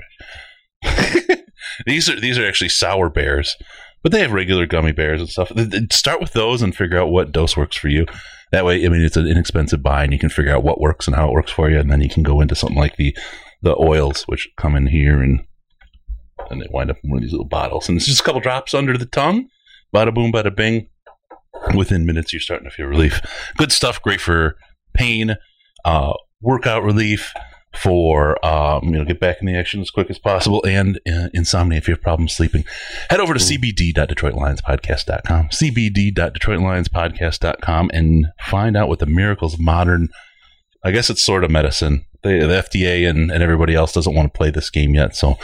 back. 1.28 1.39
these 1.86 2.10
are 2.10 2.19
these 2.19 2.38
are 2.38 2.48
actually 2.48 2.69
sour 2.69 3.10
bears, 3.10 3.56
but 4.02 4.12
they 4.12 4.19
have 4.19 4.32
regular 4.32 4.65
gummy 4.65 4.91
bears 4.91 5.22
and 5.22 5.30
stuff. 5.30 5.52
Start 5.91 6.19
with 6.19 6.34
those 6.34 6.62
and 6.62 6.76
figure 6.76 7.00
out 7.00 7.12
what 7.12 7.32
dose 7.32 7.56
works 7.56 7.78
for 7.78 7.89
you. 7.89 8.06
That 8.52 8.65
way, 8.65 8.86
I 8.86 8.89
mean, 8.89 9.02
it's 9.02 9.17
an 9.17 9.28
inexpensive 9.28 9.82
buy, 9.82 10.04
and 10.04 10.13
you 10.13 10.19
can 10.19 10.30
figure 10.30 10.54
out 10.54 10.63
what 10.63 10.80
works 10.80 11.08
and 11.08 11.15
how 11.15 11.28
it 11.28 11.34
works 11.34 11.52
for 11.52 11.69
you, 11.69 11.80
and 11.80 11.91
then 11.91 12.02
you 12.02 12.10
can 12.10 12.22
go 12.22 12.41
into 12.41 12.56
something 12.56 12.78
like 12.78 12.98
the 12.98 13.15
the 13.62 13.76
oils, 13.80 14.24
which 14.24 14.50
come 14.58 14.76
in 14.76 14.88
here 14.88 15.22
and 15.22 15.46
and 16.50 16.62
they 16.62 16.67
wind 16.69 16.91
up 16.91 16.98
in 17.04 17.10
one 17.10 17.17
of 17.17 17.24
these 17.24 17.32
little 17.32 17.48
bottles, 17.48 17.88
and 17.88 17.98
it's 17.98 18.06
just 18.06 18.22
a 18.22 18.24
couple 18.24 18.41
drops 18.41 18.74
under 18.74 18.98
the 18.98 19.06
tongue. 19.06 19.48
Bada 19.93 20.13
boom, 20.13 20.32
bada 20.32 20.56
bing. 20.56 20.89
Within 21.76 22.06
minutes, 22.06 22.34
you're 22.34 22.41
starting 22.41 22.69
to 22.69 22.76
feel 22.76 22.88
relief. 22.88 23.22
Good 23.58 23.72
stuff. 23.72 24.02
Great 24.02 24.19
for 24.19 24.58
pain, 24.93 25.36
uh, 25.86 26.13
workout 26.43 26.84
relief, 26.84 27.34
for 27.75 28.43
um, 28.45 28.84
you 28.86 28.91
know 28.91 29.03
get 29.03 29.19
back 29.19 29.38
in 29.41 29.47
the 29.47 29.58
action 29.58 29.82
as 29.82 29.89
quick 29.89 30.10
as 30.10 30.17
possible, 30.19 30.63
and 30.65 30.97
uh, 31.08 31.27
insomnia 31.34 31.77
if 31.77 31.86
you 31.88 31.93
have 31.93 32.01
problems 32.01 32.34
sleeping. 32.34 32.63
Head 33.10 33.19
over 33.19 33.34
to 33.34 33.39
cbd.detroitlionspodcast.com, 33.39 35.49
cbd.detroitlionspodcast.com, 35.49 37.91
and 37.93 38.27
find 38.39 38.77
out 38.77 38.88
what 38.88 38.99
the 38.99 39.06
miracles 39.06 39.56
of 39.56 39.60
modern. 39.60 40.08
I 40.86 40.91
guess 40.91 41.10
it's 41.10 41.25
sort 41.25 41.45
of 41.45 41.51
medicine. 41.51 42.03
The, 42.23 42.39
the 42.39 42.62
FDA 42.69 43.10
and, 43.10 43.32
and 43.32 43.41
everybody 43.41 43.73
else 43.73 43.93
doesn't 43.93 44.13
want 44.13 44.34
to 44.34 44.38
play 44.38 44.51
this 44.51 44.69
game 44.69 44.93
yet, 44.93 45.15
so 45.15 45.38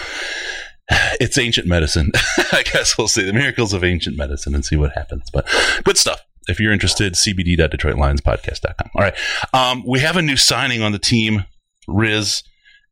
it's 1.20 1.38
ancient 1.38 1.68
medicine. 1.68 2.12
I 2.52 2.64
guess 2.64 2.98
we'll 2.98 3.08
see 3.08 3.24
the 3.24 3.34
miracles 3.34 3.74
of 3.74 3.84
ancient 3.84 4.18
medicine 4.18 4.54
and 4.54 4.66
see 4.66 4.76
what 4.76 4.92
happens. 4.94 5.30
But 5.32 5.48
good 5.84 5.98
stuff. 5.98 6.22
If 6.50 6.60
you're 6.60 6.74
interested, 6.74 7.14
cbd.detroitlionspodcast.com. 7.14 8.90
All 8.96 9.02
right. 9.02 9.16
Um, 9.54 9.84
we 9.88 10.00
have 10.00 10.18
a 10.18 10.22
new 10.22 10.38
signing 10.38 10.82
on 10.82 10.92
the 10.92 11.00
team, 11.00 11.46
Riz, 11.88 12.44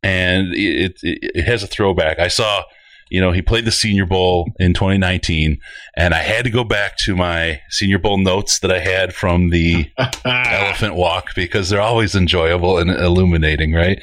and 0.03 0.53
it, 0.53 0.99
it, 1.01 1.19
it 1.35 1.43
has 1.45 1.63
a 1.63 1.67
throwback. 1.67 2.19
I 2.19 2.27
saw, 2.27 2.63
you 3.09 3.21
know, 3.21 3.31
he 3.31 3.41
played 3.41 3.65
the 3.65 3.71
Senior 3.71 4.05
Bowl 4.05 4.51
in 4.59 4.73
2019, 4.73 5.59
and 5.95 6.13
I 6.13 6.19
had 6.19 6.43
to 6.45 6.49
go 6.49 6.63
back 6.63 6.97
to 6.99 7.15
my 7.15 7.61
Senior 7.69 7.99
Bowl 7.99 8.17
notes 8.17 8.59
that 8.59 8.71
I 8.71 8.79
had 8.79 9.13
from 9.13 9.49
the 9.49 9.89
elephant 10.25 10.95
walk 10.95 11.33
because 11.35 11.69
they're 11.69 11.81
always 11.81 12.15
enjoyable 12.15 12.77
and 12.77 12.89
illuminating, 12.89 13.73
right? 13.73 14.01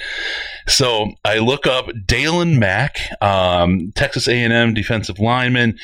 So 0.66 1.12
I 1.24 1.38
look 1.38 1.66
up 1.66 1.86
Daylan 2.06 2.58
Mack, 2.58 2.98
um, 3.20 3.92
Texas 3.94 4.28
A&M 4.28 4.74
defensive 4.74 5.18
lineman, 5.18 5.78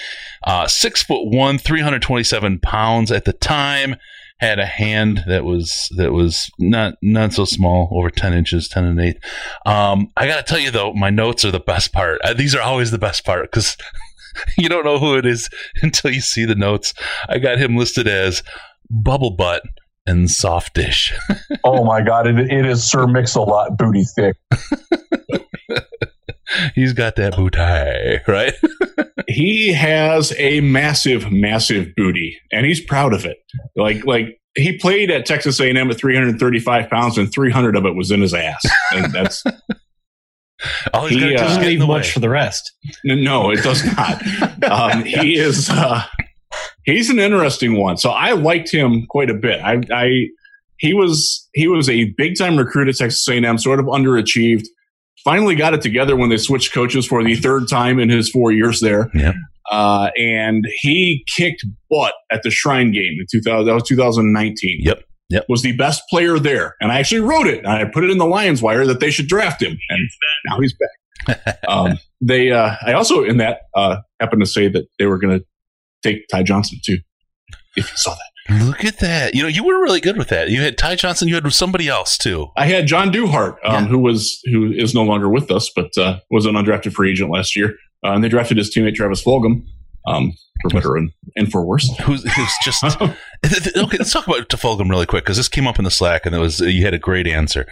uh, 0.44 0.66
six 0.66 1.02
foot 1.02 1.26
one, 1.26 1.59
three 1.59 1.80
hundred 1.80 2.02
twenty-seven 2.02 2.61
pounds 2.61 3.12
at 3.12 3.24
the 3.24 3.33
time. 3.33 3.96
Had 4.40 4.59
a 4.59 4.66
hand 4.66 5.22
that 5.26 5.44
was 5.44 5.88
that 5.96 6.12
was 6.12 6.50
not 6.59 6.94
not 7.03 7.33
so 7.33 7.44
small, 7.44 7.88
over 7.92 8.11
ten 8.11 8.33
inches, 8.33 8.68
ten 8.68 8.85
and 8.85 9.00
eight. 9.00 9.18
Um, 9.66 10.09
I 10.16 10.26
got 10.26 10.37
to 10.38 10.42
tell 10.42 10.59
you 10.59 10.70
though, 10.70 10.92
my 10.94 11.11
notes 11.11 11.44
are 11.44 11.50
the 11.50 11.61
best 11.61 11.92
part. 11.92 12.20
Uh, 12.24 12.33
these 12.33 12.55
are 12.55 12.62
always 12.62 12.90
the 12.90 12.98
best 12.98 13.24
part 13.24 13.50
because 13.50 13.76
you 14.59 14.68
don't 14.68 14.85
know 14.85 14.98
who 14.98 15.16
it 15.16 15.26
is 15.26 15.48
until 15.83 16.11
you 16.11 16.20
see 16.20 16.44
the 16.44 16.55
notes. 16.55 16.94
I 17.29 17.38
got 17.38 17.59
him 17.59 17.76
listed 17.76 18.09
as 18.09 18.42
bubble 18.88 19.31
butt 19.31 19.62
and 20.07 20.31
soft 20.31 20.74
dish. 20.74 21.12
Oh 21.62 21.85
my 21.85 22.00
God, 22.00 22.26
it, 22.26 22.38
it 22.38 22.64
is 22.64 22.88
Sir 22.88 23.07
Mix-a-Lot 23.07 23.76
booty 23.76 24.05
thick. 24.05 24.35
He's 26.75 26.93
got 26.93 27.17
that 27.17 27.37
booty, 27.37 28.21
right? 28.27 28.55
he 29.29 29.73
has 29.73 30.33
a 30.39 30.61
massive, 30.61 31.31
massive 31.31 31.89
booty, 31.97 32.39
and 32.53 32.67
he's 32.67 32.81
proud 32.81 33.13
of 33.15 33.25
it. 33.25 33.39
Like, 33.77 34.05
like 34.05 34.41
he 34.57 34.77
played 34.79 35.11
at 35.11 35.27
Texas 35.27 35.61
A&M 35.61 35.77
at 35.91 35.97
335 35.99 36.91
pounds, 36.91 37.19
and 37.19 37.33
300 37.33 37.77
of 37.77 37.85
it 37.87 37.95
was 37.95 38.11
in 38.11 38.21
his 38.21 38.35
ass, 38.35 38.65
and 38.93 39.13
that's 39.13 39.45
All 40.93 41.07
he's 41.07 41.19
He, 41.19 41.21
got 41.21 41.29
to 41.29 41.35
uh, 41.37 41.39
doesn't 41.39 41.63
get 41.63 41.69
leave 41.69 41.81
the 41.81 41.87
much 41.87 42.07
way. 42.09 42.11
for 42.13 42.21
the 42.21 42.29
rest. 42.29 42.73
no, 43.05 43.51
it 43.51 43.63
does 43.63 43.85
not. 43.97 44.23
um, 44.71 45.05
he 45.05 45.35
is 45.39 45.71
uh, 45.71 46.03
he's 46.85 47.09
an 47.11 47.19
interesting 47.19 47.77
one. 47.79 47.97
So 47.97 48.11
I 48.11 48.33
liked 48.33 48.71
him 48.73 49.07
quite 49.09 49.31
a 49.31 49.35
bit. 49.35 49.61
I, 49.63 49.81
I 49.93 50.27
he 50.79 50.93
was 50.95 51.49
he 51.55 51.67
was 51.69 51.89
a 51.89 52.07
big 52.17 52.37
time 52.39 52.57
recruit 52.59 52.89
at 52.89 52.97
Texas 52.97 53.27
A&M, 53.29 53.57
sort 53.59 53.81
of 53.81 53.87
underachieved. 53.87 54.65
Finally 55.24 55.54
got 55.54 55.74
it 55.74 55.83
together 55.83 56.16
when 56.16 56.30
they 56.30 56.37
switched 56.37 56.72
coaches 56.72 57.06
for 57.06 57.22
the 57.22 57.35
third 57.37 57.68
time 57.68 57.98
in 57.98 58.09
his 58.09 58.30
four 58.30 58.52
years 58.52 58.80
there. 58.80 59.11
Yep. 59.14 59.35
Uh, 59.70 60.11
and 60.16 60.64
he 60.80 61.24
kicked 61.37 61.64
butt 61.88 62.14
at 62.33 62.42
the 62.42 62.50
Shrine 62.50 62.90
game 62.90 63.16
in 63.18 63.26
2000. 63.30 63.66
That 63.66 63.74
was 63.74 63.85
2019. 63.85 64.80
Yep. 64.83 65.04
Yep. 65.30 65.44
Was 65.48 65.62
the 65.62 65.76
best 65.76 66.02
player 66.11 66.40
there, 66.40 66.74
and 66.80 66.90
I 66.90 66.98
actually 66.98 67.20
wrote 67.20 67.46
it. 67.46 67.59
And 67.59 67.68
I 67.68 67.85
put 67.85 68.02
it 68.02 68.11
in 68.11 68.18
the 68.18 68.26
Lions 68.26 68.61
Wire 68.61 68.85
that 68.87 68.98
they 68.98 69.12
should 69.12 69.28
draft 69.28 69.62
him, 69.62 69.78
and 69.88 70.11
now 70.46 70.59
he's 70.59 70.74
back. 70.74 71.59
um, 71.68 71.98
they, 72.20 72.50
uh, 72.50 72.74
I 72.85 72.94
also 72.94 73.22
in 73.22 73.37
that 73.37 73.61
uh, 73.76 73.98
happened 74.18 74.42
to 74.42 74.46
say 74.46 74.66
that 74.66 74.87
they 74.98 75.06
were 75.06 75.18
going 75.18 75.38
to 75.38 75.46
take 76.02 76.26
Ty 76.28 76.42
Johnson 76.42 76.80
too. 76.85 76.98
If 77.76 77.90
you 77.90 77.96
saw 77.96 78.11
that, 78.11 78.30
Look 78.51 78.85
at 78.85 78.99
that. 78.99 79.35
You 79.35 79.43
know, 79.43 79.49
you 79.49 79.65
were 79.65 79.81
really 79.83 80.01
good 80.01 80.17
with 80.17 80.29
that. 80.29 80.49
You 80.51 80.61
had 80.63 80.77
Ty 80.79 80.97
Johnson, 80.97 81.29
you 81.29 81.35
had 81.35 81.51
somebody 81.53 81.89
else 81.89 82.19
too. 82.19 82.49
I 82.57 82.67
had 82.67 82.87
John 82.87 83.11
Duhart, 83.13 83.57
um, 83.65 83.85
Yeah. 83.85 83.87
who 83.87 83.99
was 83.99 84.41
who 84.51 84.73
is 84.73 84.95
no 84.95 85.03
longer 85.03 85.29
with 85.29 85.51
us, 85.51 85.71
but 85.75 85.97
uh, 85.99 86.21
was 86.31 86.47
an 86.47 86.55
undrafted 86.55 86.93
free 86.93 87.11
agent 87.11 87.31
last 87.31 87.55
year, 87.57 87.75
uh, 88.05 88.11
and 88.13 88.25
they 88.25 88.29
drafted 88.29 88.57
his 88.57 88.75
teammate 88.75 88.95
Travis 88.95 89.23
Fulgham, 89.23 89.63
um, 90.07 90.33
for 90.63 90.69
better 90.71 90.97
and, 90.97 91.11
and 91.37 91.51
for 91.51 91.65
worse. 91.65 91.89
Who's, 92.05 92.23
who's 92.35 92.53
just 92.63 92.83
okay? 93.01 93.15
Let's 93.45 94.13
talk 94.13 94.27
about 94.27 94.49
Fulgham 94.49 94.91
really 94.91 95.07
quick 95.07 95.25
because 95.25 95.37
this 95.37 95.49
came 95.49 95.67
up 95.67 95.79
in 95.79 95.85
the 95.85 95.91
Slack 95.91 96.27
and 96.27 96.35
it 96.35 96.39
was 96.39 96.61
you 96.61 96.85
had 96.85 96.95
a 96.95 96.99
great 96.99 97.27
answer. 97.27 97.67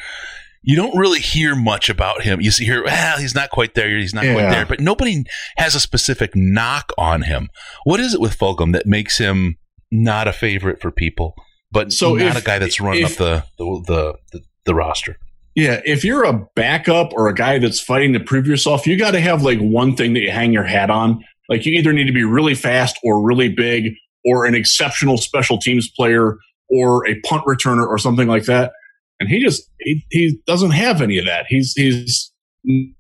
You 0.63 0.75
don't 0.77 0.97
really 0.99 1.21
hear 1.21 1.55
much 1.55 1.89
about 1.89 2.23
him. 2.23 2.41
You 2.41 2.51
see 2.51 2.65
here, 2.65 2.85
well, 2.85 3.19
he's 3.19 3.35
not 3.35 3.51
quite 3.51 3.75
there. 3.75 3.97
He's 3.97 4.13
not 4.13 4.25
quite 4.25 4.51
there, 4.51 4.67
but 4.67 4.81
nobody 4.81 5.25
has 5.57 5.75
a 5.77 5.81
specific 5.81 6.35
knock 6.35 6.93
on 6.99 7.23
him. 7.23 7.49
What 7.85 8.01
is 8.01 8.13
it 8.13 8.21
with 8.21 8.37
Fulgham 8.37 8.73
that 8.73 8.85
makes 8.85 9.19
him 9.19 9.57
not 9.91 10.29
a 10.29 10.33
favorite 10.33 10.81
for 10.81 10.91
people, 10.91 11.35
but 11.71 11.93
So 11.93 12.15
not 12.15 12.37
if- 12.37 12.43
a 12.43 12.47
guy 12.47 12.59
that's 12.59 12.81
running 12.81 13.05
if- 13.05 13.21
up 13.21 13.45
the 13.59 13.65
the, 13.87 14.15
the 14.33 14.41
the 14.67 14.75
roster? 14.75 15.17
Yeah, 15.55 15.81
if 15.85 16.05
you're 16.05 16.23
a 16.25 16.47
backup 16.55 17.13
or 17.15 17.27
a 17.29 17.35
guy 17.35 17.59
that's 17.59 17.81
fighting 17.81 18.13
to 18.13 18.21
prove 18.21 18.47
yourself, 18.47 18.87
you 18.87 18.97
got 18.97 19.11
to 19.13 19.21
have 19.21 19.43
like 19.43 19.59
one 19.59 19.97
thing 19.97 20.13
that 20.15 20.21
you 20.21 20.31
hang 20.31 20.53
your 20.53 20.63
hat 20.63 20.89
on. 20.89 21.25
Like 21.49 21.67
you 21.67 21.73
either 21.77 21.93
need 21.93 22.07
to 22.07 22.13
be 22.13 22.23
really 22.23 22.55
fast 22.55 22.97
or 23.03 23.21
really 23.21 23.49
big 23.49 23.95
or 24.25 24.45
an 24.45 24.55
exceptional 24.55 25.17
special 25.17 25.59
teams 25.59 25.91
player 25.91 26.37
or 26.69 27.05
a 27.09 27.19
punt 27.23 27.43
returner 27.45 27.87
or 27.89 27.99
something 27.99 28.29
like 28.29 28.45
that. 28.45 28.71
And 29.19 29.29
he 29.29 29.43
just 29.43 29.69
he, 29.81 30.05
he 30.11 30.39
doesn't 30.47 30.73
have 30.73 31.03
any 31.03 31.19
of 31.19 31.25
that. 31.25 31.47
He's 31.49 31.73
he's 31.75 32.31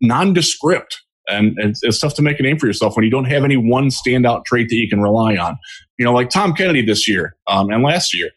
nondescript. 0.00 1.00
And 1.28 1.56
it's, 1.58 1.82
it's 1.82 1.98
tough 1.98 2.14
to 2.14 2.22
make 2.22 2.40
a 2.40 2.42
name 2.42 2.58
for 2.58 2.66
yourself 2.66 2.96
when 2.96 3.04
you 3.04 3.10
don't 3.10 3.26
have 3.26 3.44
any 3.44 3.56
one 3.56 3.88
standout 3.88 4.44
trait 4.44 4.68
that 4.70 4.76
you 4.76 4.88
can 4.88 5.00
rely 5.00 5.36
on. 5.36 5.58
You 5.98 6.04
know, 6.04 6.12
like 6.12 6.30
Tom 6.30 6.54
Kennedy 6.54 6.82
this 6.82 7.06
year 7.06 7.36
um, 7.46 7.70
and 7.70 7.82
last 7.82 8.14
year, 8.14 8.30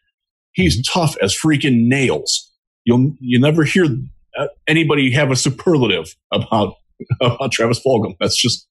he's 0.54 0.86
tough 0.88 1.16
as 1.22 1.36
freaking 1.36 1.88
nails. 1.88 2.52
You'll 2.84 3.14
you 3.20 3.40
never 3.40 3.64
hear 3.64 3.86
uh, 4.38 4.48
anybody 4.68 5.12
have 5.12 5.32
a 5.32 5.36
superlative 5.36 6.16
about 6.32 6.76
about 7.22 7.52
Travis 7.52 7.80
Fulgham. 7.80 8.16
That's 8.20 8.40
just 8.40 8.68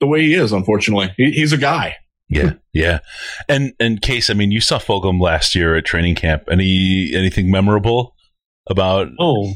the 0.00 0.06
way 0.06 0.22
he 0.22 0.34
is. 0.34 0.52
Unfortunately, 0.52 1.12
he, 1.16 1.32
he's 1.32 1.52
a 1.52 1.58
guy. 1.58 1.96
Yeah, 2.28 2.54
yeah. 2.72 3.00
And 3.48 3.74
and 3.80 4.00
Case, 4.00 4.30
I 4.30 4.34
mean, 4.34 4.52
you 4.52 4.60
saw 4.60 4.78
Fulgham 4.78 5.20
last 5.20 5.54
year 5.54 5.74
at 5.74 5.84
training 5.84 6.14
camp. 6.14 6.44
Any 6.50 7.12
anything 7.12 7.50
memorable 7.50 8.14
about 8.68 9.08
Oh, 9.18 9.52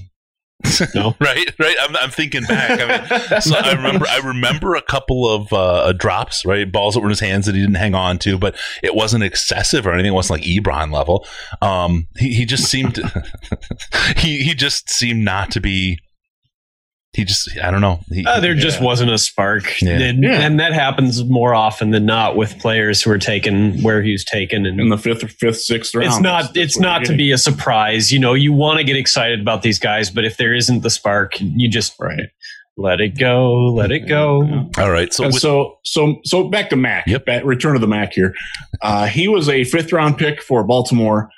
No. 0.94 1.14
right, 1.20 1.50
right. 1.58 1.76
I'm, 1.80 1.96
I'm 1.96 2.10
thinking 2.10 2.42
back. 2.44 2.80
I 2.80 2.86
mean, 2.86 3.40
so 3.40 3.56
I 3.56 3.72
remember, 3.72 4.06
I 4.08 4.18
remember 4.18 4.74
a 4.74 4.82
couple 4.82 5.28
of 5.32 5.52
uh, 5.52 5.92
drops, 5.92 6.44
right, 6.44 6.70
balls 6.70 6.94
that 6.94 7.00
were 7.00 7.06
in 7.06 7.10
his 7.10 7.20
hands 7.20 7.46
that 7.46 7.54
he 7.54 7.60
didn't 7.60 7.76
hang 7.76 7.94
on 7.94 8.18
to, 8.20 8.38
but 8.38 8.56
it 8.82 8.94
wasn't 8.94 9.24
excessive 9.24 9.86
or 9.86 9.92
anything. 9.92 10.12
It 10.12 10.14
wasn't 10.14 10.40
like 10.40 10.48
Ebron 10.48 10.92
level. 10.92 11.26
Um, 11.62 12.06
he, 12.16 12.34
he 12.34 12.44
just 12.44 12.64
seemed, 12.64 12.98
he 14.16 14.42
he 14.42 14.54
just 14.54 14.90
seemed 14.90 15.24
not 15.24 15.50
to 15.52 15.60
be. 15.60 15.98
He 17.14 17.24
just, 17.24 17.48
I 17.62 17.70
don't 17.70 17.80
know. 17.80 18.00
He, 18.12 18.26
Uh, 18.26 18.40
there 18.40 18.54
just 18.54 18.80
wasn't 18.80 19.10
a 19.12 19.18
spark, 19.18 19.80
Yeah. 19.80 20.00
and, 20.00 20.22
Yeah. 20.22 20.40
and 20.40 20.58
that 20.58 20.72
happens 20.72 21.22
more 21.24 21.54
often 21.54 21.90
than 21.90 22.04
not 22.06 22.36
with 22.36 22.58
players 22.58 23.00
who 23.02 23.10
are 23.12 23.18
taken 23.18 23.80
where 23.82 24.02
he 24.02 24.12
was 24.12 24.24
taken, 24.24 24.66
and 24.66 24.80
in 24.80 24.88
the 24.88 24.98
fifth, 24.98 25.22
or 25.22 25.28
fifth, 25.28 25.60
sixth 25.60 25.94
round. 25.94 26.08
it's 26.08 26.20
not 26.20 26.42
that's 26.54 26.56
it's 26.56 26.78
not 26.78 27.04
to 27.04 27.16
be 27.16 27.30
a 27.30 27.38
surprise. 27.38 28.12
You 28.12 28.18
know, 28.18 28.34
you 28.34 28.52
want 28.52 28.78
to 28.78 28.84
get 28.84 28.96
excited 28.96 29.40
about 29.40 29.62
these 29.62 29.78
guys, 29.78 30.10
but 30.10 30.24
if 30.24 30.36
there 30.36 30.54
isn't 30.54 30.82
the 30.82 30.90
spark, 30.90 31.34
you 31.40 31.68
just 31.68 31.94
right. 32.00 32.28
let 32.76 33.00
it 33.00 33.16
go, 33.16 33.52
let 33.72 33.92
it 33.92 34.08
go. 34.08 34.68
all 34.76 34.90
right. 34.90 35.14
So, 35.14 35.26
with, 35.26 35.36
so, 35.38 35.78
so, 35.84 36.16
so 36.24 36.48
back 36.48 36.68
to 36.70 36.76
Mac. 36.76 37.06
Yep. 37.06 37.24
Back, 37.26 37.44
return 37.44 37.74
to 37.74 37.78
the 37.78 37.86
Mac 37.86 38.14
here. 38.14 38.34
Uh, 38.82 39.06
he 39.06 39.28
was 39.28 39.48
a 39.48 39.62
fifth 39.62 39.92
round 39.92 40.18
pick 40.18 40.42
for 40.42 40.64
Baltimore. 40.64 41.28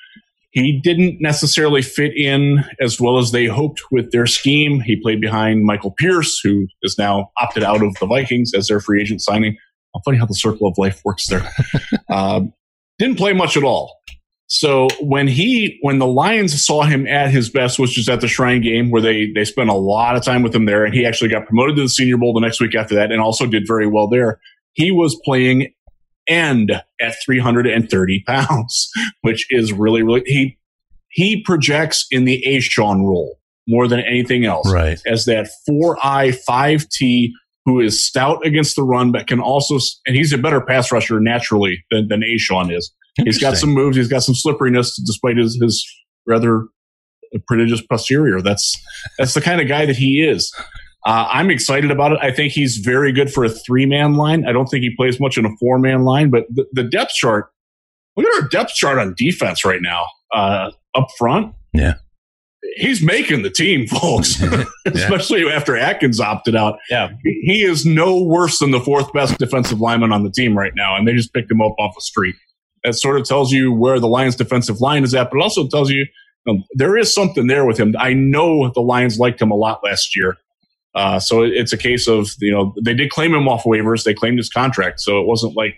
He 0.57 0.81
didn't 0.81 1.21
necessarily 1.21 1.83
fit 1.83 2.17
in 2.17 2.65
as 2.81 2.99
well 2.99 3.19
as 3.19 3.31
they 3.31 3.45
hoped 3.45 3.83
with 3.91 4.11
their 4.11 4.27
scheme. 4.27 4.81
He 4.81 4.97
played 4.97 5.21
behind 5.21 5.65
Michael 5.65 5.91
Pierce, 5.91 6.41
who 6.43 6.67
is 6.83 6.97
now 6.97 7.31
opted 7.37 7.63
out 7.63 7.83
of 7.83 7.95
the 8.01 8.07
Vikings 8.07 8.53
as 8.55 8.69
their 8.69 8.81
free 8.81 9.03
agent 9.03 9.21
signing. 9.21 9.59
I'll 9.95 10.01
funny 10.03 10.17
how 10.17 10.25
the 10.25 10.33
circle 10.33 10.67
of 10.67 10.79
life 10.79 11.03
works 11.05 11.27
there. 11.27 11.47
um, 12.11 12.55
didn't 12.99 13.19
play 13.19 13.35
much 13.35 13.59
at 13.59 13.65
all. 13.65 13.99
So 14.47 14.89
when 15.03 15.29
he, 15.29 15.79
when 15.83 15.99
the 15.99 16.07
Lions 16.07 16.65
saw 16.65 16.85
him 16.85 17.07
at 17.07 17.31
his 17.31 17.51
best, 17.51 17.79
which 17.79 17.99
is 17.99 18.09
at 18.09 18.23
the 18.23 18.29
Shrine 18.29 18.63
game, 18.63 18.91
where 18.91 19.03
they 19.03 19.31
they 19.35 19.45
spent 19.45 19.69
a 19.69 19.75
lot 19.75 20.17
of 20.17 20.25
time 20.25 20.43
with 20.43 20.55
him 20.55 20.65
there, 20.65 20.87
and 20.87 20.95
he 20.95 21.05
actually 21.05 21.29
got 21.29 21.45
promoted 21.45 21.77
to 21.77 21.83
the 21.83 21.89
Senior 21.91 22.17
Bowl 22.17 22.33
the 22.33 22.41
next 22.41 22.63
week 22.63 22.75
after 22.75 22.95
that, 22.95 23.13
and 23.13 23.21
also 23.21 23.45
did 23.45 23.67
very 23.67 23.87
well 23.87 24.09
there. 24.09 24.41
He 24.73 24.91
was 24.91 25.21
playing 25.23 25.75
end 26.29 26.73
at 27.01 27.15
330 27.25 28.25
pounds, 28.27 28.91
which 29.23 29.47
is 29.51 29.73
really 29.73 30.03
really 30.03 30.23
he 30.27 30.59
he 31.11 31.43
projects 31.43 32.07
in 32.11 32.25
the 32.25 32.43
A'Shawn 32.47 33.01
role 33.01 33.39
more 33.69 33.89
than 33.89 34.01
anything 34.01 34.45
else 34.45 34.71
right. 34.71 35.01
as 35.07 35.25
that 35.25 35.49
four 35.67 35.99
I 36.03 36.33
five 36.33 36.89
T 36.91 37.33
who 37.65 37.81
is 37.81 38.07
stout 38.07 38.47
against 38.47 38.77
the 38.77 38.85
run, 38.85 39.11
but 39.11 39.27
can 39.27 39.41
also 39.41 39.79
and 40.07 40.15
he's 40.15 40.33
a 40.33 40.39
better 40.39 40.61
pass 40.61 40.93
rusher 40.93 41.21
naturally 41.21 41.85
than 41.91 42.09
than 42.09 42.21
A'Shawn 42.21 42.75
is. 42.75 42.93
He's 43.25 43.39
got 43.39 43.57
some 43.57 43.71
moves. 43.71 43.97
He's 43.97 44.09
got 44.09 44.23
some 44.23 44.35
slipperiness 44.35 44.95
despite 45.07 45.39
his, 45.39 45.59
his 45.61 45.87
rather 46.27 46.67
prodigious 47.47 47.81
posterior. 47.81 48.41
That's 48.41 48.77
that's 49.19 49.35
the 49.35 49.41
kind 49.41 49.61
of 49.61 49.69
guy 49.69 49.87
that 49.87 49.97
he 49.97 50.23
is. 50.23 50.55
Uh, 51.07 51.29
I'm 51.33 51.51
excited 51.51 51.91
about 51.93 52.13
it. 52.13 52.19
I 52.21 52.33
think 52.33 52.53
he's 52.53 52.79
very 52.79 53.13
good 53.13 53.33
for 53.33 53.45
a 53.45 53.49
three 53.49 53.87
man 53.87 54.15
line. 54.17 54.45
I 54.47 54.53
don't 54.53 54.67
think 54.67 54.83
he 54.83 54.95
plays 54.97 55.21
much 55.21 55.39
in 55.39 55.47
a 55.47 55.51
four 55.61 55.79
man 55.79 56.03
line, 56.05 56.31
but 56.31 56.45
the, 56.53 56.67
the 56.73 56.83
depth 56.83 57.13
chart. 57.13 57.51
Look 58.17 58.27
at 58.27 58.43
our 58.43 58.49
depth 58.49 58.73
chart 58.75 58.99
on 58.99 59.15
defense 59.17 59.65
right 59.65 59.81
now. 59.81 60.05
Uh, 60.35 60.71
up 60.97 61.09
front, 61.19 61.55
Yeah. 61.75 61.95
he's 62.77 63.03
making 63.03 63.43
the 63.43 63.51
team, 63.51 63.87
folks. 64.01 64.43
Especially 64.87 65.47
after 65.49 65.77
Atkins 65.77 66.19
opted 66.21 66.57
out. 66.57 66.79
Yeah. 66.91 67.11
he 67.23 67.63
is 67.63 67.85
no 67.87 68.21
worse 68.23 68.59
than 68.59 68.71
the 68.71 68.81
fourth 68.81 69.13
best 69.13 69.39
defensive 69.39 69.81
lineman 69.81 70.13
on 70.13 70.25
the 70.25 70.31
team 70.31 70.57
right 70.59 70.73
now, 70.75 70.97
and 70.97 71.07
they 71.07 71.13
just 71.13 71.33
picked 71.35 71.51
him 71.51 71.61
up 71.61 71.75
off 71.79 71.95
the 71.95 72.01
street. 72.01 72.35
That 72.85 72.95
sort 72.95 73.21
of 73.21 73.27
tells 73.27 73.53
you 73.53 73.73
where 73.73 74.01
the 74.01 74.09
Lions' 74.09 74.35
defensive 74.37 74.81
line 74.81 75.05
is 75.05 75.15
at, 75.15 75.31
but 75.31 75.37
it 75.39 75.43
also 75.43 75.69
tells 75.69 75.91
you 75.91 76.07
um, 76.49 76.65
there 76.73 76.97
is 76.97 77.13
something 77.15 77.47
there 77.49 77.65
with 77.67 77.79
him. 77.79 77.95
I 77.99 78.13
know 78.15 78.71
the 78.71 78.81
Lions 78.81 79.19
liked 79.19 79.41
him 79.43 79.51
a 79.51 79.57
lot 79.57 79.81
last 79.85 80.17
year. 80.17 80.37
Uh, 80.97 81.21
so 81.21 81.43
it- 81.45 81.53
it's 81.55 81.73
a 81.73 81.79
case 81.79 82.09
of, 82.09 82.31
you 82.41 82.51
know, 82.51 82.75
they 82.85 82.95
did 82.95 83.11
claim 83.11 83.35
him 83.35 83.47
off 83.47 83.65
waivers. 83.65 84.03
They 84.05 84.15
claimed 84.15 84.39
his 84.39 84.49
contract. 84.49 85.01
So 85.01 85.21
it 85.21 85.27
wasn't 85.27 85.55
like, 85.57 85.75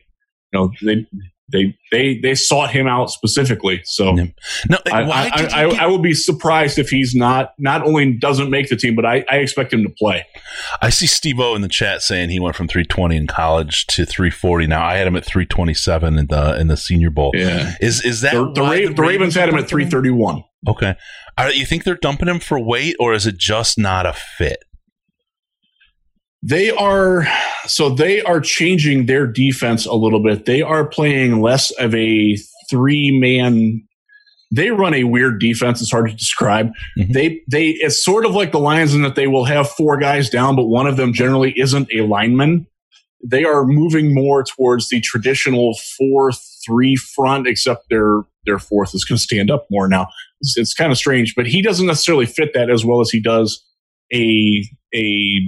you 0.52 0.59
know, 0.61 0.70
they, 0.83 1.07
they, 1.50 1.74
they, 1.90 2.18
they 2.18 2.35
sought 2.35 2.70
him 2.70 2.87
out 2.87 3.11
specifically. 3.11 3.81
So 3.85 4.14
Yeah. 4.16 4.26
No, 4.68 4.76
I, 4.92 5.02
I, 5.02 5.31
I, 5.33 5.68
get- 5.70 5.81
I 5.81 5.87
will 5.87 5.98
be 5.98 6.12
surprised 6.12 6.78
if 6.78 6.90
he's 6.90 7.14
not, 7.14 7.54
not 7.59 7.83
only 7.87 8.12
doesn't 8.12 8.50
make 8.50 8.68
the 8.68 8.76
team, 8.76 8.94
but 8.94 9.07
I, 9.07 9.24
I 9.31 9.37
expect 9.38 9.72
him 9.72 9.83
to 9.83 9.88
play. 9.98 10.26
I 10.83 10.90
see 10.90 11.07
Steve 11.07 11.40
O 11.40 11.54
in 11.54 11.62
the 11.62 11.68
chat 11.68 12.02
saying 12.02 12.28
he 12.28 12.38
went 12.38 12.54
from 12.54 12.68
320 12.68 13.16
in 13.16 13.26
college 13.26 13.87
to 13.87 14.04
340. 14.04 14.66
Now 14.66 14.85
I 14.87 14.96
had 14.96 15.07
him 15.07 15.16
at 15.16 15.24
327 15.24 16.18
in 16.18 16.26
the 16.26 16.61
in 16.61 16.66
the 16.68 16.76
Senior 16.76 17.11
Bowl. 17.11 17.33
Yeah. 17.35 17.74
Is 17.81 18.04
is 18.04 18.20
that 18.20 18.35
The, 18.35 18.52
the, 18.52 18.61
Ra- 18.61 18.94
the 18.94 19.02
Ravens 19.02 19.35
had 19.35 19.48
him 19.48 19.57
at 19.57 19.68
331. 19.68 20.44
Okay. 20.68 20.94
Are, 21.38 21.50
you 21.52 21.64
think 21.64 21.85
they're 21.85 21.94
dumping 21.96 22.28
him 22.28 22.40
for 22.40 22.59
weight, 22.59 22.96
or 23.00 23.14
is 23.14 23.26
it 23.26 23.38
just 23.38 23.78
not 23.78 24.04
a 24.07 24.12
fit? 24.12 24.59
They 26.42 26.70
are 26.70 27.27
so 27.66 27.90
they 27.90 28.22
are 28.22 28.40
changing 28.40 29.07
their 29.07 29.27
defense 29.27 29.87
a 29.87 29.94
little 29.94 30.22
bit. 30.22 30.44
They 30.44 30.62
are 30.62 30.87
playing 30.87 31.40
less 31.40 31.70
of 31.72 31.94
a 31.94 32.37
three 32.70 33.11
man. 33.18 33.83
They 34.55 34.70
run 34.70 34.94
a 34.94 35.05
weird 35.05 35.40
defense. 35.40 35.83
It's 35.83 35.90
hard 35.90 36.09
to 36.11 36.16
describe. 36.16 36.70
Mhm. 36.98 37.12
They 37.12 37.40
they 37.51 37.70
it's 37.81 38.03
sort 38.03 38.24
of 38.24 38.35
like 38.35 38.53
the 38.53 38.61
Lions 38.61 38.94
in 38.94 39.03
that 39.03 39.14
they 39.16 39.27
will 39.27 39.44
have 39.44 39.68
four 39.70 39.98
guys 39.98 40.31
down, 40.31 40.55
but 40.57 40.64
one 40.66 40.87
of 40.87 40.96
them 40.96 41.12
generally 41.12 41.53
isn't 41.59 41.88
a 41.92 42.03
lineman. 42.03 42.66
They 43.24 43.42
are 43.44 43.64
moving 43.66 44.14
more 44.14 44.44
towards 44.44 44.88
the 44.88 45.01
traditional 45.01 45.77
four 45.98 46.31
three 46.64 46.94
front, 46.94 47.48
except 47.48 47.90
their 47.90 48.22
their 48.46 48.61
fourth 48.61 48.94
is 48.94 49.05
going 49.05 49.18
to 49.18 49.22
stand 49.22 49.51
up 49.51 49.66
more 49.70 49.88
now. 49.88 50.07
It's, 50.40 50.57
it's 50.57 50.72
kind 50.72 50.92
of 50.92 50.98
strange, 50.98 51.35
but 51.35 51.46
he 51.46 51.61
doesn't 51.61 51.87
necessarily 51.87 52.27
fit 52.27 52.55
that 52.55 52.70
as 52.70 52.85
well 52.85 53.01
as 53.01 53.11
he 53.11 53.20
does 53.20 53.62
a 54.14 54.64
a 54.94 55.40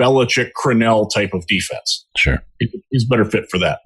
Belichick 0.00 0.50
Crennel 0.60 1.08
type 1.12 1.32
of 1.34 1.46
defense. 1.46 2.06
Sure. 2.16 2.38
He's 2.90 3.04
better 3.04 3.24
fit 3.24 3.46
for 3.50 3.58
that. 3.58 3.80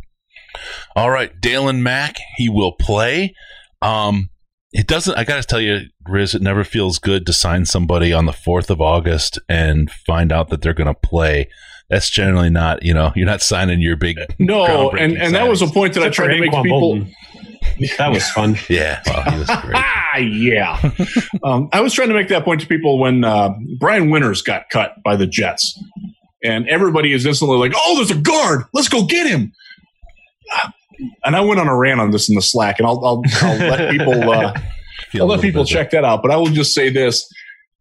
All 0.94 1.10
right, 1.10 1.32
Daylan 1.40 1.80
Mack, 1.80 2.16
he 2.36 2.48
will 2.48 2.72
play. 2.72 3.34
Um, 3.82 4.30
it 4.72 4.86
doesn't. 4.86 5.16
I 5.16 5.24
got 5.24 5.36
to 5.36 5.46
tell 5.46 5.60
you, 5.60 5.82
Riz, 6.08 6.34
it 6.34 6.42
never 6.42 6.64
feels 6.64 6.98
good 6.98 7.26
to 7.26 7.32
sign 7.32 7.64
somebody 7.64 8.12
on 8.12 8.26
the 8.26 8.32
fourth 8.32 8.70
of 8.70 8.80
August 8.80 9.38
and 9.48 9.90
find 9.90 10.32
out 10.32 10.48
that 10.50 10.62
they're 10.62 10.74
going 10.74 10.92
to 10.92 10.94
play. 10.94 11.48
That's 11.90 12.10
generally 12.10 12.50
not. 12.50 12.82
You 12.82 12.94
know, 12.94 13.12
you're 13.14 13.26
not 13.26 13.42
signing 13.42 13.80
your 13.80 13.96
big. 13.96 14.16
No, 14.38 14.64
Groundbreaking 14.64 15.00
and, 15.00 15.18
and 15.18 15.34
that 15.34 15.48
was 15.48 15.62
a 15.62 15.66
point 15.66 15.94
that 15.94 16.02
I 16.02 16.06
Except 16.06 16.16
for 16.16 16.22
tried 16.28 16.34
to 16.34 16.40
make 16.40 16.50
Anquan 16.52 16.62
people. 16.62 16.94
Boldin. 16.96 17.12
That 17.98 18.10
was 18.12 18.28
fun. 18.30 18.56
Yeah, 18.68 19.00
well, 19.06 19.38
was. 19.38 19.48
Ah, 19.74 20.16
yeah. 20.18 20.92
um, 21.42 21.68
I 21.72 21.80
was 21.80 21.92
trying 21.92 22.08
to 22.08 22.14
make 22.14 22.28
that 22.28 22.44
point 22.44 22.60
to 22.60 22.66
people 22.66 22.98
when 22.98 23.24
uh, 23.24 23.50
Brian 23.78 24.10
Winters 24.10 24.42
got 24.42 24.68
cut 24.70 25.02
by 25.02 25.16
the 25.16 25.26
Jets, 25.26 25.78
and 26.42 26.68
everybody 26.68 27.12
is 27.12 27.26
instantly 27.26 27.56
like, 27.58 27.72
"Oh, 27.76 27.96
there's 27.96 28.10
a 28.10 28.20
guard. 28.20 28.64
Let's 28.72 28.88
go 28.88 29.04
get 29.04 29.26
him." 29.26 29.52
And 31.24 31.34
I 31.34 31.40
went 31.40 31.58
on 31.58 31.66
a 31.66 31.76
rant 31.76 32.00
on 32.00 32.12
this 32.12 32.28
in 32.28 32.36
the 32.36 32.42
Slack, 32.42 32.78
and 32.78 32.86
I'll, 32.86 33.04
I'll, 33.04 33.22
I'll 33.42 33.58
let 33.58 33.90
people 33.90 34.30
uh, 34.30 34.54
I'll 35.16 35.26
let 35.26 35.40
people 35.40 35.64
bit- 35.64 35.70
check 35.70 35.90
that 35.90 36.04
out. 36.04 36.22
But 36.22 36.30
I 36.30 36.36
will 36.36 36.46
just 36.46 36.74
say 36.74 36.90
this: 36.90 37.28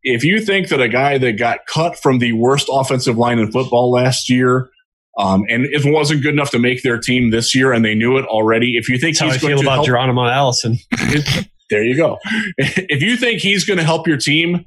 if 0.04 0.24
you 0.24 0.42
think 0.42 0.70
that 0.70 0.82
a 0.82 0.90
guy 0.90 1.18
that 1.18 1.34
got 1.34 1.66
cut 1.68 1.98
from 1.98 2.20
the 2.20 2.34
worst 2.34 2.68
offensive 2.72 3.18
line 3.18 3.40
in 3.40 3.52
football 3.52 3.92
last 3.92 4.30
year. 4.30 4.70
Um, 5.16 5.44
and 5.48 5.66
it 5.66 5.84
wasn't 5.86 6.24
good 6.24 6.34
enough 6.34 6.50
to 6.52 6.60
make 6.60 6.82
their 6.82 6.98
team 6.98 7.30
this 7.30 7.54
year, 7.54 7.72
and 7.72 7.86
they 7.86 7.94
knew 7.94 8.18
it 8.18 8.26
already. 8.26 8.78
If 8.78 8.90
you 8.90 8.98
think 8.98 9.16
That's 9.16 9.20
how 9.20 9.28
I 9.28 9.34
he's 9.34 9.42
going 9.44 9.52
feel 9.52 9.62
to 9.62 9.68
about 9.68 9.76
help, 9.76 9.86
Geronimo 9.86 10.26
Allison. 10.26 10.80
there 11.70 11.84
you 11.84 11.96
go. 11.96 12.18
If 12.58 13.04
you 13.04 13.16
think 13.16 13.40
he's 13.40 13.64
going 13.64 13.78
to 13.78 13.84
help 13.84 14.08
your 14.08 14.18
team, 14.18 14.66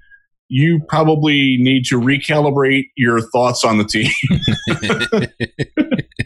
you 0.48 0.80
probably 0.88 1.56
need 1.58 1.84
to 1.86 2.00
recalibrate 2.00 2.84
your 2.96 3.20
thoughts 3.20 3.64
on 3.64 3.78
the 3.78 3.84
team. 3.84 4.10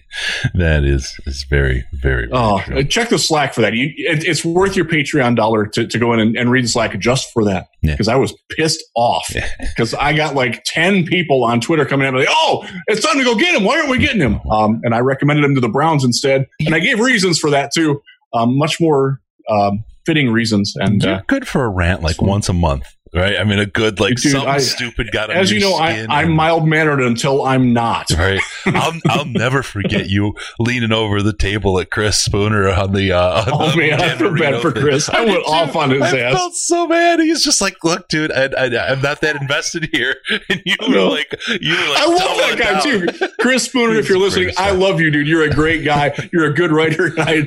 that 0.55 0.85
is 0.85 1.19
is 1.27 1.45
very 1.49 1.85
very. 1.95 2.29
Oh, 2.33 2.61
true. 2.61 2.85
check 2.85 3.09
the 3.09 3.19
Slack 3.19 3.55
for 3.55 3.61
that. 3.63 3.75
You, 3.75 3.93
it, 3.97 4.25
it's 4.25 4.45
worth 4.45 4.77
your 4.77 4.85
Patreon 4.85 5.37
dollar 5.37 5.67
to, 5.67 5.87
to 5.87 5.99
go 5.99 6.13
in 6.13 6.21
and, 6.21 6.37
and 6.37 6.51
read 6.51 6.65
the 6.65 6.69
Slack 6.69 6.99
just 6.99 7.33
for 7.33 7.45
that. 7.45 7.69
Yeah. 7.83 7.93
Because 7.93 8.09
I 8.09 8.17
was 8.17 8.35
pissed 8.51 8.83
off 8.95 9.27
Yeah. 9.35 9.49
because 9.61 9.95
I 9.95 10.13
got 10.13 10.35
like 10.35 10.63
ten 10.65 11.07
people 11.07 11.45
on 11.45 11.61
Twitter 11.61 11.85
coming 11.85 12.07
at 12.07 12.13
me 12.13 12.21
like, 12.21 12.29
"Oh, 12.31 12.67
it's 12.89 13.05
time 13.05 13.19
to 13.19 13.25
go 13.25 13.35
get 13.37 13.55
him. 13.55 13.65
Why 13.65 13.79
aren't 13.79 13.91
we 13.91 13.99
getting 13.99 14.21
him?" 14.21 14.41
Um, 14.51 14.81
and 14.85 14.95
I 14.95 14.99
recommended 15.01 15.45
him 15.45 15.55
to 15.55 15.61
the 15.61 15.69
Browns 15.69 16.05
instead, 16.05 16.47
and 16.61 16.75
I 16.75 16.81
gave 16.81 17.01
reasons 17.01 17.39
for 17.39 17.51
that 17.51 17.73
too. 17.73 18.01
Um, 18.33 18.57
much 18.59 18.81
more 18.81 19.21
um, 19.49 19.85
fitting 20.07 20.31
reasons. 20.31 20.75
And 20.77 21.05
uh, 21.05 21.23
good 21.27 21.47
for 21.47 21.65
a 21.65 21.69
rant 21.69 22.03
like 22.03 22.21
once 22.21 22.49
a 22.49 22.53
month, 22.53 22.97
right? 23.15 23.37
I 23.39 23.45
mean, 23.45 23.59
a 23.59 23.67
good 23.67 24.01
like 24.01 24.17
Dude, 24.17 24.33
something 24.33 24.49
I- 24.49 24.59
stupid 24.59 25.11
got 25.13 25.31
on 25.31 25.37
as 25.37 25.51
you 25.51 25.61
know, 25.61 25.75
I, 25.75 26.07
I'm 26.09 26.33
mild 26.33 26.67
mannered 26.67 27.01
until 27.01 27.45
I'm 27.45 27.73
not. 27.73 28.11
Right. 28.17 28.41
I'll, 28.67 28.93
I'll 29.09 29.25
never 29.25 29.63
forget 29.63 30.09
you 30.09 30.35
leaning 30.59 30.93
over 30.93 31.23
the 31.23 31.33
table 31.33 31.79
at 31.81 31.91
Chris 31.91 32.21
Spooner 32.23 32.69
on 32.69 32.93
the. 32.93 33.13
Uh, 33.13 33.45
on 33.53 33.63
Oh 33.63 33.71
the 33.71 33.77
man, 33.77 33.95
I 33.95 34.09
Dan 34.09 34.19
feel 34.19 34.35
bad 34.37 34.61
for 34.63 34.71
thing. 34.73 34.83
Chris. 34.83 35.09
I 35.09 35.25
did 35.25 35.29
went 35.29 35.45
off 35.47 35.77
on 35.77 35.91
his 35.91 36.03
I 36.03 36.19
ass. 36.19 36.35
felt 36.35 36.55
so 36.55 36.87
bad. 36.89 37.21
He's 37.21 37.43
just 37.45 37.61
like, 37.61 37.83
look, 37.85 38.09
dude, 38.09 38.33
I, 38.33 38.45
I, 38.57 38.93
I'm 38.93 39.01
not 39.03 39.21
that 39.23 39.37
invested 39.41 39.89
here. 39.93 40.17
And 40.51 40.63
you 40.67 40.75
were 40.89 41.03
like, 41.03 41.33
you 41.61 41.75
were 41.75 41.89
like, 41.91 41.99
I 41.99 42.07
love 42.07 42.19
that 42.39 42.57
guy 42.59 42.73
down. 42.73 42.83
too. 42.83 43.29
Chris 43.41 43.65
Spooner, 43.65 43.95
if 43.97 44.09
you're 44.09 44.19
listening, 44.19 44.51
I 44.59 44.71
love 44.73 45.01
you, 45.01 45.11
dude. 45.11 45.29
You're 45.29 45.45
a 45.45 45.51
great 45.51 45.85
guy. 45.85 46.13
You're 46.33 46.47
a 46.47 46.53
good 46.55 46.73
writer. 46.73 47.07
And 47.07 47.21
I, 47.21 47.41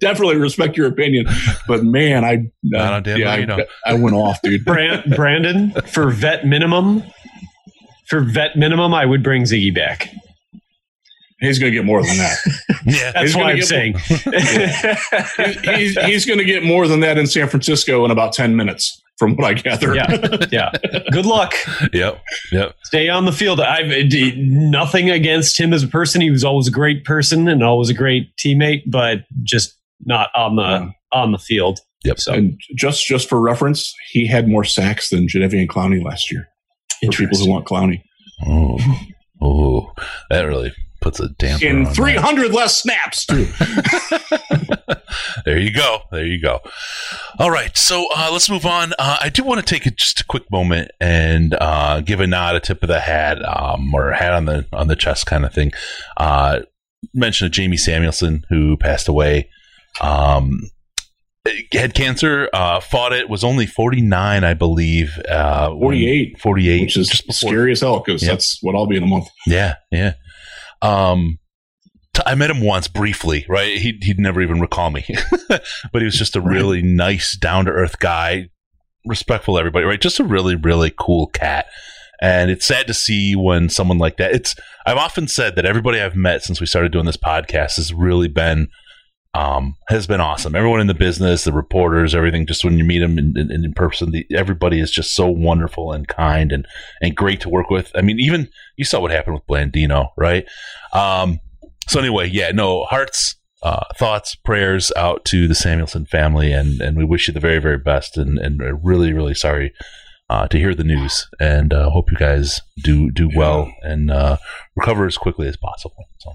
definitely 0.00 0.36
respect 0.36 0.76
your 0.76 0.86
opinion. 0.88 1.26
But 1.66 1.84
man, 1.84 2.24
I 2.24 2.50
Not 2.62 2.92
on 2.92 3.02
Dan 3.02 3.18
yeah, 3.18 3.30
I, 3.30 3.36
Marino. 3.36 3.58
I 3.86 3.94
went 3.94 4.14
off, 4.16 4.42
dude. 4.42 4.64
Brand, 4.64 5.09
Brandon, 5.16 5.72
for 5.92 6.10
vet 6.10 6.46
minimum, 6.46 7.02
for 8.08 8.20
vet 8.20 8.56
minimum, 8.56 8.92
I 8.94 9.06
would 9.06 9.22
bring 9.22 9.42
Ziggy 9.44 9.74
back. 9.74 10.08
He's 11.40 11.58
going 11.58 11.72
to 11.72 11.76
get 11.78 11.84
more 11.86 12.02
than 12.02 12.16
that. 12.18 12.36
Yeah. 12.86 13.12
That's 13.12 13.20
He's 13.32 13.36
what 13.36 13.42
gonna 13.42 13.52
I'm 13.52 13.56
get- 13.58 13.66
saying. 13.66 13.94
He- 15.64 15.76
he's 15.76 15.98
he's 16.06 16.26
going 16.26 16.38
to 16.38 16.44
get 16.46 16.62
more 16.64 16.88
than 16.88 17.00
that 17.00 17.18
in 17.18 17.26
San 17.26 17.46
Francisco 17.48 18.04
in 18.06 18.10
about 18.10 18.32
10 18.32 18.56
minutes, 18.56 19.00
from 19.18 19.36
what 19.36 19.44
I 19.44 19.52
gather. 19.54 19.94
yeah, 19.94 20.40
yeah. 20.50 20.70
Good 21.12 21.26
luck. 21.26 21.52
Yep. 21.92 22.22
Yep. 22.52 22.74
Stay 22.84 23.08
on 23.10 23.26
the 23.26 23.32
field. 23.32 23.60
I've 23.60 23.86
nothing 24.38 25.10
against 25.10 25.60
him 25.60 25.74
as 25.74 25.82
a 25.82 25.88
person. 25.88 26.20
He 26.22 26.30
was 26.30 26.42
always 26.42 26.68
a 26.68 26.70
great 26.70 27.04
person 27.04 27.48
and 27.48 27.62
always 27.62 27.90
a 27.90 27.94
great 27.94 28.34
teammate, 28.36 28.82
but 28.86 29.24
just 29.42 29.76
not 30.06 30.30
on 30.34 30.56
the 30.56 30.62
Yeah. 30.62 30.88
on 31.12 31.32
the 31.32 31.38
field. 31.38 31.80
Yep. 32.04 32.20
So 32.20 32.32
And 32.32 32.58
just 32.76 33.06
just 33.06 33.28
for 33.28 33.40
reference, 33.40 33.94
he 34.10 34.26
had 34.26 34.48
more 34.48 34.64
sacks 34.64 35.10
than 35.10 35.26
Jadeveon 35.26 35.66
Clowney 35.66 36.02
last 36.04 36.30
year. 36.32 36.48
For 37.04 37.12
people 37.12 37.38
who 37.38 37.48
want 37.48 37.66
Clowney. 37.66 38.02
Oh, 38.46 38.78
oh, 39.40 39.92
that 40.28 40.42
really 40.42 40.72
puts 41.00 41.18
a 41.18 41.28
damper 41.30 41.64
In 41.64 41.86
on 41.86 41.94
300 41.94 42.52
less 42.52 42.82
snaps, 42.82 43.24
too. 43.24 43.46
there 45.44 45.58
you 45.58 45.72
go. 45.72 46.00
There 46.12 46.26
you 46.26 46.40
go. 46.40 46.60
All 47.38 47.50
right. 47.50 47.76
So 47.76 48.06
uh, 48.14 48.28
let's 48.32 48.50
move 48.50 48.66
on. 48.66 48.92
Uh, 48.98 49.16
I 49.20 49.28
do 49.28 49.42
want 49.42 49.60
to 49.60 49.66
take 49.66 49.86
a, 49.86 49.90
just 49.90 50.20
a 50.20 50.24
quick 50.24 50.50
moment 50.50 50.90
and 51.00 51.54
uh, 51.54 52.00
give 52.00 52.20
a 52.20 52.26
nod, 52.26 52.56
a 52.56 52.60
tip 52.60 52.82
of 52.82 52.88
the 52.88 53.00
hat, 53.00 53.38
um, 53.46 53.94
or 53.94 54.10
a 54.10 54.16
hat 54.16 54.32
on 54.32 54.44
the 54.44 54.66
on 54.72 54.88
the 54.88 54.96
chest 54.96 55.26
kind 55.26 55.44
of 55.44 55.52
thing. 55.52 55.72
Uh, 56.16 56.60
mention 57.14 57.46
of 57.46 57.52
Jamie 57.52 57.76
Samuelson 57.76 58.44
who 58.48 58.76
passed 58.76 59.08
away. 59.08 59.48
Um, 60.00 60.70
had 61.72 61.94
cancer, 61.94 62.48
uh, 62.52 62.80
fought 62.80 63.12
it, 63.12 63.28
was 63.28 63.42
only 63.44 63.66
49, 63.66 64.44
I 64.44 64.54
believe. 64.54 65.18
Uh, 65.28 65.70
48, 65.70 66.38
48. 66.40 66.80
which 66.82 66.96
is 66.96 67.08
just 67.08 67.26
before 67.26 67.50
scary 67.50 67.72
as 67.72 67.80
hell 67.80 68.00
because 68.04 68.20
that's 68.22 68.58
what 68.62 68.74
I'll 68.74 68.86
be 68.86 68.96
in 68.96 69.02
a 69.02 69.06
month. 69.06 69.28
Yeah, 69.46 69.76
yeah. 69.90 70.14
Um, 70.82 71.38
t- 72.14 72.22
I 72.26 72.34
met 72.34 72.50
him 72.50 72.60
once 72.60 72.88
briefly, 72.88 73.46
right? 73.48 73.76
He'd, 73.78 74.04
he'd 74.04 74.18
never 74.18 74.40
even 74.42 74.60
recall 74.60 74.90
me, 74.90 75.04
but 75.48 75.62
he 75.94 76.04
was 76.04 76.16
just 76.16 76.36
a 76.36 76.40
Right. 76.40 76.54
really 76.54 76.82
nice, 76.82 77.36
down 77.36 77.64
to 77.66 77.70
earth 77.70 77.98
guy, 77.98 78.48
respectful 79.06 79.54
to 79.54 79.58
everybody, 79.60 79.84
right? 79.86 80.00
Just 80.00 80.20
a 80.20 80.24
really, 80.24 80.56
really 80.56 80.92
cool 80.98 81.26
cat. 81.28 81.66
And 82.22 82.50
it's 82.50 82.66
sad 82.66 82.86
to 82.86 82.92
see 82.92 83.34
when 83.34 83.70
someone 83.70 83.96
like 83.96 84.18
that. 84.18 84.32
It's 84.32 84.54
I've 84.84 84.98
often 84.98 85.26
said 85.26 85.56
that 85.56 85.64
everybody 85.64 86.00
I've 86.02 86.14
met 86.16 86.42
since 86.42 86.60
we 86.60 86.66
started 86.66 86.92
doing 86.92 87.06
this 87.06 87.16
podcast 87.16 87.76
has 87.76 87.94
really 87.94 88.28
been 88.28 88.68
um, 89.34 89.76
has 89.88 90.06
been 90.06 90.20
awesome. 90.20 90.56
Everyone 90.56 90.80
in 90.80 90.88
the 90.88 90.94
business, 90.94 91.44
the 91.44 91.52
reporters, 91.52 92.14
everything. 92.14 92.46
Just 92.46 92.64
when 92.64 92.78
you 92.78 92.84
meet 92.84 92.98
them 92.98 93.18
in, 93.18 93.34
in, 93.36 93.50
in 93.52 93.72
person, 93.74 94.10
the, 94.10 94.26
everybody 94.34 94.80
is 94.80 94.90
just 94.90 95.14
so 95.14 95.28
wonderful 95.28 95.92
and 95.92 96.08
kind 96.08 96.50
and 96.50 96.66
and 97.00 97.14
great 97.14 97.40
to 97.42 97.48
work 97.48 97.70
with. 97.70 97.92
I 97.94 98.02
mean, 98.02 98.18
even 98.18 98.48
you 98.76 98.84
saw 98.84 99.00
what 99.00 99.12
happened 99.12 99.34
with 99.34 99.46
Blandino, 99.46 100.08
right? 100.16 100.46
Um, 100.92 101.38
so 101.86 102.00
anyway, 102.00 102.28
yeah, 102.28 102.50
no 102.50 102.84
hearts, 102.84 103.36
uh, 103.62 103.84
thoughts, 103.96 104.34
prayers 104.34 104.90
out 104.96 105.24
to 105.26 105.46
the 105.46 105.54
Samuelson 105.54 106.06
family, 106.06 106.52
and 106.52 106.80
and 106.80 106.96
we 106.96 107.04
wish 107.04 107.28
you 107.28 107.34
the 107.34 107.40
very 107.40 107.60
very 107.60 107.78
best, 107.78 108.16
and 108.16 108.38
and 108.38 108.60
really 108.82 109.12
really 109.12 109.34
sorry. 109.34 109.72
Uh, 110.28 110.46
to 110.46 110.58
hear 110.58 110.76
the 110.76 110.84
news, 110.84 111.28
and 111.40 111.72
uh, 111.72 111.90
hope 111.90 112.08
you 112.08 112.16
guys 112.16 112.60
do 112.84 113.10
do 113.10 113.28
well 113.34 113.68
and 113.82 114.12
uh, 114.12 114.36
recover 114.76 115.04
as 115.04 115.18
quickly 115.18 115.48
as 115.48 115.56
possible. 115.56 116.04
So, 116.20 116.34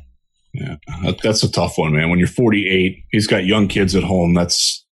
Yeah, 0.58 1.12
that's 1.24 1.43
a 1.43 1.51
tough 1.51 1.78
one, 1.78 1.93
man. 1.93 2.10
When 2.10 2.20
you're 2.20 2.28
48, 2.28 3.03
he's 3.12 3.28
got 3.28 3.45
young 3.45 3.68
kids 3.68 3.95
at 3.95 4.03
home. 4.03 4.34
That's 4.34 4.86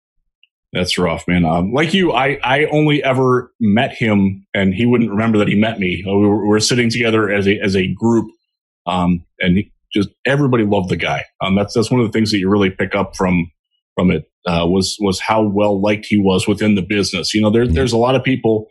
that's 0.73 0.97
rough, 0.97 1.27
man. 1.27 1.45
Um, 1.45 1.71
like 1.71 1.93
you, 1.93 2.11
I 2.11 2.39
I 2.43 2.65
only 2.65 3.03
ever 3.03 3.51
met 3.59 3.93
him, 3.93 4.45
and 4.53 4.73
he 4.73 4.85
wouldn't 4.85 5.11
remember 5.11 5.37
that 5.37 5.47
he 5.47 5.55
met 5.55 5.79
me. 5.79 6.03
Uh, 6.07 6.15
We 6.15 6.27
were, 6.27 6.41
we 6.41 6.47
were 6.49 6.59
sitting 6.59 6.89
together 6.89 7.29
as 7.31 7.47
a 7.47 7.59
as 7.59 7.75
a 7.75 7.93
group, 7.93 8.29
um, 8.87 9.23
and 9.39 9.57
he, 9.57 9.71
just 9.93 10.09
everybody 10.25 10.65
loved 10.65 10.89
the 10.89 10.97
guy. 10.97 11.25
Um, 11.41 11.55
that's 11.55 11.73
that's 11.73 11.91
one 11.91 12.01
of 12.01 12.07
the 12.07 12.11
things 12.11 12.31
that 12.31 12.39
you 12.39 12.49
really 12.49 12.71
pick 12.71 12.95
up 12.95 13.15
from 13.15 13.51
from 13.95 14.09
it 14.09 14.25
uh, 14.47 14.65
was 14.67 14.97
was 14.99 15.19
how 15.19 15.43
well 15.43 15.79
liked 15.79 16.07
he 16.07 16.17
was 16.17 16.47
within 16.47 16.75
the 16.75 16.81
business. 16.81 17.33
You 17.33 17.41
know, 17.41 17.51
there, 17.51 17.67
there's 17.67 17.93
a 17.93 17.97
lot 17.97 18.15
of 18.15 18.23
people 18.23 18.67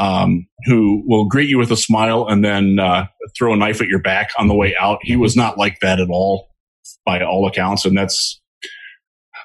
um, 0.00 0.46
who 0.66 1.02
will 1.06 1.26
greet 1.26 1.48
you 1.48 1.58
with 1.58 1.70
a 1.70 1.76
smile 1.76 2.26
and 2.28 2.44
then 2.44 2.78
uh, 2.78 3.06
throw 3.36 3.52
a 3.52 3.56
knife 3.56 3.80
at 3.80 3.88
your 3.88 4.00
back 4.00 4.30
on 4.38 4.48
the 4.48 4.54
way 4.54 4.74
out. 4.80 4.98
He 5.02 5.16
was 5.16 5.36
not 5.36 5.58
like 5.58 5.78
that 5.80 6.00
at 6.00 6.08
all, 6.10 6.48
by 7.04 7.20
all 7.22 7.46
accounts, 7.46 7.84
and 7.84 7.96
that's. 7.96 8.40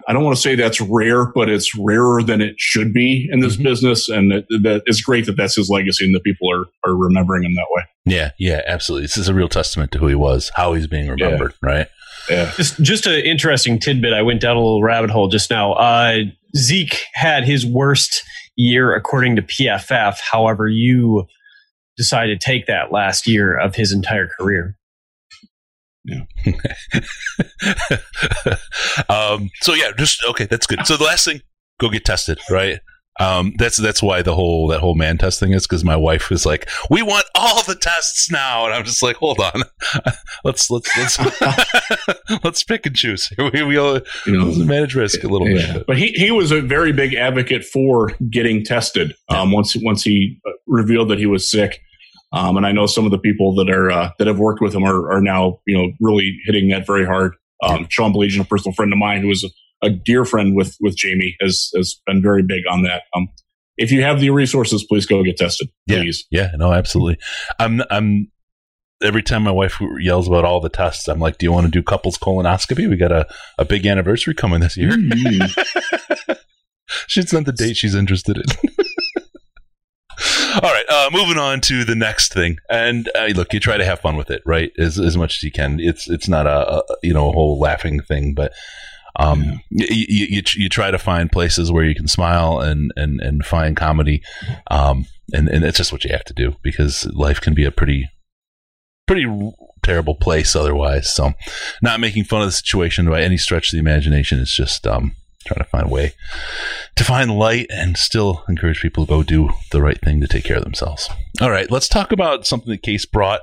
I 0.10 0.14
don't 0.14 0.26
want 0.26 0.36
to 0.36 0.42
say 0.42 0.56
that's 0.56 0.82
rare, 0.82 1.32
but 1.34 1.48
it's 1.50 1.74
rarer 1.78 2.22
than 2.22 2.42
it 2.42 2.56
should 2.58 2.94
be 2.94 3.30
in 3.32 3.40
this 3.40 3.56
Mhm. 3.56 3.64
business, 3.64 4.10
and 4.10 4.30
that, 4.30 4.46
that 4.62 4.82
it's 4.86 5.00
great 5.02 5.26
that 5.26 5.38
that's 5.38 5.56
his 5.56 5.70
legacy 5.70 6.04
and 6.06 6.14
that 6.14 6.24
people 6.24 6.48
are 6.52 6.66
are 6.86 6.96
remembering 6.96 7.44
him 7.46 7.54
that 7.56 7.68
way. 7.72 7.84
yeah, 8.06 8.32
yeah, 8.38 8.62
absolutely. 8.68 9.06
This 9.06 9.18
is 9.18 9.30
a 9.30 9.34
real 9.34 9.48
testament 9.48 9.92
to 9.94 10.00
who 10.00 10.08
he 10.08 10.16
was, 10.16 10.52
how 10.56 10.74
he's 10.74 10.88
being 10.88 11.08
remembered, 11.10 11.54
right? 11.62 11.88
Yeah, 12.30 12.52
Just 12.58 12.82
just 12.82 13.06
an 13.08 13.22
interesting 13.24 13.80
tidbit. 13.80 14.12
I 14.14 14.22
went 14.22 14.42
down 14.42 14.58
a 14.58 14.60
little 14.60 14.84
rabbit 14.84 15.12
hole 15.12 15.30
just 15.30 15.50
now. 15.50 15.74
Uh, 15.74 16.24
Zeke 16.58 17.02
had 17.14 17.46
his 17.46 17.66
worst 17.66 18.22
year 18.56 18.96
according 18.96 19.36
to 19.38 19.42
PFF. 19.42 20.18
However, 20.32 20.68
you 20.68 21.26
decide 21.98 22.28
to 22.28 22.38
take 22.38 22.68
that 22.68 22.92
last 22.92 23.28
year 23.28 23.58
of 23.58 23.76
his 23.76 23.92
entire 23.92 24.28
career. 24.40 24.78
Yeah. 26.04 26.22
um, 29.10 29.50
so 29.62 29.74
yeah, 29.74 29.92
just 29.98 30.24
okay, 30.30 30.46
that's 30.46 30.68
good. 30.68 30.86
So 30.86 30.98
the 30.98 31.04
last 31.04 31.26
thing, 31.26 31.42
go 31.80 31.90
get 31.90 32.06
tested, 32.06 32.40
right? 32.50 32.80
Um, 33.20 33.54
that's 33.58 33.78
that's 33.78 34.04
why 34.04 34.22
the 34.22 34.36
whole 34.36 34.68
that 34.68 34.82
whole 34.82 34.96
man 34.96 35.18
test 35.18 35.40
thing 35.40 35.54
is 35.54 35.66
because 35.66 35.86
my 35.86 35.96
wife 35.96 36.30
was 36.30 36.46
like, 36.46 36.70
"We 36.90 37.02
want 37.02 37.26
all 37.34 37.64
the 37.64 37.76
tests 37.76 38.30
now," 38.30 38.66
and 38.66 38.74
I'm 38.74 38.84
just 38.84 39.02
like, 39.02 39.16
"Hold 39.18 39.40
on, 39.40 39.64
let's 40.44 40.70
let's 40.70 40.90
let's 40.98 41.18
let's 42.44 42.64
pick 42.64 42.86
and 42.86 42.96
choose. 42.96 43.32
We 43.38 43.64
we 43.64 43.78
all 43.78 44.02
you 44.26 44.38
know, 44.38 44.54
manage 44.66 44.96
risk 44.96 45.24
a 45.24 45.28
little 45.28 45.48
Yeah. 45.48 45.74
bit." 45.78 45.88
But 45.88 45.98
he, 45.98 46.08
he 46.08 46.32
was 46.32 46.52
a 46.52 46.62
very 46.62 46.92
big 46.92 47.14
advocate 47.14 47.64
for 47.64 48.12
getting 48.30 48.64
tested 48.66 49.14
um, 49.30 49.52
once 49.52 49.76
once 49.82 50.04
he 50.04 50.40
uh, 50.46 50.52
revealed 50.68 51.10
that 51.10 51.20
he 51.20 51.26
was 51.26 51.50
sick. 51.50 51.80
Um, 52.34 52.58
and 52.58 52.66
I 52.66 52.74
know 52.74 52.86
some 52.86 53.06
of 53.06 53.12
the 53.12 53.18
people 53.20 53.56
that 53.56 53.70
are 53.70 53.92
uh, 53.92 54.10
that 54.20 54.28
have 54.28 54.40
worked 54.40 54.60
with 54.62 54.74
him 54.76 54.84
are, 54.84 55.10
are 55.12 55.22
now 55.22 55.60
you 55.66 55.78
know 55.78 55.92
really 56.02 56.38
hitting 56.46 56.68
that 56.70 56.86
very 56.86 57.06
hard. 57.06 57.34
Um, 57.64 57.88
Sean 57.90 58.12
Baligian, 58.14 58.42
a 58.42 58.46
personal 58.46 58.74
friend 58.76 58.92
of 58.92 59.00
mine 59.00 59.22
who 59.22 59.30
is 59.32 59.50
a, 59.84 59.90
dear 59.90 60.26
friend 60.26 60.56
with 60.56 60.76
with 60.80 60.96
Jamie, 60.96 61.36
has 61.42 61.72
has 61.76 62.00
been 62.06 62.22
very 62.22 62.44
big 62.44 62.64
on 62.70 62.84
that. 62.84 63.04
Um, 63.16 63.28
if 63.78 63.92
you 63.92 64.02
have 64.04 64.20
the 64.20 64.30
resources, 64.30 64.84
please 64.84 65.06
go 65.06 65.24
get 65.24 65.38
tested. 65.38 65.70
Please. 65.88 66.26
Yeah, 66.32 66.52
no, 66.56 66.74
absolutely. 66.74 67.18
I'm 67.60 67.82
I'm 67.90 68.32
every 69.04 69.22
time 69.22 69.44
my 69.44 69.52
wife 69.52 69.80
yells 70.00 70.28
about 70.28 70.46
all 70.46 70.62
the 70.62 70.70
tests, 70.70 71.08
I'm 71.08 71.20
like, 71.20 71.38
"Do 71.38 71.46
you 71.46 71.52
want 71.52 71.66
to 71.66 71.72
do 71.72 71.84
couples 71.84 72.18
colonoscopy? 72.18 72.90
We 72.90 72.96
got 72.96 73.12
a, 73.12 73.28
a 73.58 73.66
big 73.66 73.86
anniversary 73.86 74.34
coming 74.34 74.62
this 74.62 74.78
year." 74.78 74.92
Mm. 74.92 76.38
she's 77.08 77.34
not 77.34 77.46
the 77.46 77.52
date 77.52 77.78
she's 77.78 77.96
interested 77.96 78.38
in. 78.38 78.44
All 80.56 80.72
right, 80.72 80.86
uh, 80.90 81.10
moving 81.12 81.38
on 81.38 81.60
to 81.62 81.84
the 81.84 81.96
next 81.96 82.34
thing, 82.34 82.58
and 82.70 83.10
uh, 83.14 83.26
look, 83.36 83.54
you 83.54 83.60
try 83.60 83.76
to 83.76 83.84
have 83.84 84.00
fun 84.00 84.16
with 84.16 84.32
it, 84.32 84.42
right? 84.46 84.72
As 84.78 84.98
as 84.98 85.18
much 85.18 85.36
as 85.38 85.44
you 85.44 85.52
can. 85.52 85.82
It's 85.82 86.10
it's 86.10 86.30
not 86.30 86.48
a, 86.48 86.78
a 86.78 86.84
you 87.04 87.14
know 87.14 87.30
a 87.30 87.34
whole 87.34 87.60
laughing 87.60 88.00
thing, 88.00 88.34
but 88.34 88.54
um, 89.18 89.62
Yeah. 89.72 89.88
you, 89.90 90.06
you, 90.08 90.26
you 90.30 90.42
you 90.56 90.70
try 90.70 90.92
to 90.92 90.98
find 91.00 91.32
places 91.32 91.72
where 91.72 91.84
you 91.86 91.96
can 91.96 92.08
smile 92.08 92.60
and 92.60 92.92
and 92.96 93.20
and 93.22 93.46
find 93.46 93.76
comedy, 93.78 94.22
um, 94.72 95.06
and 95.34 95.48
and 95.48 95.64
it's 95.64 95.78
just 95.78 95.92
what 95.92 96.04
you 96.04 96.12
have 96.12 96.26
to 96.26 96.34
do 96.34 96.56
because 96.62 97.06
life 97.14 97.40
can 97.42 97.54
be 97.54 97.66
a 97.66 97.72
pretty 97.72 98.10
pretty 99.08 99.26
terrible 99.84 100.16
place 100.16 100.56
otherwise. 100.56 101.14
So, 101.14 101.34
not 101.82 102.00
making 102.00 102.24
fun 102.26 102.42
of 102.42 102.48
the 102.48 102.52
situation 102.52 103.10
by 103.10 103.22
any 103.22 103.38
stretch 103.38 103.68
of 103.68 103.78
the 103.78 103.80
imagination. 103.80 104.40
It's 104.40 104.56
just 104.56 104.88
um, 104.88 105.16
trying 105.46 105.64
to 105.64 105.70
find 105.70 105.86
a 105.86 105.90
way 105.90 106.14
to 106.96 107.04
find 107.04 107.30
light 107.32 107.68
and 107.70 107.98
still 107.98 108.44
encourage 108.50 108.82
people 108.82 109.06
to 109.06 109.10
go 109.10 109.24
do 109.24 109.50
the 109.72 109.82
right 109.82 110.00
thing 110.02 110.20
to 110.22 110.28
take 110.28 110.44
care 110.44 110.58
of 110.58 110.64
themselves. 110.64 111.10
All 111.40 111.52
right, 111.52 111.70
let's 111.70 111.88
talk 111.88 112.12
about 112.12 112.48
something 112.48 112.72
that 112.72 112.82
Case 112.82 113.06
brought. 113.06 113.42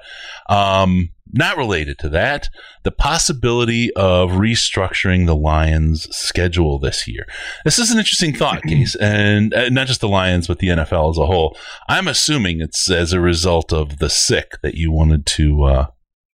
Um, 0.48 1.10
not 1.32 1.56
related 1.56 1.98
to 2.00 2.08
that, 2.10 2.48
the 2.82 2.90
possibility 2.90 3.92
of 3.94 4.32
restructuring 4.32 5.26
the 5.26 5.36
Lions' 5.36 6.08
schedule 6.14 6.78
this 6.78 7.06
year. 7.06 7.26
This 7.64 7.78
is 7.78 7.90
an 7.90 7.98
interesting 7.98 8.34
thought, 8.34 8.62
Case, 8.68 8.94
and 8.96 9.54
uh, 9.54 9.68
not 9.68 9.86
just 9.86 10.00
the 10.00 10.08
Lions, 10.08 10.48
but 10.48 10.58
the 10.58 10.68
NFL 10.68 11.10
as 11.10 11.18
a 11.18 11.26
whole. 11.26 11.56
I'm 11.88 12.08
assuming 12.08 12.60
it's 12.60 12.90
as 12.90 13.12
a 13.12 13.20
result 13.20 13.72
of 13.72 13.98
the 13.98 14.10
sick 14.10 14.52
that 14.62 14.74
you 14.74 14.90
wanted 14.90 15.26
to 15.26 15.62
uh, 15.64 15.86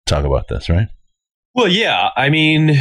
talk 0.05 0.23
about 0.23 0.47
this, 0.47 0.69
right? 0.69 0.87
Well, 1.53 1.67
yeah. 1.67 2.09
I 2.15 2.29
mean, 2.29 2.77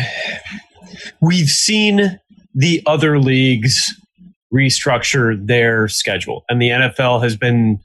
we've 1.20 1.48
seen 1.48 2.20
the 2.54 2.82
other 2.86 3.18
leagues 3.18 3.94
restructure 4.52 5.34
their 5.46 5.88
schedule, 5.88 6.44
and 6.48 6.60
the 6.60 6.68
NFL 6.68 7.22
has 7.22 7.36
been 7.36 7.80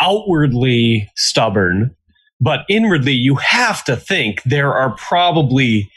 outwardly 0.00 1.10
stubborn, 1.16 1.94
but 2.40 2.60
inwardly, 2.68 3.12
you 3.12 3.36
have 3.36 3.84
to 3.84 3.96
think 3.96 4.42
there 4.44 4.74
are 4.74 4.94
probably 4.96 5.90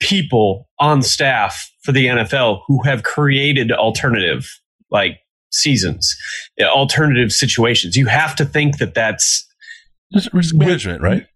people 0.00 0.68
on 0.78 1.02
staff 1.02 1.70
for 1.82 1.92
the 1.92 2.06
NFL 2.06 2.60
who 2.66 2.82
have 2.84 3.02
created 3.02 3.72
alternative 3.72 4.46
like 4.90 5.18
seasons, 5.50 6.14
alternative 6.60 7.32
situations. 7.32 7.96
You 7.96 8.06
have 8.06 8.36
to 8.36 8.44
think 8.44 8.78
that 8.78 8.94
that's 8.94 9.46
risk 10.32 10.54
management, 10.54 11.02
right? 11.02 11.26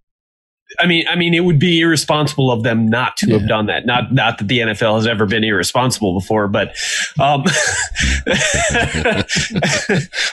I 0.79 0.87
mean, 0.87 1.05
I 1.09 1.17
mean, 1.17 1.35
it 1.35 1.41
would 1.41 1.59
be 1.59 1.81
irresponsible 1.81 2.51
of 2.51 2.63
them 2.63 2.87
not 2.87 3.17
to 3.19 3.27
yeah. 3.27 3.39
have 3.39 3.49
done 3.49 3.67
that. 3.67 3.87
Not, 3.87 4.13
not 4.15 4.39
that 4.39 4.49
the 4.49 4.61
NFL 4.61 4.97
has 4.97 5.07
ever 5.07 5.27
been 5.27 5.43
irresponsible 5.43 6.19
before, 6.19 6.47
but 6.49 6.69
um, 7.19 7.43
I 8.29 9.25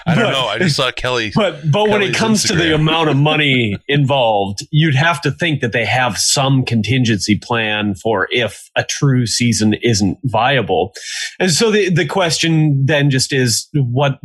don't 0.05 0.15
but, 0.15 0.31
know. 0.31 0.47
I 0.47 0.57
just 0.59 0.75
saw 0.75 0.91
Kelly. 0.91 1.31
But 1.33 1.71
but 1.71 1.85
Kelly's 1.85 1.91
when 1.91 2.01
it 2.03 2.15
comes 2.15 2.43
Instagram. 2.43 2.47
to 2.49 2.55
the 2.55 2.75
amount 2.75 3.09
of 3.09 3.17
money 3.17 3.77
involved, 3.87 4.59
you'd 4.71 4.95
have 4.95 5.21
to 5.21 5.31
think 5.31 5.61
that 5.61 5.71
they 5.71 5.85
have 5.85 6.17
some 6.17 6.63
contingency 6.63 7.37
plan 7.37 7.95
for 7.95 8.27
if 8.31 8.69
a 8.75 8.83
true 8.83 9.25
season 9.25 9.73
isn't 9.81 10.19
viable. 10.23 10.93
And 11.39 11.51
so 11.51 11.71
the 11.71 11.89
the 11.89 12.05
question 12.05 12.85
then 12.85 13.09
just 13.09 13.33
is 13.33 13.67
what 13.73 14.19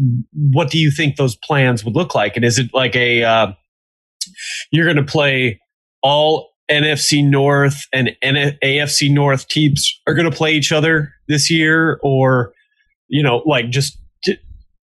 what 0.52 0.70
do 0.70 0.78
you 0.78 0.90
think 0.90 1.16
those 1.16 1.36
plans 1.36 1.84
would 1.84 1.94
look 1.94 2.14
like? 2.14 2.36
And 2.36 2.44
is 2.44 2.58
it 2.58 2.70
like 2.74 2.94
a 2.94 3.24
uh, 3.24 3.52
you're 4.70 4.84
going 4.84 5.04
to 5.04 5.10
play 5.10 5.60
all 6.02 6.50
NFC 6.70 7.28
North 7.28 7.86
and 7.92 8.10
AFC 8.22 9.12
North 9.12 9.48
teams 9.48 10.00
are 10.06 10.14
going 10.14 10.30
to 10.30 10.36
play 10.36 10.52
each 10.52 10.72
other 10.72 11.12
this 11.28 11.50
year, 11.50 11.98
or 12.02 12.52
you 13.08 13.22
know, 13.22 13.42
like 13.46 13.70
just 13.70 13.98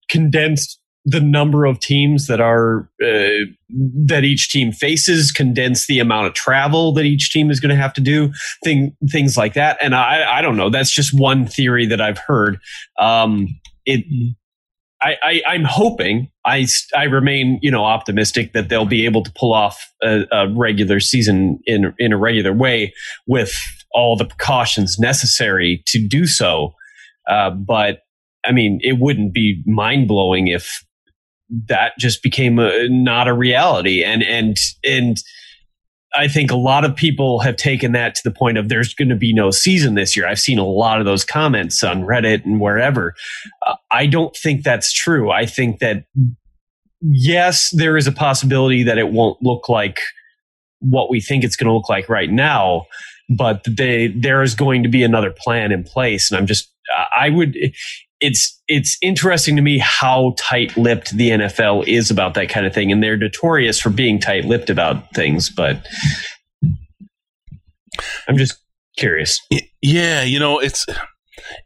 condense 0.08 0.78
the 1.04 1.20
number 1.20 1.64
of 1.64 1.80
teams 1.80 2.26
that 2.26 2.40
are 2.40 2.88
uh, 3.02 3.46
that 4.06 4.22
each 4.22 4.50
team 4.50 4.70
faces, 4.70 5.32
condense 5.32 5.86
the 5.86 5.98
amount 5.98 6.26
of 6.26 6.34
travel 6.34 6.92
that 6.92 7.04
each 7.04 7.30
team 7.30 7.50
is 7.50 7.58
going 7.58 7.74
to 7.74 7.80
have 7.80 7.94
to 7.94 8.00
do, 8.00 8.32
thing 8.62 8.94
things 9.10 9.36
like 9.36 9.54
that. 9.54 9.78
And 9.80 9.94
I, 9.94 10.38
I 10.38 10.42
don't 10.42 10.56
know. 10.56 10.68
That's 10.68 10.94
just 10.94 11.18
one 11.18 11.46
theory 11.46 11.86
that 11.86 12.00
I've 12.00 12.18
heard. 12.18 12.58
Um, 12.98 13.48
it 13.86 14.04
I, 15.02 15.40
I, 15.48 15.54
am 15.54 15.64
hoping 15.64 16.30
I, 16.44 16.66
I 16.94 17.04
remain 17.04 17.58
you 17.62 17.70
know 17.70 17.84
optimistic 17.84 18.52
that 18.52 18.68
they'll 18.68 18.84
be 18.84 19.04
able 19.04 19.22
to 19.22 19.32
pull 19.32 19.52
off 19.52 19.90
a, 20.02 20.24
a, 20.30 20.48
regular 20.54 21.00
season 21.00 21.58
in 21.64 21.94
in 21.98 22.12
a 22.12 22.18
regular 22.18 22.52
way 22.52 22.92
with 23.26 23.56
all 23.92 24.16
the 24.16 24.24
precautions 24.24 24.98
necessary 24.98 25.82
to 25.86 26.06
do 26.06 26.26
so. 26.26 26.74
Uh, 27.28 27.50
but 27.50 28.02
I 28.44 28.52
mean, 28.52 28.78
it 28.82 28.98
wouldn't 28.98 29.32
be 29.32 29.62
mind 29.66 30.08
blowing 30.08 30.48
if 30.48 30.84
that 31.68 31.92
just 31.98 32.22
became 32.22 32.58
a, 32.58 32.88
not 32.88 33.28
a 33.28 33.34
reality. 33.34 34.04
And 34.04 34.22
and 34.22 34.56
and 34.84 35.16
I 36.14 36.26
think 36.26 36.50
a 36.50 36.56
lot 36.56 36.84
of 36.84 36.96
people 36.96 37.38
have 37.40 37.56
taken 37.56 37.92
that 37.92 38.14
to 38.16 38.22
the 38.24 38.32
point 38.32 38.58
of 38.58 38.68
there's 38.68 38.94
going 38.94 39.10
to 39.10 39.16
be 39.16 39.32
no 39.32 39.50
season 39.50 39.94
this 39.94 40.16
year. 40.16 40.26
I've 40.26 40.40
seen 40.40 40.58
a 40.58 40.66
lot 40.66 40.98
of 40.98 41.06
those 41.06 41.24
comments 41.24 41.84
on 41.84 42.02
Reddit 42.02 42.44
and 42.44 42.60
wherever. 42.60 43.14
Uh, 43.66 43.76
I 43.90 44.06
don't 44.06 44.36
think 44.36 44.64
that's 44.64 44.92
true. 44.92 45.30
I 45.30 45.46
think 45.46 45.78
that 45.78 46.04
yes, 47.00 47.70
there 47.72 47.96
is 47.96 48.06
a 48.06 48.12
possibility 48.12 48.82
that 48.82 48.98
it 48.98 49.10
won't 49.10 49.40
look 49.42 49.68
like 49.68 50.00
what 50.80 51.10
we 51.10 51.20
think 51.20 51.44
it's 51.44 51.56
going 51.56 51.68
to 51.68 51.74
look 51.74 51.88
like 51.88 52.08
right 52.08 52.30
now, 52.30 52.86
but 53.28 53.62
they, 53.68 54.08
there 54.08 54.42
is 54.42 54.54
going 54.54 54.82
to 54.82 54.88
be 54.88 55.02
another 55.02 55.30
plan 55.30 55.72
in 55.72 55.84
place. 55.84 56.30
And 56.30 56.38
I'm 56.38 56.46
just, 56.46 56.72
I 57.16 57.30
would, 57.30 57.56
it's 58.20 58.60
it's 58.68 58.98
interesting 59.02 59.56
to 59.56 59.62
me 59.62 59.78
how 59.78 60.34
tight-lipped 60.38 61.16
the 61.16 61.30
NFL 61.30 61.86
is 61.88 62.10
about 62.10 62.34
that 62.34 62.48
kind 62.48 62.66
of 62.66 62.74
thing, 62.74 62.92
and 62.92 63.02
they're 63.02 63.16
notorious 63.16 63.80
for 63.80 63.90
being 63.90 64.20
tight-lipped 64.20 64.70
about 64.70 65.14
things. 65.14 65.50
But 65.50 65.86
I'm 68.28 68.36
just 68.36 68.56
curious. 68.96 69.40
Yeah, 69.82 70.22
you 70.22 70.38
know, 70.38 70.58
it's 70.58 70.86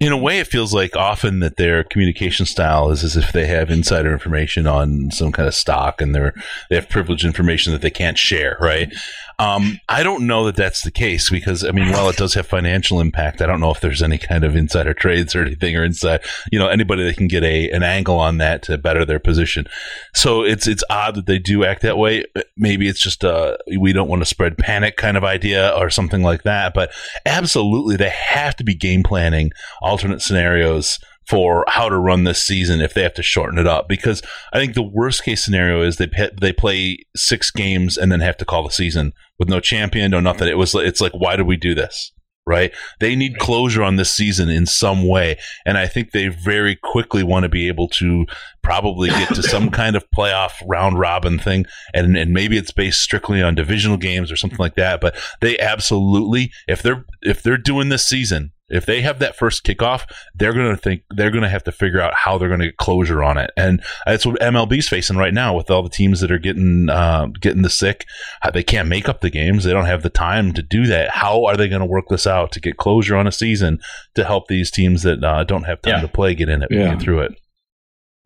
in 0.00 0.12
a 0.12 0.16
way, 0.16 0.40
it 0.40 0.46
feels 0.46 0.72
like 0.72 0.96
often 0.96 1.40
that 1.40 1.56
their 1.56 1.84
communication 1.84 2.46
style 2.46 2.90
is 2.90 3.04
as 3.04 3.16
if 3.16 3.32
they 3.32 3.46
have 3.46 3.70
insider 3.70 4.12
information 4.12 4.66
on 4.66 5.10
some 5.10 5.32
kind 5.32 5.48
of 5.48 5.54
stock, 5.54 6.00
and 6.00 6.14
they're 6.14 6.34
they 6.70 6.76
have 6.76 6.88
privileged 6.88 7.24
information 7.24 7.72
that 7.72 7.82
they 7.82 7.90
can't 7.90 8.18
share, 8.18 8.56
right? 8.60 8.92
Um, 9.38 9.80
I 9.88 10.02
don't 10.02 10.26
know 10.26 10.44
that 10.46 10.56
that's 10.56 10.82
the 10.82 10.90
case 10.90 11.30
because 11.30 11.64
I 11.64 11.70
mean, 11.70 11.90
while 11.90 12.08
it 12.08 12.16
does 12.16 12.34
have 12.34 12.46
financial 12.46 13.00
impact, 13.00 13.42
I 13.42 13.46
don't 13.46 13.60
know 13.60 13.70
if 13.70 13.80
there's 13.80 14.02
any 14.02 14.18
kind 14.18 14.44
of 14.44 14.54
insider 14.54 14.94
trades 14.94 15.34
or 15.34 15.42
anything 15.42 15.76
or 15.76 15.84
inside, 15.84 16.20
you 16.52 16.58
know, 16.58 16.68
anybody 16.68 17.04
that 17.04 17.16
can 17.16 17.28
get 17.28 17.42
a 17.42 17.70
an 17.70 17.82
angle 17.82 18.18
on 18.18 18.38
that 18.38 18.62
to 18.64 18.78
better 18.78 19.04
their 19.04 19.18
position. 19.18 19.66
So 20.14 20.42
it's 20.42 20.66
it's 20.66 20.84
odd 20.88 21.16
that 21.16 21.26
they 21.26 21.38
do 21.38 21.64
act 21.64 21.82
that 21.82 21.98
way. 21.98 22.24
Maybe 22.56 22.88
it's 22.88 23.00
just 23.00 23.24
uh 23.24 23.56
we 23.78 23.92
don't 23.92 24.08
want 24.08 24.22
to 24.22 24.26
spread 24.26 24.58
panic 24.58 24.96
kind 24.96 25.16
of 25.16 25.24
idea 25.24 25.70
or 25.76 25.90
something 25.90 26.22
like 26.22 26.44
that. 26.44 26.74
But 26.74 26.92
absolutely, 27.26 27.96
they 27.96 28.10
have 28.10 28.56
to 28.56 28.64
be 28.64 28.74
game 28.74 29.02
planning 29.02 29.52
alternate 29.82 30.22
scenarios 30.22 30.98
for 31.26 31.64
how 31.68 31.88
to 31.88 31.96
run 31.96 32.24
this 32.24 32.42
season 32.42 32.80
if 32.80 32.94
they 32.94 33.02
have 33.02 33.14
to 33.14 33.22
shorten 33.22 33.58
it 33.58 33.66
up. 33.66 33.88
Because 33.88 34.22
I 34.52 34.58
think 34.58 34.74
the 34.74 34.82
worst 34.82 35.24
case 35.24 35.44
scenario 35.44 35.82
is 35.82 35.96
they 35.96 36.10
they 36.40 36.52
play 36.52 36.98
six 37.16 37.50
games 37.50 37.96
and 37.96 38.10
then 38.10 38.20
have 38.20 38.36
to 38.38 38.44
call 38.44 38.62
the 38.62 38.70
season 38.70 39.12
with 39.38 39.48
no 39.48 39.60
champion, 39.60 40.10
no 40.10 40.20
nothing. 40.20 40.48
It 40.48 40.58
was 40.58 40.74
it's 40.74 41.00
like 41.00 41.12
why 41.12 41.36
did 41.36 41.46
we 41.46 41.56
do 41.56 41.74
this? 41.74 42.12
Right? 42.46 42.72
They 43.00 43.16
need 43.16 43.38
closure 43.38 43.82
on 43.82 43.96
this 43.96 44.10
season 44.10 44.50
in 44.50 44.66
some 44.66 45.08
way, 45.08 45.38
and 45.64 45.78
I 45.78 45.86
think 45.86 46.10
they 46.10 46.28
very 46.28 46.76
quickly 46.76 47.22
want 47.22 47.44
to 47.44 47.48
be 47.48 47.68
able 47.68 47.88
to 47.88 48.26
probably 48.62 49.08
get 49.08 49.34
to 49.34 49.42
some 49.42 49.70
kind 49.70 49.96
of 49.96 50.04
playoff 50.14 50.52
round 50.66 50.98
robin 50.98 51.38
thing, 51.38 51.64
and 51.94 52.18
and 52.18 52.34
maybe 52.34 52.58
it's 52.58 52.70
based 52.70 53.00
strictly 53.00 53.42
on 53.42 53.54
divisional 53.54 53.96
games 53.96 54.30
or 54.30 54.36
something 54.36 54.58
like 54.58 54.74
that. 54.74 55.00
But 55.00 55.16
they 55.40 55.58
absolutely, 55.58 56.50
if 56.68 56.82
they're 56.82 57.06
if 57.22 57.42
they're 57.42 57.56
doing 57.56 57.88
this 57.88 58.04
season 58.04 58.52
if 58.74 58.86
they 58.86 59.00
have 59.02 59.20
that 59.20 59.36
first 59.36 59.64
kickoff, 59.64 60.10
they're 60.34 60.52
going 60.52 60.70
to 60.70 60.76
think 60.76 61.02
they're 61.10 61.30
going 61.30 61.42
to 61.42 61.48
have 61.48 61.64
to 61.64 61.72
figure 61.72 62.00
out 62.00 62.14
how 62.14 62.36
they're 62.36 62.48
going 62.48 62.60
to 62.60 62.66
get 62.66 62.76
closure 62.76 63.22
on 63.22 63.38
it, 63.38 63.50
and 63.56 63.82
that's 64.04 64.26
what 64.26 64.40
MLB's 64.40 64.88
facing 64.88 65.16
right 65.16 65.32
now 65.32 65.54
with 65.54 65.70
all 65.70 65.82
the 65.82 65.88
teams 65.88 66.20
that 66.20 66.30
are 66.30 66.38
getting 66.38 66.88
uh, 66.90 67.26
getting 67.40 67.62
the 67.62 67.70
sick. 67.70 68.04
They 68.52 68.62
can't 68.62 68.88
make 68.88 69.08
up 69.08 69.20
the 69.20 69.30
games; 69.30 69.64
they 69.64 69.72
don't 69.72 69.86
have 69.86 70.02
the 70.02 70.10
time 70.10 70.52
to 70.54 70.62
do 70.62 70.86
that. 70.86 71.10
How 71.10 71.44
are 71.44 71.56
they 71.56 71.68
going 71.68 71.80
to 71.80 71.86
work 71.86 72.08
this 72.08 72.26
out 72.26 72.52
to 72.52 72.60
get 72.60 72.76
closure 72.76 73.16
on 73.16 73.26
a 73.26 73.32
season 73.32 73.80
to 74.14 74.24
help 74.24 74.48
these 74.48 74.70
teams 74.70 75.02
that 75.02 75.22
uh, 75.22 75.44
don't 75.44 75.64
have 75.64 75.80
time 75.80 75.94
yeah. 75.94 76.00
to 76.00 76.08
play 76.08 76.34
get 76.34 76.48
in 76.48 76.62
it, 76.62 76.68
yeah. 76.70 76.94
get 76.94 77.02
through 77.02 77.20
it? 77.20 77.40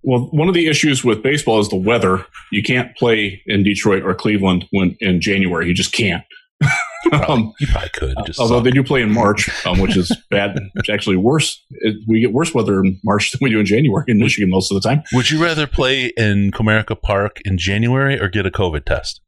Well, 0.02 0.28
one 0.30 0.48
of 0.48 0.54
the 0.54 0.68
issues 0.68 1.04
with 1.04 1.22
baseball 1.22 1.60
is 1.60 1.68
the 1.68 1.76
weather. 1.76 2.24
You 2.52 2.62
can't 2.62 2.96
play 2.96 3.42
in 3.46 3.64
Detroit 3.64 4.04
or 4.04 4.14
Cleveland 4.14 4.66
when 4.70 4.96
in 5.00 5.20
January. 5.20 5.66
You 5.68 5.74
just 5.74 5.92
can't. 5.92 6.24
um, 7.12 7.52
you 7.60 7.66
probably 7.66 7.90
could. 7.90 8.16
although 8.38 8.56
suck. 8.56 8.64
they 8.64 8.70
do 8.70 8.82
play 8.82 9.02
in 9.02 9.12
March, 9.12 9.48
um, 9.66 9.78
which 9.78 9.96
is 9.96 10.14
bad. 10.30 10.58
It's 10.76 10.88
actually 10.88 11.16
worse. 11.16 11.64
It, 11.70 11.96
we 12.06 12.20
get 12.20 12.32
worse 12.32 12.54
weather 12.54 12.80
in 12.80 13.00
March 13.04 13.30
than 13.30 13.38
we 13.42 13.50
do 13.50 13.60
in 13.60 13.66
January 13.66 14.04
in 14.08 14.18
Michigan 14.18 14.50
most 14.50 14.70
of 14.70 14.80
the 14.80 14.86
time. 14.86 15.02
Would 15.12 15.30
you 15.30 15.42
rather 15.42 15.66
play 15.66 16.12
in 16.16 16.50
Comerica 16.50 17.00
Park 17.00 17.40
in 17.44 17.58
January 17.58 18.20
or 18.20 18.28
get 18.28 18.46
a 18.46 18.50
COVID 18.50 18.84
test? 18.84 19.20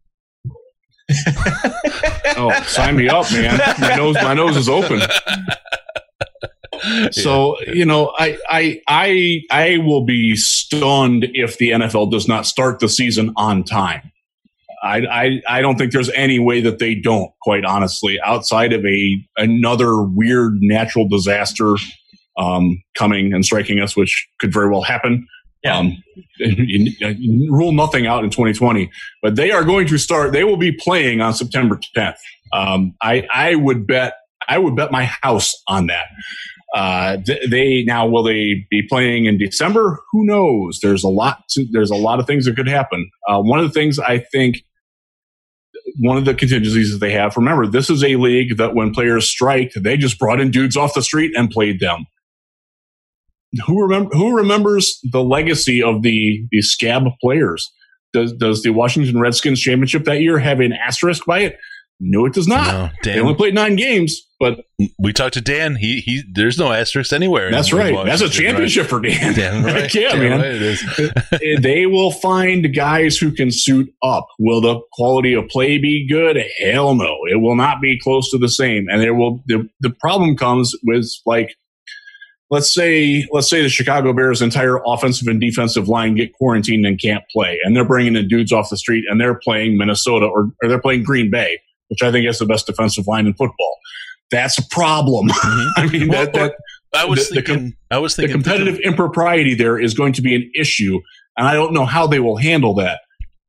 oh, 2.37 2.53
sign 2.67 2.97
me 2.97 3.09
up, 3.09 3.31
man! 3.33 3.61
My 3.81 3.97
nose, 3.97 4.15
my 4.17 4.35
nose 4.35 4.57
is 4.57 4.69
open. 4.69 5.01
So 7.13 7.61
yeah. 7.61 7.73
you 7.73 7.85
know, 7.85 8.13
I 8.19 8.39
I 8.49 8.81
I 8.89 9.41
I 9.51 9.79
will 9.79 10.05
be 10.05 10.35
stunned 10.37 11.27
if 11.35 11.59
the 11.59 11.71
NFL 11.71 12.11
does 12.11 12.27
not 12.27 12.47
start 12.47 12.81
the 12.81 12.89
season 12.89 13.33
on 13.37 13.65
time. 13.65 14.10
I, 14.83 14.99
I, 15.07 15.43
I 15.49 15.61
don't 15.61 15.77
think 15.77 15.93
there's 15.93 16.11
any 16.11 16.39
way 16.39 16.61
that 16.63 16.79
they 16.79 16.95
don't, 16.95 17.31
quite 17.43 17.65
honestly, 17.65 18.19
outside 18.25 18.73
of 18.73 18.85
a 18.85 19.27
another 19.37 20.03
weird 20.03 20.59
natural 20.61 21.07
disaster 21.07 21.75
um, 22.39 22.83
coming 22.97 23.33
and 23.33 23.45
striking 23.45 23.81
us, 23.81 23.97
which 23.97 24.29
could 24.41 24.53
very 24.53 24.71
well 24.71 24.83
happen. 24.83 25.27
Yeah. 25.63 25.77
Um, 25.77 26.03
you, 26.39 26.93
you 26.99 27.53
rule 27.53 27.73
nothing 27.73 28.07
out 28.07 28.25
in 28.25 28.31
2020, 28.31 28.91
but 29.23 29.37
they 29.37 29.51
are 29.51 29.65
going 29.65 29.87
to 29.89 29.99
start. 29.99 30.33
They 30.33 30.45
will 30.45 30.57
be 30.57 30.73
playing 30.73 31.21
on 31.21 31.35
September 31.35 31.79
10th. 31.97 32.17
Um, 32.53 32.95
I, 33.03 33.27
I 33.33 33.55
would 33.57 33.87
bet, 33.87 34.15
I 34.49 34.59
would 34.59 34.75
bet 34.75 34.91
my 34.91 35.05
house 35.23 35.55
on 35.69 35.89
that. 35.89 36.07
Uh, 36.75 37.19
they 37.51 37.83
now 37.83 38.07
will 38.07 38.23
they 38.23 38.65
be 38.71 38.83
playing 38.89 39.25
in 39.25 39.37
December? 39.37 39.99
Who 40.13 40.25
knows? 40.25 40.79
There's 40.81 41.03
a 41.03 41.09
lot. 41.09 41.43
To, 41.51 41.67
there's 41.73 41.91
a 41.91 41.97
lot 41.97 42.21
of 42.21 42.27
things 42.27 42.45
that 42.45 42.57
could 42.57 42.69
happen. 42.69 43.11
Uh, 43.29 43.41
one 43.41 43.59
of 43.59 43.67
the 43.67 43.73
things 43.73 43.99
I 43.99 44.19
think 44.19 44.63
one 45.99 46.17
of 46.17 46.25
the 46.25 46.35
contingencies 46.35 46.93
that 46.93 46.99
they 46.99 47.13
have. 47.13 47.37
Remember, 47.37 47.67
this 47.67 47.91
is 47.91 48.03
a 48.05 48.17
league 48.17 48.57
that 48.57 48.75
when 48.75 48.93
players 48.93 49.29
strike, 49.29 49.73
they 49.77 49.97
just 49.97 50.19
brought 50.19 50.41
in 50.41 50.51
dudes 50.51 50.77
off 50.77 50.95
the 50.95 51.03
street 51.03 51.33
and 51.37 51.51
played 51.51 51.81
them. 51.81 52.07
Who 53.67 53.83
remember? 53.83 54.11
Who 54.15 54.37
remembers 54.37 55.01
the 55.11 55.23
legacy 55.23 55.83
of 55.83 56.03
the 56.03 56.47
the 56.51 56.63
scab 56.63 57.05
players? 57.21 57.71
Does 58.13 58.33
does 58.35 58.63
the 58.63 58.71
Washington 58.71 59.21
Redskins 59.21 59.61
championship 59.61 60.05
that 60.05 60.21
year 60.21 60.39
have 60.39 60.61
an 60.61 60.73
asterisk 60.73 61.25
by 61.27 61.41
it? 61.41 61.59
No, 62.03 62.25
it 62.25 62.33
does 62.33 62.49
not. 62.49 62.67
No, 62.67 62.91
Dan, 63.03 63.15
they 63.15 63.21
only 63.21 63.35
played 63.35 63.55
nine 63.55 63.77
games, 63.77 64.23
but 64.39 64.65
we 64.99 65.13
talked 65.13 65.35
to 65.35 65.43
Dan. 65.43 65.77
He 65.77 66.01
he. 66.01 66.23
There's 66.33 66.59
no 66.59 66.73
asterisk 66.73 67.13
anywhere. 67.13 67.51
That's 67.51 67.75
right. 67.75 67.95
That's 68.07 68.23
a 68.23 68.29
championship 68.31 68.91
right. 68.91 68.91
for 68.91 69.01
Dan. 69.01 69.35
Dan 69.35 69.65
right. 69.65 69.95
yeah, 69.95 70.11
Dan 70.13 70.19
man. 70.19 70.41
Right 70.41 70.51
it 70.51 70.63
is. 70.63 71.61
they 71.63 71.85
will 71.85 72.11
find 72.11 72.75
guys 72.75 73.19
who 73.19 73.31
can 73.31 73.51
suit 73.51 73.93
up. 74.03 74.27
Will 74.39 74.63
the 74.63 74.81
quality 74.93 75.35
of 75.35 75.47
play 75.49 75.77
be 75.77 76.09
good? 76.09 76.39
Hell 76.59 76.95
no. 76.95 77.19
It 77.31 77.43
will 77.43 77.57
not 77.57 77.83
be 77.83 78.01
close 78.01 78.31
to 78.31 78.39
the 78.39 78.49
same. 78.49 78.87
And 78.89 79.03
there 79.03 79.15
will 79.15 79.43
the 79.47 79.69
the 79.81 79.91
problem 79.91 80.39
comes 80.39 80.75
with 80.85 81.07
like 81.27 81.55
let's 82.51 82.73
say 82.73 83.27
let's 83.33 83.49
say 83.49 83.63
the 83.63 83.69
Chicago 83.69 84.13
Bears' 84.13 84.43
entire 84.43 84.81
offensive 84.87 85.29
and 85.29 85.41
defensive 85.41 85.89
line 85.89 86.15
get 86.15 86.33
quarantined 86.35 86.85
and 86.85 87.01
can't 87.01 87.25
play, 87.33 87.59
and 87.63 87.77
they're 87.77 87.85
bringing 87.85 88.17
in 88.17 88.29
dudes 88.29 88.53
off 88.53 88.71
the 88.71 88.77
street, 88.77 89.05
and 89.09 89.21
they're 89.21 89.39
playing 89.39 89.79
Minnesota 89.79 90.27
or, 90.27 90.51
or 90.63 90.69
they're 90.69 90.81
playing 90.81 91.03
Green 91.03 91.31
Bay, 91.31 91.61
which 91.91 92.03
I 92.03 92.11
think 92.11 92.27
is 92.27 92.39
the 92.39 92.47
best 92.47 92.67
defensive 92.67 93.07
line 93.07 93.27
in 93.27 93.35
football. 93.35 93.77
That's 94.31 94.59
a 94.59 94.67
problem. 94.71 95.29
Mhm. 95.31 95.67
I 95.77 95.87
mean, 95.87 96.09
Well, 96.09 96.25
that, 96.25 96.33
that 96.35 96.55
I 96.95 97.05
was 97.05 97.29
The- 97.29 97.37
the 97.37 97.43
com- 97.43 97.57
thinking. 97.57 97.77
I 97.91 97.99
was 97.99 98.17
thinking 98.17 98.39
the 98.39 98.45
thinking 98.45 98.59
competitive 98.61 98.81
impropriety 98.85 99.55
there 99.55 99.79
is 99.79 99.95
going 99.95 100.13
to 100.15 100.23
be 100.23 100.35
an 100.35 100.51
issue, 100.55 100.99
and 101.37 101.47
I 101.47 101.55
don't 101.55 101.73
know 101.73 101.85
how 101.87 102.07
they 102.07 102.21
will 102.21 102.37
handle 102.37 102.75
that. 102.75 103.01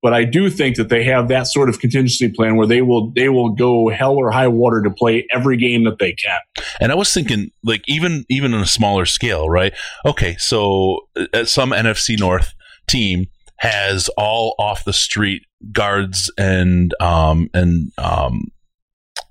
But 0.04 0.14
I 0.16 0.24
do 0.24 0.50
think 0.50 0.78
that 0.78 0.90
they 0.90 1.04
have 1.04 1.28
that 1.28 1.46
sort 1.46 1.70
of 1.70 1.80
contingency 1.80 2.28
plan 2.30 2.56
where 2.56 2.66
they 2.66 2.82
will 2.82 3.12
they 3.16 3.30
will 3.30 3.50
go 3.50 3.90
hell 3.90 4.16
or 4.16 4.32
high 4.32 4.48
water 4.48 4.82
to 4.82 4.90
play 4.90 5.28
every 5.32 5.58
game 5.58 5.84
that 5.84 6.00
they 6.00 6.14
can. 6.14 6.40
And 6.80 6.92
I 6.92 6.96
was 6.96 7.14
thinking, 7.14 7.52
like 7.64 7.84
even 7.88 8.26
even 8.28 8.56
on 8.56 8.62
a 8.62 8.66
smaller 8.66 9.06
scale, 9.06 9.48
right? 9.48 9.74
Okay, 10.04 10.36
so 10.40 11.02
uh, 11.36 11.46
some 11.46 11.70
NFC 11.72 12.18
North 12.20 12.56
team 12.88 13.28
has 13.62 14.10
all 14.18 14.56
off 14.58 14.84
the 14.86 14.94
street 14.94 15.44
guards 15.72 16.32
and 16.38 16.94
um 17.00 17.48
and 17.54 17.92
um 18.00 18.46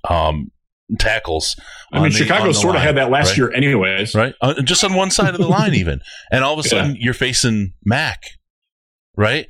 um 0.09 0.51
tackles. 0.99 1.57
I 1.93 2.01
mean, 2.01 2.11
the- 2.13 2.19
Chicago 2.19 2.53
sort 2.53 2.77
of 2.77 2.83
had 2.83 2.97
that 2.97 3.11
last 3.11 3.31
right? 3.31 3.37
year, 3.39 3.53
anyways. 3.53 4.15
right? 4.15 4.35
Uh, 4.41 4.61
just 4.63 4.83
on 4.85 4.95
one 4.95 5.11
side 5.11 5.35
of 5.35 5.41
the 5.41 5.49
line, 5.59 5.75
even, 5.75 6.01
and 6.33 6.43
all 6.45 6.55
of 6.59 6.65
a 6.65 6.69
Yeah. 6.69 6.71
sudden 6.83 6.97
you're 6.99 7.15
facing 7.15 7.73
Mack, 7.85 8.23
right? 9.17 9.47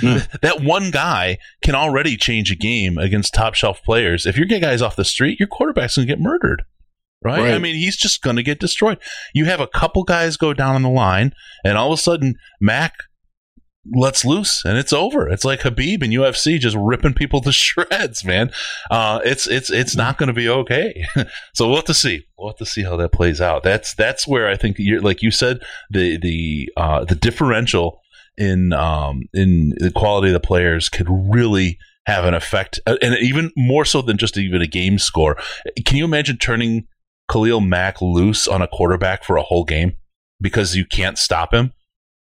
Yeah. 0.00 0.24
that 0.42 0.60
one 0.62 0.90
guy 0.90 1.38
can 1.64 1.74
already 1.74 2.16
change 2.16 2.50
a 2.50 2.56
game 2.56 2.96
against 2.98 3.34
top 3.34 3.54
shelf 3.54 3.82
players. 3.84 4.24
If 4.26 4.36
you 4.36 4.46
get 4.46 4.60
guys 4.62 4.82
off 4.82 4.94
the 4.96 5.04
street, 5.04 5.38
your 5.40 5.48
quarterback's 5.48 5.96
gonna 5.96 6.06
get 6.06 6.20
murdered. 6.20 6.62
Right? 7.24 7.40
Right. 7.40 7.54
I 7.54 7.58
mean, 7.58 7.74
he's 7.74 7.96
just 7.96 8.22
going 8.22 8.36
to 8.36 8.44
get 8.44 8.60
destroyed. 8.60 8.98
You 9.34 9.46
have 9.46 9.58
a 9.58 9.66
couple 9.66 10.04
guys 10.04 10.36
go 10.36 10.54
down 10.54 10.76
on 10.76 10.82
the 10.82 10.88
line, 10.88 11.32
and 11.64 11.76
all 11.76 11.92
of 11.92 11.98
a 11.98 12.00
sudden, 12.00 12.36
Mack 12.60 12.94
lets 13.94 14.24
loose, 14.24 14.62
and 14.64 14.78
it's 14.78 14.92
over. 14.92 15.28
It's 15.28 15.44
like 15.44 15.60
Khabib 15.60 16.02
and 16.02 16.12
UFC 16.12 16.58
just 16.58 16.76
ripping 16.78 17.14
people 17.14 17.40
to 17.42 17.52
shreds, 17.52 18.24
man. 18.24 18.50
Uh, 18.90 19.20
it's 19.24 19.46
it's 19.46 19.70
it's 19.70 19.96
not 19.96 20.18
going 20.18 20.28
to 20.28 20.32
be 20.32 20.48
okay. 20.48 21.04
so 21.54 21.66
we'll 21.66 21.76
have 21.76 21.84
to 21.86 21.94
see. 21.94 22.26
We'll 22.38 22.50
have 22.50 22.58
to 22.58 22.66
see 22.66 22.82
how 22.82 22.96
that 22.96 23.12
plays 23.12 23.40
out. 23.40 23.62
That's 23.62 23.94
that's 23.94 24.26
where 24.26 24.48
I 24.48 24.56
think 24.56 24.76
you're 24.78 25.00
like 25.00 25.22
you 25.22 25.30
said 25.30 25.60
the 25.90 26.18
the 26.18 26.70
uh, 26.76 27.04
the 27.04 27.14
differential 27.14 28.00
in 28.36 28.72
um, 28.72 29.22
in 29.34 29.74
the 29.78 29.90
quality 29.90 30.28
of 30.28 30.34
the 30.34 30.40
players 30.40 30.88
could 30.88 31.08
really 31.08 31.78
have 32.06 32.24
an 32.24 32.34
effect, 32.34 32.80
uh, 32.86 32.96
and 33.02 33.16
even 33.20 33.52
more 33.56 33.84
so 33.84 34.00
than 34.00 34.16
just 34.16 34.38
even 34.38 34.62
a 34.62 34.66
game 34.66 34.98
score. 34.98 35.36
Can 35.84 35.98
you 35.98 36.04
imagine 36.04 36.38
turning 36.38 36.86
Khalil 37.30 37.60
Mack 37.60 38.00
loose 38.00 38.48
on 38.48 38.62
a 38.62 38.68
quarterback 38.68 39.24
for 39.24 39.36
a 39.36 39.42
whole 39.42 39.64
game 39.64 39.96
because 40.40 40.74
you 40.74 40.86
can't 40.86 41.18
stop 41.18 41.52
him? 41.52 41.72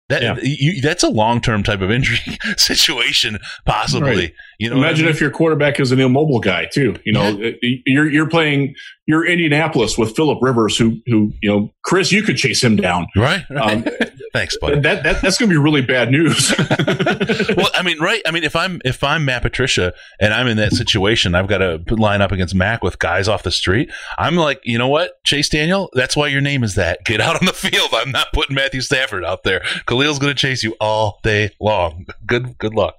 That 0.08 0.22
Yeah. 0.22 0.36
you, 0.40 0.80
that's 0.80 1.02
a 1.02 1.08
long 1.08 1.40
term 1.40 1.62
type 1.64 1.80
of 1.80 1.90
injury 1.90 2.18
situation, 2.56 3.38
possibly. 3.64 4.08
Right. 4.16 4.32
You 4.58 4.70
know, 4.70 4.76
what 4.76 4.84
I 4.86 4.88
Imagine 4.90 5.06
mean? 5.06 5.14
if 5.14 5.20
your 5.20 5.30
quarterback 5.30 5.80
is 5.80 5.90
an 5.92 6.00
immobile 6.00 6.38
guy 6.40 6.66
too. 6.72 6.96
You 7.04 7.12
know, 7.12 7.52
you're 7.62 8.08
you're 8.08 8.28
playing 8.28 8.74
you're 9.06 9.26
Indianapolis 9.26 9.98
with 9.98 10.14
Philip 10.14 10.38
Rivers, 10.40 10.76
who 10.76 10.98
who 11.06 11.32
you 11.42 11.50
know, 11.50 11.72
Chris, 11.82 12.12
you 12.12 12.22
could 12.22 12.36
chase 12.36 12.62
him 12.62 12.76
down. 12.76 13.06
right. 13.16 13.44
right. 13.50 13.72
Um, 13.72 13.84
Thanks, 14.32 14.56
buddy. 14.58 14.80
that, 14.80 15.02
that 15.02 15.22
that's 15.22 15.38
going 15.38 15.48
to 15.48 15.54
be 15.54 15.58
really 15.58 15.82
bad 15.82 16.10
news. 16.10 16.54
well, 17.56 17.70
I 17.74 17.82
mean, 17.84 17.98
right? 17.98 18.22
I 18.26 18.30
mean, 18.30 18.44
if 18.44 18.56
I'm 18.56 18.80
if 18.84 19.02
I'm 19.02 19.24
Matt 19.24 19.42
Patricia 19.42 19.92
and 20.20 20.34
I'm 20.34 20.46
in 20.46 20.56
that 20.58 20.72
situation, 20.72 21.34
I've 21.34 21.48
got 21.48 21.58
to 21.58 21.82
line 21.94 22.20
up 22.20 22.32
against 22.32 22.54
Mack 22.54 22.82
with 22.82 22.98
guys 22.98 23.28
off 23.28 23.42
the 23.42 23.50
street. 23.50 23.90
I'm 24.18 24.36
like, 24.36 24.60
you 24.64 24.78
know 24.78 24.88
what, 24.88 25.22
Chase 25.24 25.48
Daniel, 25.48 25.90
that's 25.94 26.16
why 26.16 26.28
your 26.28 26.40
name 26.40 26.62
is 26.64 26.74
that. 26.74 27.04
Get 27.04 27.20
out 27.20 27.36
on 27.40 27.46
the 27.46 27.52
field. 27.52 27.90
I'm 27.92 28.10
not 28.10 28.28
putting 28.32 28.54
Matthew 28.54 28.80
Stafford 28.80 29.24
out 29.24 29.42
there. 29.42 29.60
Khalil's 29.86 30.18
going 30.18 30.34
to 30.34 30.38
chase 30.38 30.62
you 30.62 30.76
all 30.80 31.20
day 31.22 31.50
long. 31.60 32.06
Good 32.26 32.58
good 32.58 32.74
luck. 32.74 32.96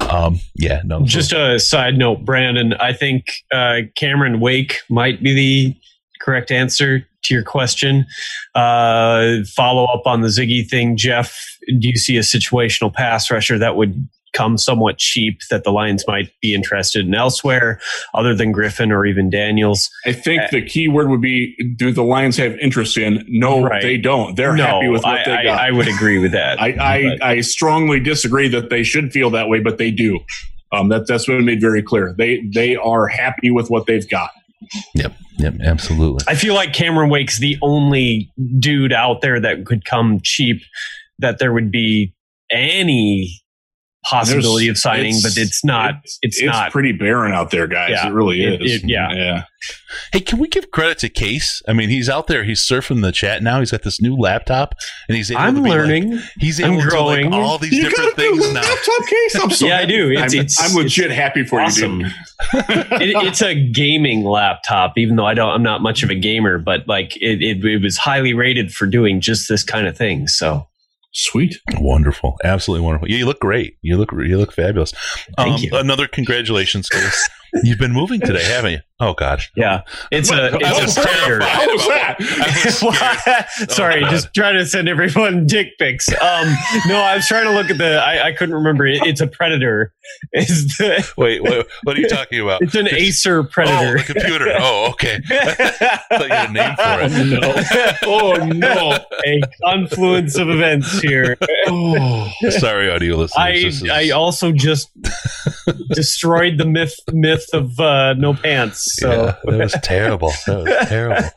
Um, 0.00 0.40
yeah, 0.54 0.82
no, 0.84 1.04
Just 1.04 1.32
a 1.32 1.58
side 1.58 1.98
note, 1.98 2.24
Brandon. 2.24 2.74
I 2.74 2.92
think 2.92 3.26
uh, 3.52 3.78
Cameron 3.96 4.40
Wake 4.40 4.78
might 4.88 5.22
be 5.22 5.34
the 5.34 5.76
correct 6.20 6.50
answer 6.50 7.06
to 7.26 7.34
your 7.34 7.42
question. 7.44 8.06
Uh, 8.54 9.38
follow 9.54 9.84
up 9.84 10.06
on 10.06 10.22
the 10.22 10.28
Ziggy 10.28 10.66
thing, 10.68 10.96
Jeff. 10.96 11.36
Do 11.78 11.88
you 11.88 11.96
see 11.96 12.16
a 12.16 12.20
situational 12.20 12.92
pass 12.92 13.30
rusher 13.30 13.58
that 13.58 13.76
would 13.76 14.08
come 14.32 14.58
somewhat 14.58 14.98
cheap 14.98 15.40
that 15.50 15.64
the 15.64 15.70
Lions 15.72 16.04
might 16.06 16.30
be 16.42 16.54
interested 16.54 17.06
in 17.06 17.14
elsewhere, 17.14 17.80
other 18.12 18.34
than 18.34 18.52
Griffin 18.52 18.92
or 18.92 19.06
even 19.06 19.30
Daniels? 19.30 19.88
I 20.04 20.12
think 20.12 20.42
the 20.50 20.62
key 20.62 20.88
word 20.88 21.08
would 21.08 21.22
be: 21.22 21.56
Do 21.76 21.90
the 21.92 22.02
Lions 22.02 22.36
have 22.36 22.56
interest 22.58 22.98
in? 22.98 23.24
No, 23.28 23.62
Right. 23.64 23.82
they 23.82 23.96
don't. 23.96 24.36
They're 24.36 24.54
no, 24.56 24.64
happy 24.64 24.88
with 24.88 25.02
what 25.04 25.20
I, 25.20 25.24
they 25.24 25.32
I, 25.32 25.42
got. 25.44 25.60
I 25.60 25.70
would 25.70 25.88
agree 25.88 26.18
with 26.18 26.32
that. 26.32 26.60
I, 26.60 26.68
I, 27.22 27.30
I 27.30 27.40
strongly 27.40 27.98
disagree 28.00 28.48
that 28.48 28.68
they 28.70 28.82
should 28.82 29.10
feel 29.12 29.30
that 29.30 29.48
way, 29.48 29.60
but 29.60 29.78
they 29.78 29.90
do. 29.90 30.20
Um, 30.72 30.88
that, 30.88 31.06
that's 31.06 31.26
been 31.26 31.44
made 31.44 31.60
very 31.60 31.82
clear. 31.82 32.14
They 32.18 32.42
they 32.52 32.76
are 32.76 33.06
happy 33.06 33.50
with 33.50 33.70
what 33.70 33.86
they've 33.86 34.08
got. 34.08 34.30
Yep, 34.94 35.14
yep, 35.38 35.54
absolutely. 35.62 36.24
I 36.28 36.34
feel 36.34 36.54
like 36.54 36.72
Cameron 36.72 37.10
Wake's 37.10 37.38
the 37.38 37.58
only 37.62 38.30
dude 38.58 38.92
out 38.92 39.20
there 39.20 39.40
that 39.40 39.64
could 39.64 39.84
come 39.84 40.20
cheap 40.22 40.62
that 41.18 41.38
there 41.38 41.52
would 41.52 41.70
be 41.70 42.14
any 42.50 43.40
possibility 44.08 44.66
There's- 44.66 44.78
of 44.78 44.82
signing, 44.82 45.16
it's- 45.16 45.22
but 45.22 45.36
it's 45.36 45.64
not. 45.64 45.94
It's, 46.22 46.42
not. 46.42 46.70
pretty 46.72 46.92
barren 46.92 47.32
out 47.32 47.50
there, 47.50 47.66
guys. 47.66 47.90
Yeah. 47.90 48.08
it 48.08 48.12
really 48.12 48.42
is. 48.42 48.82
it- 48.82 48.88
yeah. 48.88 49.12
yeah. 49.12 49.42
Hey, 50.12 50.20
can 50.20 50.38
we 50.38 50.46
give 50.48 50.70
credit 50.70 50.98
to 50.98 51.08
Case? 51.08 51.60
I 51.66 51.72
mean, 51.72 51.88
he's 51.88 52.08
out 52.08 52.26
there. 52.28 52.44
He's 52.44 52.60
surfing 52.64 53.02
the 53.02 53.10
chat 53.10 53.42
now. 53.42 53.58
He's 53.58 53.70
got 53.72 53.82
this 53.82 54.00
new 54.00 54.14
laptop, 54.16 54.74
and 55.08 55.16
he's 55.16 55.30
able 55.30 55.40
I'm 55.40 55.54
to 55.56 55.62
be 55.62 55.70
like- 55.70 55.78
learning. 55.78 56.20
he's 56.38 56.62
I'm 56.62 56.72
able 56.74 56.82
to 56.82 56.88
growing. 56.88 57.30
like 57.30 57.40
all 57.42 57.58
these 57.58 57.72
You 57.72 57.82
different 57.88 58.16
got 58.16 58.24
a 58.24 58.28
new 58.30 58.40
things 58.40 58.52
now. 58.54 58.60
laptop 58.62 59.06
case. 59.06 59.36
I'm 59.42 59.50
so 59.50 59.66
Yeah, 59.66 59.78
I 59.78 59.84
do. 59.86 60.10
It's- 60.12 60.34
I'm, 60.34 60.38
it's- 60.40 60.56
I'm 60.70 60.76
legit 60.76 61.10
happy 61.10 61.44
for 61.44 61.60
awesome. 61.60 62.00
you, 62.00 62.06
it, 62.54 63.26
it's 63.26 63.42
a 63.42 63.54
gaming 63.54 64.24
laptop, 64.24 64.96
even 64.98 65.16
though 65.16 65.26
I 65.26 65.34
don't. 65.34 65.50
I'm 65.50 65.62
not 65.62 65.80
much 65.82 66.02
of 66.02 66.10
a 66.10 66.14
gamer, 66.14 66.58
but 66.58 66.86
like 66.86 67.16
it, 67.16 67.42
it, 67.42 67.64
it 67.64 67.82
was 67.82 67.96
highly 67.96 68.34
rated 68.34 68.72
for 68.72 68.86
doing 68.86 69.20
just 69.20 69.48
this 69.48 69.64
kind 69.64 69.86
of 69.88 69.96
thing. 69.96 70.28
So 70.28 70.66
Sweet. 71.18 71.56
Wonderful, 71.78 72.36
absolutely 72.44 72.84
wonderful. 72.84 73.08
Yeah, 73.08 73.16
you 73.16 73.24
look 73.24 73.40
great. 73.40 73.78
You 73.80 73.96
look 73.96 74.12
you 74.12 74.36
look 74.36 74.52
fabulous. 74.52 74.92
Thank 75.38 75.54
um, 75.54 75.60
you. 75.62 75.70
Another 75.72 76.06
congratulations. 76.06 76.90
You've 77.62 77.78
been 77.78 77.92
moving 77.92 78.20
today, 78.20 78.44
haven't 78.44 78.72
you? 78.72 78.78
Oh 78.98 79.12
God. 79.12 79.42
yeah, 79.54 79.82
it's 80.10 80.30
a 80.32 80.56
it's 80.58 80.80
was 80.80 80.96
a 80.96 81.00
predator. 81.02 81.38
terrified. 81.40 81.48
How 81.50 81.72
was 81.72 81.86
that? 81.86 82.16
I 82.18 82.64
was 82.64 83.46
scared. 83.58 83.70
Sorry, 83.70 84.02
Oh, 84.02 84.08
just 84.08 84.32
trying 84.32 84.56
to 84.56 84.64
send 84.64 84.88
everyone 84.88 85.46
dick 85.48 85.76
pics. 85.78 86.08
Um, 86.08 86.54
no, 86.86 86.96
I 86.98 87.16
was 87.16 87.26
trying 87.26 87.44
to 87.44 87.50
look 87.52 87.68
at 87.70 87.76
the. 87.76 87.98
I, 88.02 88.28
I 88.28 88.32
couldn't 88.32 88.54
remember. 88.54 88.86
It, 88.86 89.02
it's 89.06 89.20
a 89.20 89.26
predator. 89.26 89.92
Is 90.32 90.66
the 90.78 91.12
Wait, 91.18 91.42
wait, 91.42 91.66
what 91.82 91.98
are 91.98 92.00
you 92.00 92.08
talking 92.08 92.40
about? 92.40 92.62
it's 92.62 92.74
an 92.74 92.88
Acer 92.88 93.40
Oh, 93.40 93.44
predator. 93.44 93.98
the 93.98 94.04
computer. 94.14 94.46
Oh, 94.58 94.88
okay. 94.92 95.20
I 95.30 96.00
thought 96.16 96.28
you 96.28 96.34
had 96.34 96.50
a 96.50 96.52
name 96.52 96.76
for 96.76 97.42
it. 97.82 97.96
Oh 98.06 98.34
no. 98.46 98.98
a 99.26 99.40
confluence 99.62 100.38
of 100.38 100.48
events 100.48 101.00
here. 101.00 101.36
Oh. 101.66 102.30
Sorry, 102.50 102.88
audio 102.90 103.16
listeners. 103.16 103.32
I 103.36 103.52
This 103.52 103.82
is- 103.82 103.90
I 103.90 104.10
also 104.10 104.52
just 104.52 104.90
destroyed 105.90 106.58
the 106.58 106.64
myth 106.66 106.94
myth 107.12 107.46
of 107.52 107.78
uh, 107.80 108.14
no 108.14 108.34
pants. 108.34 108.84
So 109.00 109.10
yeah, 109.10 109.36
that 109.44 109.58
was 109.58 109.76
terrible. 109.82 110.32
That 110.46 110.64
was 110.64 110.88
terrible. 110.88 111.28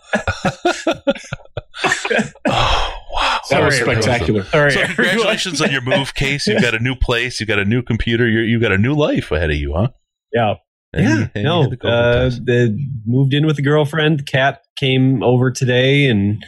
oh, 2.47 2.93
wow. 3.11 3.39
That 3.49 3.63
was 3.65 3.75
spectacular. 3.75 4.45
all 4.53 4.61
right, 4.61 4.71
So 4.71 4.85
congratulations 4.85 5.61
on 5.61 5.71
your 5.71 5.81
move, 5.81 6.13
Case. 6.13 6.47
You've 6.47 6.61
got 6.61 6.73
a 6.75 6.79
new 6.79 6.95
place. 6.95 7.39
You've 7.39 7.49
got 7.49 7.59
a 7.59 7.65
new 7.65 7.81
computer. 7.81 8.27
You're, 8.27 8.43
you've 8.43 8.61
got 8.61 8.71
a 8.71 8.77
new 8.77 8.93
life 8.93 9.31
ahead 9.31 9.49
of 9.49 9.55
you, 9.57 9.73
huh? 9.75 9.89
Yeah. 10.33 10.55
And 10.91 11.03
yeah, 11.03 11.27
and 11.35 11.43
no, 11.43 11.61
had 11.61 11.69
to 11.71 11.75
go 11.77 11.87
uh, 11.87 12.23
with 12.25 12.45
this. 12.47 12.69
the, 12.69 12.87
moved 13.05 13.33
in 13.35 13.45
with 13.45 13.59
a 13.59 13.61
girlfriend. 13.61 14.25
Cat 14.25 14.63
came 14.75 15.21
over 15.21 15.51
today, 15.51 16.07
and 16.07 16.43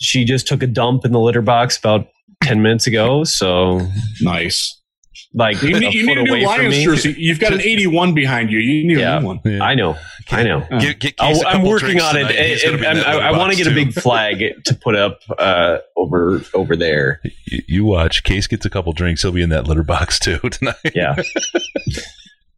she 0.00 0.24
just 0.24 0.46
took 0.46 0.62
a 0.62 0.68
dump 0.68 1.04
in 1.04 1.10
the 1.10 1.18
litter 1.18 1.42
box 1.42 1.76
about 1.76 2.06
ten 2.44 2.62
minutes 2.62 2.86
ago. 2.86 3.24
So, 3.24 3.80
Nice. 4.20 4.75
Like, 5.36 5.62
You 5.62 5.76
a 5.76 5.80
need, 5.80 5.94
you 5.94 6.06
foot 6.06 6.16
need 6.16 6.18
a 6.18 6.22
new 6.24 6.30
away 6.32 6.40
from 6.42 6.48
Lions 6.48 6.74
me. 6.74 6.84
jersey. 6.84 7.14
You've 7.16 7.38
got 7.38 7.52
an 7.52 7.60
81 7.60 8.14
behind 8.14 8.50
you. 8.50 8.58
You 8.58 8.84
need 8.88 8.98
Yeah. 8.98 9.18
a 9.18 9.20
new 9.20 9.26
one. 9.26 9.40
Yeah. 9.44 9.62
I 9.62 9.74
know, 9.76 9.96
I 10.30 10.42
know. 10.42 10.66
Get, 10.80 10.98
get 10.98 11.16
Case 11.18 11.44
I'll- 11.44 11.52
a 11.52 11.56
I'm 11.58 11.62
working 11.62 12.00
on 12.00 12.16
it. 12.16 12.26
tonight. 12.28 12.46
He's 12.48 12.64
gonna 12.64 12.72
and- 12.74 12.80
be 12.80 12.86
in 12.86 12.90
and 12.96 13.00
that 13.00 13.06
I, 13.22 13.28
I 13.28 13.38
want 13.38 13.52
to 13.52 13.56
get 13.56 13.68
a 13.70 13.74
big 13.74 13.92
flag 13.92 14.42
to 14.64 14.74
put 14.74 14.96
up 14.96 15.20
uh, 15.38 15.78
over 15.96 16.40
over 16.54 16.74
there. 16.74 17.20
You, 17.46 17.62
you 17.68 17.84
watch. 17.84 18.24
Case 18.24 18.46
gets 18.48 18.64
a 18.66 18.70
couple 18.70 18.92
drinks. 18.92 19.22
He'll 19.22 19.30
be 19.32 19.42
in 19.42 19.50
that 19.50 19.68
litter 19.68 19.84
box 19.84 20.18
too 20.26 20.38
tonight. 20.38 20.74
Yeah, 20.94 21.14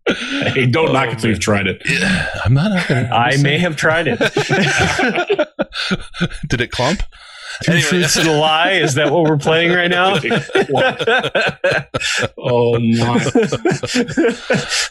Hey, 0.07 0.65
don't 0.65 0.89
Oh, 0.89 0.93
knock 0.93 1.11
it 1.13 1.19
till 1.19 1.29
you've 1.29 1.41
tried 1.41 1.67
it. 1.67 1.83
Yeah, 1.85 2.31
I'm 2.45 2.55
not. 2.55 2.89
Gonna, 2.89 3.11
I 3.13 3.37
may 3.43 3.59
have 3.59 3.77
tried 3.77 4.07
it. 4.09 4.19
Did 6.49 6.61
it 6.63 6.71
clump? 6.71 7.03
Two 7.65 7.73
Anyway. 7.73 7.89
truths 7.89 8.17
and 8.19 8.29
a 8.29 8.33
lie. 8.33 8.73
Is 8.73 8.95
that 8.95 9.11
what 9.13 9.25
we're 9.25 9.37
playing 9.39 9.73
right 9.73 9.91
now? 9.91 10.19
Oh 12.39 12.79
my! 12.79 13.31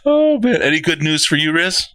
oh 0.05 0.39
man! 0.39 0.62
Any 0.62 0.80
good 0.80 1.01
news 1.01 1.26
for 1.26 1.36
you, 1.36 1.51
Riz? 1.53 1.88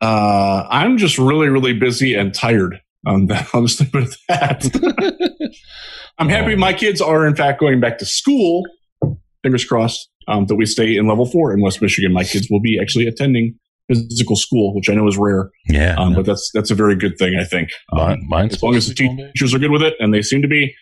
Uh, 0.00 0.66
I'm 0.70 0.96
just 0.96 1.18
really, 1.18 1.48
really 1.48 1.72
busy 1.74 2.14
and 2.14 2.32
tired. 2.32 2.80
Um, 3.06 3.28
I'll 3.52 3.66
just 3.66 3.80
leave 3.80 3.94
it 3.94 4.16
at 4.28 4.60
that. 4.62 5.54
I'm 6.18 6.28
happy 6.28 6.54
my 6.56 6.72
kids 6.72 7.00
are, 7.00 7.26
in 7.26 7.34
fact, 7.36 7.60
going 7.60 7.80
back 7.80 7.98
to 7.98 8.06
school. 8.06 8.64
Fingers 9.42 9.64
crossed 9.64 10.08
um, 10.28 10.46
that 10.46 10.56
we 10.56 10.66
stay 10.66 10.96
in 10.96 11.06
level 11.06 11.26
four 11.26 11.52
in 11.52 11.60
West 11.60 11.80
Michigan. 11.82 12.12
My 12.12 12.24
kids 12.24 12.48
will 12.50 12.60
be 12.60 12.78
actually 12.80 13.06
attending 13.06 13.58
physical 13.94 14.36
school, 14.36 14.74
which 14.74 14.88
I 14.88 14.94
know 14.94 15.06
is 15.08 15.16
rare, 15.18 15.50
Yeah. 15.68 15.94
um, 15.98 16.14
but 16.14 16.24
that's 16.26 16.50
that's 16.54 16.70
a 16.70 16.74
very 16.74 16.94
good 16.96 17.18
thing, 17.18 17.36
I 17.38 17.44
think. 17.44 17.70
Um, 17.92 17.98
Mine, 17.98 18.26
mine's 18.28 18.54
as 18.54 18.62
long 18.62 18.74
as 18.76 18.86
the 18.88 18.94
supposed 18.94 18.96
to 18.98 19.02
be 19.02 19.06
going 19.08 19.16
back. 19.18 19.34
teachers 19.34 19.54
are 19.54 19.58
good 19.58 19.70
with 19.70 19.82
it, 19.82 19.94
and 20.00 20.14
they 20.14 20.22
seem 20.22 20.42
to 20.42 20.48
be. 20.48 20.74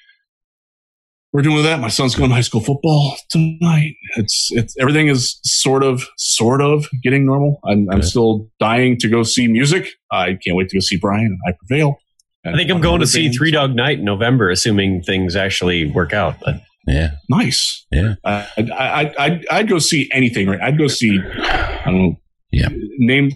We're 1.32 1.42
doing 1.42 1.62
that. 1.62 1.78
My 1.78 1.88
son's 1.88 2.14
going 2.14 2.30
to 2.30 2.34
high 2.34 2.40
school 2.40 2.62
football 2.62 3.14
tonight. 3.28 3.96
It's 4.16 4.48
it's 4.52 4.74
everything 4.80 5.08
is 5.08 5.38
sort 5.44 5.82
of 5.82 6.04
sort 6.16 6.62
of 6.62 6.86
getting 7.02 7.26
normal. 7.26 7.60
I'm, 7.68 7.86
I'm 7.90 8.02
still 8.02 8.48
dying 8.58 8.96
to 9.00 9.08
go 9.10 9.22
see 9.24 9.46
music. 9.46 9.88
I 10.10 10.38
can't 10.42 10.56
wait 10.56 10.70
to 10.70 10.76
go 10.76 10.80
see 10.80 10.96
Brian 10.96 11.38
I 11.46 11.52
Prevail. 11.52 11.98
I 12.46 12.56
think 12.56 12.70
I'm 12.70 12.80
going 12.80 13.00
to 13.00 13.06
see 13.06 13.30
Three 13.30 13.50
Dog 13.50 13.74
Night 13.74 13.98
in 13.98 14.04
November, 14.06 14.48
assuming 14.48 15.02
things 15.02 15.36
actually 15.36 15.90
work 15.90 16.14
out. 16.14 16.36
But 16.42 16.62
Yeah. 16.86 17.10
Nice. 17.28 17.84
Yeah. 17.92 18.14
Uh, 18.24 18.46
I'd, 18.56 18.70
I'd, 18.70 19.16
I'd, 19.16 19.46
I'd 19.50 19.68
go 19.68 19.78
see 19.78 20.08
anything. 20.14 20.48
Right? 20.48 20.60
I'd 20.62 20.78
go 20.78 20.88
see. 20.88 21.20
I 21.20 21.82
don't 21.84 21.94
know. 21.98 22.20
Yeah. 22.50 22.68
Name 22.98 23.30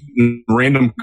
random 0.48 0.94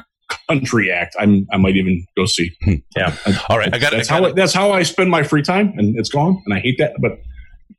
country 0.48 0.92
act. 0.92 1.16
I'm. 1.20 1.48
I 1.52 1.58
might 1.58 1.76
even 1.76 2.06
go 2.18 2.26
see. 2.26 2.52
yeah, 2.96 3.16
All 3.50 3.58
right. 3.58 3.74
I 3.74 3.78
got 3.80 3.92
That's 3.92 4.10
I 4.10 4.14
how. 4.16 4.20
got 4.22 4.30
I, 4.30 4.34
that's 4.34 4.54
how 4.54 4.72
I 4.72 4.84
spend 4.84 5.10
my 5.12 5.24
free 5.24 5.42
time, 5.44 5.74
and 5.78 5.98
it's 5.98 6.10
gone. 6.10 6.42
And 6.46 6.54
I 6.54 6.60
hate 6.60 6.78
that, 6.80 6.94
but 7.00 7.20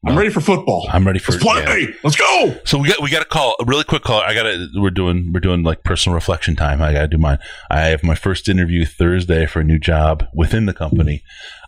I'm 0.06 0.16
ready 0.16 0.30
for 0.30 0.40
football. 0.40 0.86
I'm 0.90 1.06
ready 1.06 1.18
for 1.18 1.32
Let's 1.32 1.44
play. 1.44 1.80
yeah. 1.82 1.86
Let's 2.02 2.16
go. 2.16 2.56
So 2.64 2.78
we 2.78 2.88
got 2.88 3.02
we 3.02 3.10
got 3.10 3.22
a 3.22 3.26
call 3.26 3.54
a 3.60 3.64
really 3.64 3.84
quick 3.84 4.02
call. 4.02 4.20
I 4.20 4.34
got 4.34 4.44
to 4.44 4.68
we're 4.76 4.90
doing 4.90 5.30
we're 5.32 5.40
doing 5.40 5.62
like 5.62 5.82
personal 5.84 6.14
reflection 6.14 6.56
time. 6.56 6.80
I 6.80 6.92
got 6.92 7.02
to 7.02 7.08
do 7.08 7.18
mine. 7.18 7.38
I 7.70 7.80
have 7.86 8.02
my 8.02 8.14
first 8.14 8.48
interview 8.48 8.84
Thursday 8.86 9.46
for 9.46 9.60
a 9.60 9.64
new 9.64 9.78
job 9.78 10.24
within 10.32 10.66
the 10.66 10.72
company, 10.74 11.22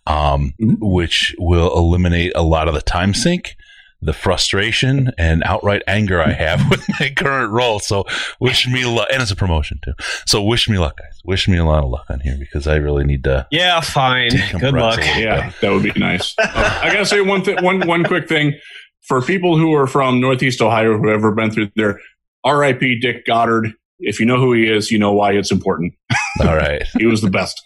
um, 0.06 0.54
Mhm. 0.60 0.76
which 0.80 1.34
will 1.38 1.76
eliminate 1.76 2.32
a 2.34 2.42
lot 2.42 2.68
of 2.68 2.74
the 2.74 2.80
time 2.82 3.12
sink, 3.12 3.54
the 4.03 4.12
frustration, 4.12 5.11
and 5.16 5.42
outright 5.44 5.82
anger 5.86 6.20
I 6.20 6.32
have 6.32 6.61
with 6.70 6.84
my 7.00 7.11
current 7.16 7.53
role. 7.53 7.78
So 7.80 8.05
wish 8.40 8.68
me 8.68 8.84
luck, 8.84 9.09
and 9.12 9.22
it's 9.22 9.30
a 9.30 9.36
promotion 9.36 9.78
too. 9.84 9.92
So 10.26 10.42
wish 10.42 10.68
me 10.68 10.78
luck, 10.78 10.98
guys. 10.98 11.20
Wish 11.24 11.48
me 11.48 11.57
a 11.57 11.64
lot 11.64 11.84
of 11.84 11.90
luck 11.90 12.07
on 12.11 12.20
here 12.20 12.36
because 12.38 12.66
I 12.66 12.76
really 12.76 13.05
need 13.05 13.24
to. 13.24 13.46
yeah, 13.50 13.80
fine. 13.80 14.30
Good 14.59 14.74
luck. 14.74 14.98
a 14.98 15.03
little 15.03 15.22
Yeah, 15.22 15.53
that 15.61 15.70
would 15.70 15.82
be 15.82 15.92
nice. 15.98 16.34
Uh, 16.55 16.80
I 16.82 16.92
gotta 16.92 17.07
say 17.07 17.20
one 17.22 17.42
thing. 17.42 17.62
One 17.64 17.86
one 17.86 18.05
quick 18.05 18.28
thing 18.28 18.55
for 19.03 19.22
people 19.22 19.57
who 19.57 19.72
are 19.74 19.86
from 19.86 20.20
Northeast 20.20 20.61
Ohio 20.61 20.98
who 20.98 21.09
have 21.09 21.16
ever 21.18 21.32
been 21.32 21.50
through 21.50 21.70
there. 21.76 21.98
R.I.P. 22.44 23.00
Dick 23.00 23.24
Goddard. 23.24 23.72
If 24.00 24.18
you 24.20 24.26
know 24.26 24.36
who 24.38 24.53
he 24.53 24.68
is, 24.68 24.90
you 24.90 24.98
know 24.98 25.12
why 25.12 25.32
it's 25.32 25.50
important. 25.53 25.94
All 26.40 26.57
right. 26.57 26.82
He 26.98 27.07
was 27.07 27.22
the 27.22 27.30
best. 27.30 27.61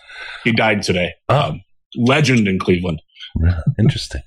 He 0.44 0.52
died 0.52 0.82
today. 0.82 1.12
Oh. 1.28 1.48
Um, 1.50 1.62
legend 1.96 2.46
in 2.46 2.58
Cleveland. 2.58 3.00
Interesting. 3.78 4.22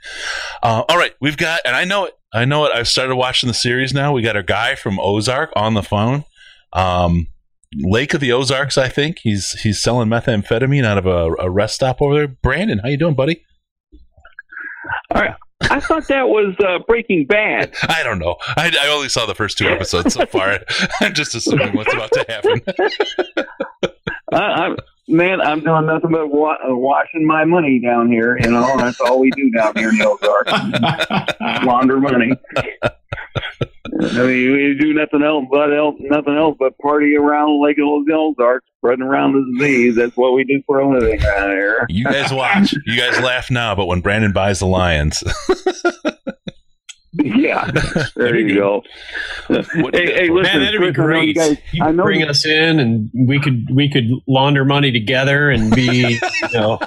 Uh, 0.64 0.84
all 0.88 0.98
right, 0.98 1.14
we've 1.22 1.38
got, 1.38 1.62
and 1.66 1.76
I 1.76 1.84
know 1.84 2.06
it. 2.06 2.14
I 2.34 2.46
know 2.46 2.66
it. 2.66 2.72
I've 2.74 2.88
started 2.88 3.16
watching 3.16 3.48
the 3.48 3.54
series 3.54 3.94
now. 3.94 4.14
We 4.14 4.22
got 4.22 4.36
our 4.36 4.44
guy 4.44 4.76
from 4.76 5.00
Ozark 5.00 5.52
on 5.56 5.74
the 5.74 5.82
phone. 5.82 6.26
Um, 6.74 7.28
Lake 7.76 8.14
of 8.14 8.22
the 8.22 8.32
Ozarks, 8.32 8.78
I 8.78 8.88
think 8.88 9.20
he's 9.20 9.52
he's 9.62 9.82
selling 9.82 10.10
methamphetamine 10.10 10.86
out 10.86 10.98
of 10.98 11.06
a, 11.06 11.34
a 11.40 11.50
rest 11.50 11.76
stop 11.76 12.02
over 12.02 12.16
there. 12.16 12.28
Brandon, 12.28 12.80
how 12.80 12.90
you 12.90 12.98
doing, 12.98 13.16
buddy? 13.16 13.44
All 15.14 15.22
right. 15.22 15.36
I 15.62 15.80
thought 15.80 16.08
that 16.08 16.30
was 16.30 16.56
uh, 16.66 16.80
Breaking 16.88 17.26
Bad. 17.26 17.74
I 17.84 18.02
don't 18.04 18.20
know. 18.20 18.38
I, 18.58 18.72
I 18.80 18.88
only 18.88 19.10
saw 19.10 19.26
the 19.26 19.36
first 19.36 19.58
two 19.58 19.68
episodes 19.68 20.14
so 20.14 20.26
far. 20.26 20.60
I'm 21.02 21.14
just 21.14 21.36
assuming 21.36 21.76
what's 21.76 21.94
about 21.94 22.12
to 22.14 22.26
happen. 22.28 22.62
I, 24.32 24.38
I'm, 24.38 24.78
man, 25.10 25.42
I'm 25.42 25.60
doing 25.62 25.86
nothing 25.86 26.12
but 26.12 26.28
wa- 26.28 26.58
uh, 26.64 26.76
washing 26.76 27.26
my 27.26 27.44
money 27.46 27.80
down 27.80 28.10
here. 28.10 28.38
You 28.40 28.52
know, 28.52 28.78
that's 28.78 29.00
all 29.02 29.20
we 29.20 29.32
do 29.32 29.50
down 29.52 29.76
here 29.76 29.90
in 29.90 29.98
the 29.98 30.08
Ozarks. 30.08 31.66
Launder 31.66 32.00
money. 32.00 32.32
I 34.02 34.24
mean, 34.24 34.54
we 34.54 34.78
do 34.80 34.94
nothing 34.94 35.24
else 35.24 35.46
but 35.52 35.76
else, 35.76 35.96
nothing 36.00 36.36
else 36.36 36.56
but 36.60 36.78
party 36.78 37.16
around 37.18 37.62
Lake 37.62 37.78
of 37.80 38.06
the 38.06 38.14
Ozarks, 38.14 38.66
spreading 38.78 39.04
around 39.04 39.34
the 39.34 39.58
disease. 39.58 39.96
That's 39.96 40.16
what 40.16 40.34
we 40.34 40.44
do 40.46 40.62
for 40.66 40.80
a 40.80 40.90
living 40.90 41.20
down 41.20 41.50
here. 41.50 41.86
You 41.90 42.06
guys 42.06 42.32
watch. 42.32 42.74
You 42.86 42.98
guys 42.98 43.20
laugh 43.22 43.52
now, 43.52 43.76
but 43.76 43.88
when 43.88 44.02
Brandon 44.02 44.32
buys 44.32 44.60
the 44.60 44.68
Lions, 44.68 45.22
Yeah, 47.24 47.70
there 48.16 48.38
you 48.38 48.56
go. 48.56 48.84
What 49.48 49.96
hey, 49.96 50.14
hey, 50.14 50.30
listen, 50.30 50.60
Man, 50.60 50.66
that'd 50.66 50.80
be 50.80 50.94
Chris, 50.94 51.00
I 51.00 51.08
know 51.14 51.22
you 51.22 51.34
great. 51.34 51.36
guys- 51.36 51.58
You 51.74 51.84
I 51.84 51.92
know 51.92 52.04
bring 52.04 52.20
you- 52.22 52.28
us 52.28 52.46
in, 52.46 52.80
and 52.80 53.10
we 53.16 53.40
could 53.40 53.66
we 53.74 53.90
could 53.90 54.06
launder 54.28 54.64
money 54.64 54.92
together 54.92 55.50
and 55.50 55.74
be 55.74 56.20
you 56.42 56.50
know 56.54 56.80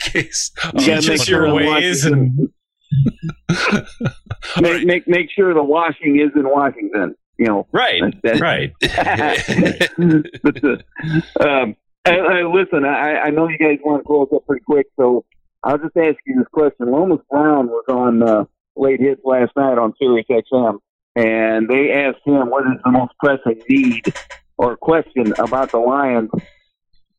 case. 0.00 0.50
You 0.74 0.80
teach 0.80 1.08
make 1.08 1.20
us 1.20 1.26
sure 1.26 1.46
your 1.46 1.48
the 1.48 1.54
ways 1.70 2.04
washing- 2.04 2.48
and 3.48 3.82
make, 4.60 4.84
make 4.86 5.08
make 5.08 5.30
sure 5.30 5.54
the 5.54 5.62
washing 5.62 6.18
is 6.18 6.30
in 6.34 6.48
Washington. 6.48 7.14
You 7.38 7.46
know, 7.46 7.66
right, 7.70 8.02
That- 8.22 8.40
right. 8.40 8.72
but, 10.42 10.64
uh, 10.64 11.46
um, 11.46 11.76
I, 12.06 12.16
I, 12.18 12.42
listen, 12.44 12.84
I, 12.84 13.18
I 13.26 13.30
know 13.30 13.48
you 13.48 13.58
guys 13.58 13.78
want 13.84 14.00
to 14.02 14.06
close 14.06 14.28
up 14.34 14.46
pretty 14.46 14.64
quick, 14.64 14.86
so 14.98 15.24
I'll 15.62 15.76
just 15.78 15.96
ask 15.96 16.16
you 16.24 16.36
this 16.38 16.48
question. 16.52 16.90
Lomas 16.90 17.20
Brown 17.30 17.66
was 17.68 17.84
on 17.88 18.22
uh, 18.22 18.44
late 18.76 19.00
hits 19.00 19.20
last 19.24 19.52
night 19.56 19.78
on 19.78 19.94
Sirius 19.98 20.26
XM, 20.30 20.78
and 21.14 21.68
they 21.68 21.92
asked 21.92 22.24
him 22.24 22.50
what 22.50 22.64
is 22.66 22.78
the 22.84 22.90
most 22.90 23.12
pressing 23.22 23.62
need 23.68 24.12
or 24.58 24.76
question 24.76 25.32
about 25.38 25.72
the 25.72 25.78
Lions, 25.78 26.30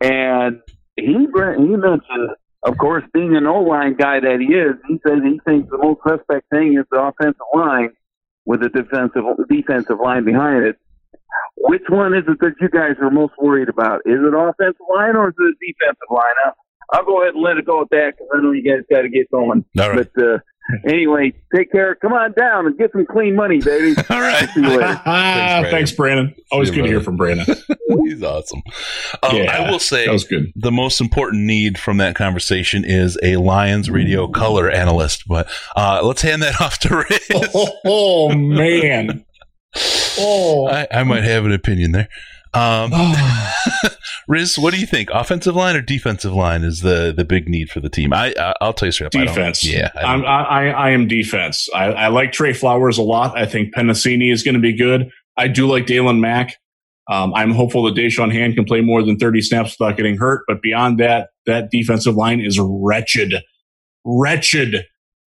and 0.01 0.61
he 0.95 1.13
he 1.13 1.75
mentioned, 1.75 2.29
of 2.63 2.77
course, 2.77 3.03
being 3.13 3.35
an 3.35 3.45
O 3.45 3.61
line 3.61 3.95
guy 3.95 4.19
that 4.19 4.39
he 4.39 4.53
is, 4.53 4.75
he 4.87 4.99
says 5.05 5.19
he 5.23 5.39
thinks 5.45 5.69
the 5.69 5.77
most 5.77 6.01
suspect 6.07 6.49
thing 6.49 6.77
is 6.77 6.85
the 6.91 6.99
offensive 6.99 7.39
line 7.53 7.89
with 8.45 8.61
the 8.61 8.69
defensive 8.69 9.23
defensive 9.49 9.99
line 10.03 10.25
behind 10.25 10.65
it. 10.65 10.77
Which 11.57 11.83
one 11.89 12.13
is 12.13 12.23
it 12.27 12.39
that 12.39 12.53
you 12.61 12.69
guys 12.69 12.95
are 13.01 13.11
most 13.11 13.33
worried 13.39 13.69
about? 13.69 14.01
Is 14.05 14.19
it 14.19 14.33
offensive 14.33 14.87
line 14.95 15.15
or 15.15 15.29
is 15.29 15.35
it 15.37 15.57
defensive 15.59 16.09
line? 16.09 16.37
I'll, 16.45 16.53
I'll 16.93 17.05
go 17.05 17.21
ahead 17.21 17.33
and 17.33 17.43
let 17.43 17.57
it 17.57 17.65
go 17.65 17.81
at 17.81 17.89
that 17.91 18.13
because 18.13 18.27
I 18.33 18.41
know 18.41 18.51
you 18.51 18.63
guys 18.63 18.85
got 18.89 19.01
to 19.01 19.09
get 19.09 19.29
going. 19.31 19.65
All 19.77 19.89
right. 19.89 20.07
But 20.13 20.23
uh, 20.23 20.37
anyway, 20.87 21.33
take 21.55 21.71
care. 21.71 21.95
Come 21.95 22.13
on 22.13 22.33
down 22.33 22.65
and 22.65 22.77
get 22.77 22.91
some 22.91 23.05
clean 23.05 23.35
money, 23.35 23.59
baby. 23.59 23.95
All 24.09 24.21
right. 24.21 24.49
See 24.49 24.61
you 24.61 24.67
later. 24.67 24.99
Thanks, 25.71 25.91
Brandon. 25.91 26.33
Always 26.51 26.69
good 26.69 26.77
you, 26.77 26.83
to 26.83 26.89
hear 26.89 27.01
from 27.01 27.17
Brandon. 27.17 27.45
He's 28.05 28.23
awesome. 28.23 28.61
Um, 29.23 29.35
Yeah, 29.35 29.65
I 29.65 29.71
will 29.71 29.79
say 29.79 30.05
That 30.05 30.13
was 30.13 30.23
good. 30.23 30.51
the 30.55 30.71
most 30.71 31.01
important 31.01 31.43
need 31.43 31.77
from 31.77 31.97
that 31.97 32.15
conversation 32.15 32.83
is 32.85 33.17
a 33.23 33.37
Lions 33.37 33.89
radio 33.89 34.27
color 34.27 34.69
analyst. 34.69 35.23
But 35.27 35.49
uh, 35.75 36.01
let's 36.03 36.21
hand 36.21 36.41
that 36.41 36.59
off 36.61 36.79
to 36.79 37.05
Riz. 37.09 37.51
Oh, 37.53 37.79
oh, 37.85 38.35
man. 38.35 39.25
Oh. 40.19 40.67
I, 40.67 40.87
I 40.91 41.03
might 41.03 41.23
have 41.23 41.45
an 41.45 41.51
opinion 41.53 41.91
there. 41.91 42.09
Um, 42.53 42.91
Riz, 44.27 44.57
what 44.57 44.73
do 44.73 44.79
you 44.79 44.85
think? 44.87 45.09
Offensive 45.11 45.55
line 45.55 45.75
or 45.75 45.81
defensive 45.81 46.33
line 46.33 46.63
is 46.63 46.81
the 46.81 47.13
the 47.15 47.23
big 47.25 47.47
need 47.47 47.69
for 47.69 47.79
the 47.79 47.89
team? 47.89 48.13
I, 48.13 48.33
I 48.37 48.53
I'll 48.61 48.73
tell 48.73 48.87
you 48.87 48.91
straight 48.91 49.07
up. 49.07 49.15
I 49.15 49.25
don't- 49.25 49.35
defense. 49.35 49.63
yeah, 49.63 49.89
I 49.95 50.01
I'm, 50.03 50.25
I, 50.25 50.69
I 50.71 50.89
am 50.91 51.07
defense. 51.07 51.69
I, 51.73 51.85
I 51.85 52.07
like 52.09 52.31
Trey 52.31 52.53
Flowers 52.53 52.97
a 52.97 53.03
lot. 53.03 53.37
I 53.37 53.45
think 53.45 53.73
Penisini 53.75 54.31
is 54.31 54.43
going 54.43 54.55
to 54.55 54.61
be 54.61 54.73
good. 54.75 55.09
I 55.37 55.47
do 55.47 55.67
like 55.67 55.85
Daylan 55.85 56.19
Mack. 56.19 56.55
Um, 57.09 57.33
I'm 57.33 57.51
hopeful 57.51 57.83
that 57.83 57.95
Da'Shawn 57.95 58.33
Hand 58.33 58.55
can 58.55 58.65
play 58.65 58.81
more 58.81 59.01
than 59.01 59.17
30 59.17 59.41
snaps 59.41 59.77
without 59.79 59.95
getting 59.95 60.17
hurt. 60.17 60.43
But 60.45 60.61
beyond 60.61 60.99
that, 60.99 61.29
that 61.45 61.69
defensive 61.71 62.15
line 62.15 62.41
is 62.41 62.59
wretched, 62.61 63.33
wretched, 64.03 64.85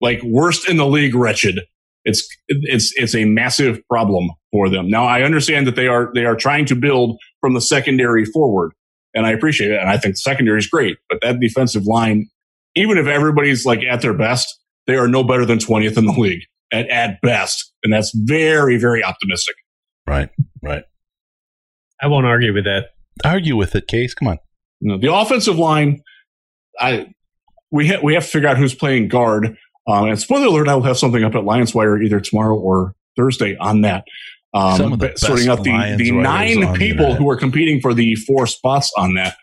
like 0.01 0.23
worst 0.23 0.69
in 0.69 0.77
the 0.77 0.87
league. 0.87 1.15
Wretched. 1.15 1.61
It's 2.05 2.26
it's 2.48 2.92
it's 2.96 3.14
a 3.14 3.24
massive 3.24 3.80
problem 3.88 4.30
for 4.50 4.68
them. 4.68 4.88
Now 4.88 5.05
I 5.05 5.22
understand 5.22 5.66
that 5.66 5.76
they 5.76 5.86
are 5.86 6.11
they 6.14 6.24
are 6.24 6.36
trying 6.36 6.66
to 6.66 6.74
build 6.74 7.18
from 7.40 7.55
the 7.55 7.61
secondary 7.61 8.24
forward, 8.24 8.72
and 9.14 9.26
I 9.26 9.30
appreciate 9.30 9.70
it. 9.70 9.80
And 9.80 9.88
I 9.88 9.98
think 9.98 10.14
the 10.14 10.20
secondary 10.20 10.59
is 10.59 10.66
great, 10.66 10.98
but 11.09 11.20
that 11.22 11.38
defensive 11.40 11.86
line, 11.86 12.28
even 12.74 12.98
if 12.98 13.07
everybody's 13.07 13.64
like 13.64 13.80
at 13.84 14.00
their 14.00 14.14
best, 14.14 14.48
they 14.86 14.96
are 14.96 15.09
no 15.09 15.22
better 15.22 15.46
than 15.46 15.59
20th 15.59 15.96
in 15.96 16.07
the 16.07 16.12
league 16.12 16.42
at, 16.72 16.88
at 16.88 17.20
best. 17.20 17.72
And 17.84 17.92
that's 17.92 18.12
very, 18.14 18.78
very 18.78 19.05
optimistic. 19.05 19.55
right, 20.07 20.30
right. 20.62 20.84
I 22.00 22.09
won't 22.09 22.26
argue 22.26 22.53
with 22.53 22.64
that. 22.64 22.86
Argue 23.24 23.57
with 23.57 23.76
it, 23.76 23.86
Case. 23.86 24.12
Come 24.12 24.26
on. 24.26 24.38
You 24.80 24.90
know, 24.90 24.98
the 24.98 25.14
offensive 25.14 25.57
line, 25.57 26.03
I 26.80 27.07
we 27.70 27.88
ha- 27.88 28.00
we 28.03 28.14
have 28.14 28.24
to 28.24 28.30
figure 28.30 28.48
out 28.48 28.59
who's 28.59 28.74
playing 28.74 29.09
guard. 29.09 29.57
Um, 29.87 30.09
and 30.09 30.20
spoiler 30.20 30.47
alert, 30.47 30.68
I 30.68 30.74
will 30.74 30.83
have 30.83 30.99
something 30.99 31.24
up 31.24 31.35
at 31.35 31.45
Lions 31.45 31.74
Wire 31.74 32.01
either 32.01 32.20
tomorrow 32.20 32.57
or 32.57 32.95
Thursday 33.16 33.57
on 33.57 33.80
that. 33.83 34.05
Um, 34.55 35.01
sorting 35.16 35.49
out 35.49 35.64
the, 35.64 35.95
the 35.97 36.11
nine 36.11 36.74
people 36.74 37.14
who 37.14 37.28
are 37.30 37.37
competing 37.37 37.80
for 37.80 37.95
the 37.95 38.14
four 38.16 38.47
spots 38.47 38.93
on 38.97 39.14
that. 39.14 39.37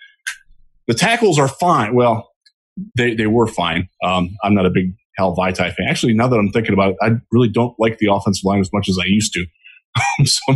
The 0.88 0.94
tackles 0.94 1.40
are 1.40 1.48
fine. 1.48 1.96
Well, 1.96 2.30
they, 2.96 3.16
they 3.16 3.28
were 3.28 3.48
fine. 3.48 3.90
Um, 4.04 4.38
I'm 4.44 4.54
not 4.54 4.66
a 4.66 4.70
big 4.70 4.94
Hal 5.18 5.36
Vaitai 5.36 5.74
fan. 5.74 5.88
Actually, 5.90 6.14
now 6.14 6.28
that 6.28 6.38
I'm 6.38 6.52
thinking 6.52 6.74
about 6.74 6.92
it, 6.92 6.98
I 7.02 7.12
really 7.32 7.50
don't 7.50 7.76
like 7.80 7.98
the 7.98 8.08
offensive 8.12 8.44
line 8.46 8.60
as 8.60 8.72
much 8.72 8.88
as 8.88 8.98
I 9.00 9.06
used 9.06 9.34
to. 9.34 9.46
so 10.26 10.56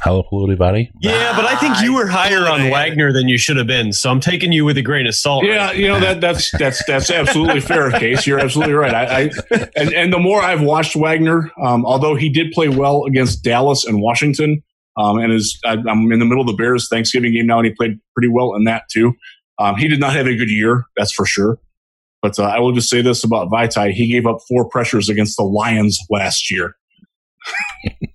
Hello, 0.00 0.24
Politi 0.24 0.88
Yeah, 1.00 1.36
but 1.36 1.44
I 1.44 1.54
think 1.56 1.80
you 1.80 1.94
were 1.94 2.08
higher 2.08 2.48
on 2.48 2.70
Wagner 2.70 3.12
than 3.12 3.28
you 3.28 3.38
should 3.38 3.56
have 3.56 3.68
been. 3.68 3.92
So 3.92 4.10
I'm 4.10 4.18
taking 4.18 4.50
you 4.50 4.64
with 4.64 4.76
a 4.76 4.82
grain 4.82 5.06
of 5.06 5.14
salt. 5.14 5.44
Yeah, 5.44 5.70
you 5.70 5.86
know 5.86 6.00
that 6.00 6.20
that's 6.20 6.50
that's 6.58 6.84
that's 6.86 7.08
absolutely 7.08 7.60
fair, 7.72 7.90
Case. 7.92 8.26
You're 8.26 8.40
absolutely 8.40 8.74
right. 8.74 8.92
I, 8.92 9.30
I 9.52 9.68
and, 9.76 9.92
and 9.92 10.12
the 10.12 10.18
more 10.18 10.42
I've 10.42 10.62
watched 10.62 10.96
Wagner, 10.96 11.52
um, 11.62 11.86
although 11.86 12.16
he 12.16 12.30
did 12.30 12.50
play 12.50 12.68
well 12.68 13.04
against 13.04 13.44
Dallas 13.44 13.84
and 13.84 14.02
Washington, 14.02 14.62
um, 14.96 15.18
and 15.18 15.32
is 15.32 15.56
I, 15.64 15.74
I'm 15.74 16.10
in 16.10 16.18
the 16.18 16.24
middle 16.24 16.40
of 16.40 16.48
the 16.48 16.60
Bears 16.60 16.88
Thanksgiving 16.88 17.32
game 17.32 17.46
now, 17.46 17.58
and 17.58 17.66
he 17.66 17.72
played 17.72 18.00
pretty 18.16 18.28
well 18.28 18.56
in 18.56 18.64
that 18.64 18.84
too. 18.90 19.12
Um, 19.58 19.76
he 19.76 19.86
did 19.86 20.00
not 20.00 20.14
have 20.14 20.26
a 20.26 20.34
good 20.34 20.50
year, 20.50 20.84
that's 20.96 21.12
for 21.12 21.26
sure. 21.26 21.58
But 22.22 22.40
uh, 22.40 22.44
I 22.44 22.58
will 22.58 22.72
just 22.72 22.88
say 22.88 23.02
this 23.02 23.22
about 23.22 23.50
Vaitai: 23.50 23.92
he 23.92 24.10
gave 24.10 24.26
up 24.26 24.38
four 24.48 24.68
pressures 24.68 25.08
against 25.08 25.36
the 25.36 25.44
Lions 25.44 25.96
last 26.10 26.50
year. 26.50 26.74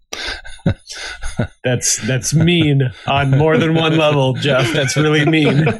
that's 1.63 1.97
that's 2.07 2.33
mean 2.33 2.81
on 3.05 3.31
more 3.31 3.57
than 3.57 3.75
one 3.75 3.97
level, 3.97 4.33
Jeff. 4.33 4.71
That's 4.73 4.95
really 4.97 5.25
mean. 5.25 5.65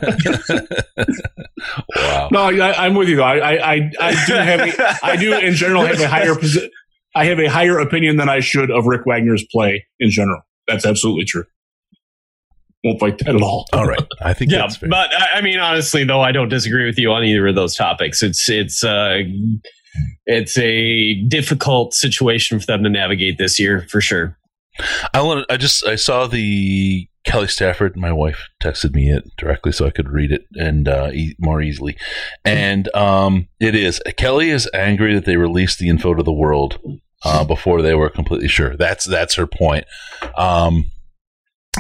wow. 1.95 2.29
No, 2.31 2.41
I, 2.41 2.85
am 2.85 2.95
with 2.95 3.09
you. 3.09 3.21
I, 3.21 3.73
I, 3.75 3.91
I 3.99 4.25
do 4.25 4.33
have, 4.33 4.59
a, 4.61 4.97
I 5.03 5.15
do 5.15 5.33
in 5.37 5.53
general 5.55 5.85
have 5.85 5.99
a 5.99 6.07
higher 6.07 6.35
position. 6.35 6.69
I 7.15 7.25
have 7.25 7.39
a 7.39 7.47
higher 7.47 7.79
opinion 7.79 8.17
than 8.17 8.29
I 8.29 8.39
should 8.41 8.69
of 8.69 8.85
Rick 8.85 9.05
Wagner's 9.05 9.45
play 9.51 9.87
in 9.99 10.11
general. 10.11 10.41
That's 10.67 10.85
absolutely 10.85 11.25
true. 11.25 11.45
Won't 12.83 12.99
fight 12.99 13.17
that 13.19 13.35
at 13.35 13.41
all. 13.41 13.65
All 13.73 13.87
right, 13.87 14.05
I 14.21 14.33
think 14.33 14.51
that's 14.51 14.77
fair. 14.77 14.87
yeah, 14.87 15.07
but 15.09 15.09
I 15.35 15.41
mean, 15.41 15.57
honestly, 15.57 16.03
though, 16.03 16.21
I 16.21 16.31
don't 16.31 16.49
disagree 16.49 16.85
with 16.85 16.99
you 16.99 17.11
on 17.11 17.23
either 17.23 17.47
of 17.47 17.55
those 17.55 17.75
topics. 17.75 18.21
It's 18.21 18.47
it's 18.49 18.83
uh, 18.83 19.21
it's 20.25 20.57
a 20.57 21.15
difficult 21.27 21.93
situation 21.93 22.59
for 22.59 22.65
them 22.65 22.83
to 22.83 22.89
navigate 22.89 23.37
this 23.37 23.59
year 23.59 23.85
for 23.89 24.01
sure. 24.01 24.37
I 25.13 25.21
want. 25.21 25.45
I 25.49 25.57
just 25.57 25.85
I 25.85 25.95
saw 25.95 26.27
the 26.27 27.07
Kelly 27.25 27.47
Stafford. 27.47 27.97
My 27.97 28.11
wife 28.11 28.47
texted 28.61 28.93
me 28.93 29.09
it 29.11 29.23
directly 29.37 29.71
so 29.71 29.85
I 29.85 29.89
could 29.91 30.09
read 30.09 30.31
it 30.31 30.45
and 30.55 30.87
uh, 30.87 31.09
e- 31.13 31.35
more 31.39 31.61
easily. 31.61 31.97
And 32.45 32.93
um, 32.95 33.47
it 33.59 33.75
is 33.75 34.01
Kelly 34.17 34.49
is 34.49 34.69
angry 34.73 35.15
that 35.15 35.25
they 35.25 35.35
released 35.35 35.79
the 35.79 35.89
info 35.89 36.13
to 36.13 36.23
the 36.23 36.31
world 36.31 36.79
uh, 37.25 37.43
before 37.43 37.81
they 37.81 37.95
were 37.95 38.09
completely 38.09 38.47
sure. 38.47 38.75
That's 38.77 39.05
that's 39.05 39.35
her 39.35 39.47
point. 39.47 39.85
Um, 40.37 40.91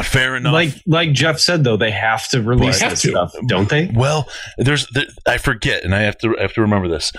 fair 0.03 0.35
enough. 0.35 0.53
Like 0.53 0.73
like 0.85 1.11
Jeff 1.11 1.39
said 1.39 1.63
though, 1.63 1.77
they 1.77 1.91
have 1.91 2.27
to 2.29 2.41
release 2.41 2.79
have 2.81 2.91
this 2.91 3.01
to. 3.03 3.09
stuff, 3.09 3.33
don't 3.47 3.69
they? 3.69 3.91
Well, 3.93 4.27
there's 4.57 4.87
there, 4.89 5.05
I 5.27 5.37
forget, 5.37 5.83
and 5.83 5.93
I 5.93 6.01
have 6.01 6.17
to 6.19 6.35
I 6.37 6.41
have 6.41 6.53
to 6.53 6.61
remember 6.61 6.87
this. 6.87 7.11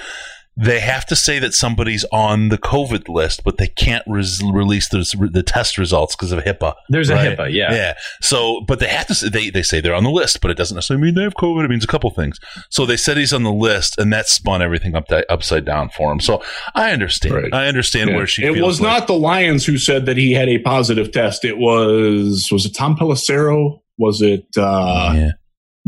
They 0.61 0.81
have 0.81 1.07
to 1.07 1.15
say 1.17 1.39
that 1.39 1.55
somebody's 1.55 2.05
on 2.11 2.49
the 2.49 2.59
COVID 2.59 3.09
list, 3.09 3.45
but 3.45 3.59
they 3.59 3.69
can't 3.69 4.03
res- 4.09 4.43
release 4.43 4.89
the, 4.89 5.29
the 5.33 5.43
test 5.45 5.79
results 5.79 6.17
because 6.17 6.33
of 6.33 6.41
HIPAA. 6.43 6.75
There's 6.89 7.11
right? 7.11 7.27
a 7.33 7.37
HIPAA, 7.37 7.53
yeah. 7.55 7.73
Yeah. 7.73 7.95
So, 8.21 8.63
but 8.67 8.81
they 8.81 8.89
have 8.89 9.07
to 9.07 9.15
say, 9.15 9.29
they, 9.29 9.51
they 9.51 9.63
say 9.63 9.81
they're 9.81 9.95
on 9.95 10.03
the 10.05 10.11
list, 10.11 10.41
but 10.41 10.51
it 10.51 10.57
doesn't 10.57 10.75
necessarily 10.75 11.05
mean 11.07 11.15
they 11.15 11.23
have 11.23 11.35
COVID. 11.35 11.65
It 11.65 11.69
means 11.69 11.85
a 11.85 11.89
couple 11.89 12.11
things. 12.11 12.39
So 12.71 12.85
they 12.87 12.97
said 12.97 13.17
he's 13.17 13.33
on 13.33 13.45
the 13.45 13.53
list, 13.53 13.99
and 13.99 14.13
that 14.13 14.27
spun 14.29 14.61
everything 14.61 14.97
up 14.97 15.05
upside 15.29 15.65
down 15.65 15.91
for 15.91 16.11
him. 16.11 16.19
So 16.19 16.43
I 16.75 16.91
understand. 16.91 17.35
Right. 17.37 17.55
I 17.55 17.69
understand 17.69 18.11
Yeah. 18.11 18.17
where 18.17 18.27
she. 18.27 18.43
It 18.45 18.55
feels 18.55 18.67
was 18.67 18.81
like- 18.81 18.99
not 19.01 19.07
the 19.07 19.15
Lions 19.15 19.65
who 19.65 19.79
said 19.79 20.07
that 20.07 20.17
he 20.17 20.33
had 20.33 20.49
a 20.49 20.59
positive 20.59 21.13
test. 21.13 21.45
It 21.45 21.59
was 21.59 22.49
was 22.51 22.67
it 22.67 22.75
Tom 22.75 22.97
Pelissero? 22.97 23.81
Was 23.99 24.23
it 24.23 24.47
uh, 24.57 25.13
Yeah. 25.15 25.31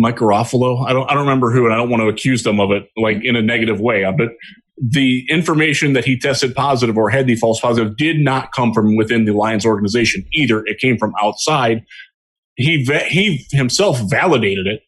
Mike 0.01 0.17
Garafolo? 0.17 0.85
I 0.89 0.93
don't 0.93 1.09
I 1.09 1.15
don't 1.15 1.25
remember 1.25 1.53
who, 1.53 1.67
and 1.67 1.75
I 1.75 1.77
don't 1.77 1.91
want 1.91 2.01
to 2.01 2.09
accuse 2.09 2.43
them 2.43 2.59
of 2.59 2.71
it 2.71 2.89
like 2.97 3.19
in 3.23 3.37
a 3.37 3.43
negative 3.43 3.81
way. 3.81 4.05
Uh, 4.05 4.13
but 4.13 4.31
the 4.83 5.27
information 5.29 5.93
that 5.93 6.07
he 6.07 6.19
tested 6.19 6.55
positive 6.55 6.97
or 6.97 7.11
had 7.11 7.27
the 7.27 7.37
false 7.37 7.61
positive 7.61 7.97
did 7.99 8.19
not 8.19 8.51
come 8.53 8.73
from 8.73 8.97
within 8.97 9.27
the 9.27 9.33
Lions 9.33 9.67
organization 9.67 10.25
either. 10.33 10.65
It 10.65 10.79
came 10.79 10.97
from 10.97 11.13
outside. 11.23 11.85
He 12.57 12.85
he 13.09 13.47
himself 13.53 14.01
validated 14.09 14.67
it. 14.67 14.81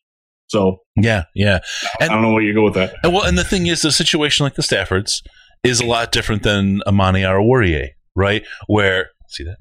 So 0.49 0.79
Yeah. 0.97 1.25
Yeah. 1.35 1.61
I 2.01 2.09
don't 2.09 2.23
know 2.23 2.33
where 2.33 2.43
you 2.43 2.55
go 2.55 2.65
with 2.65 2.75
that. 2.75 2.95
And 3.03 3.13
well, 3.13 3.25
and 3.25 3.37
the 3.37 3.45
thing 3.45 3.67
is, 3.67 3.85
a 3.85 3.93
situation 3.93 4.45
like 4.45 4.55
the 4.55 4.63
Staffords 4.63 5.23
is 5.63 5.81
a 5.81 5.87
lot 5.87 6.11
different 6.11 6.43
than 6.43 6.83
Amani 6.87 7.21
Oruwariye, 7.21 7.89
right? 8.17 8.45
Where 8.67 9.11
see 9.29 9.45
that 9.45 9.59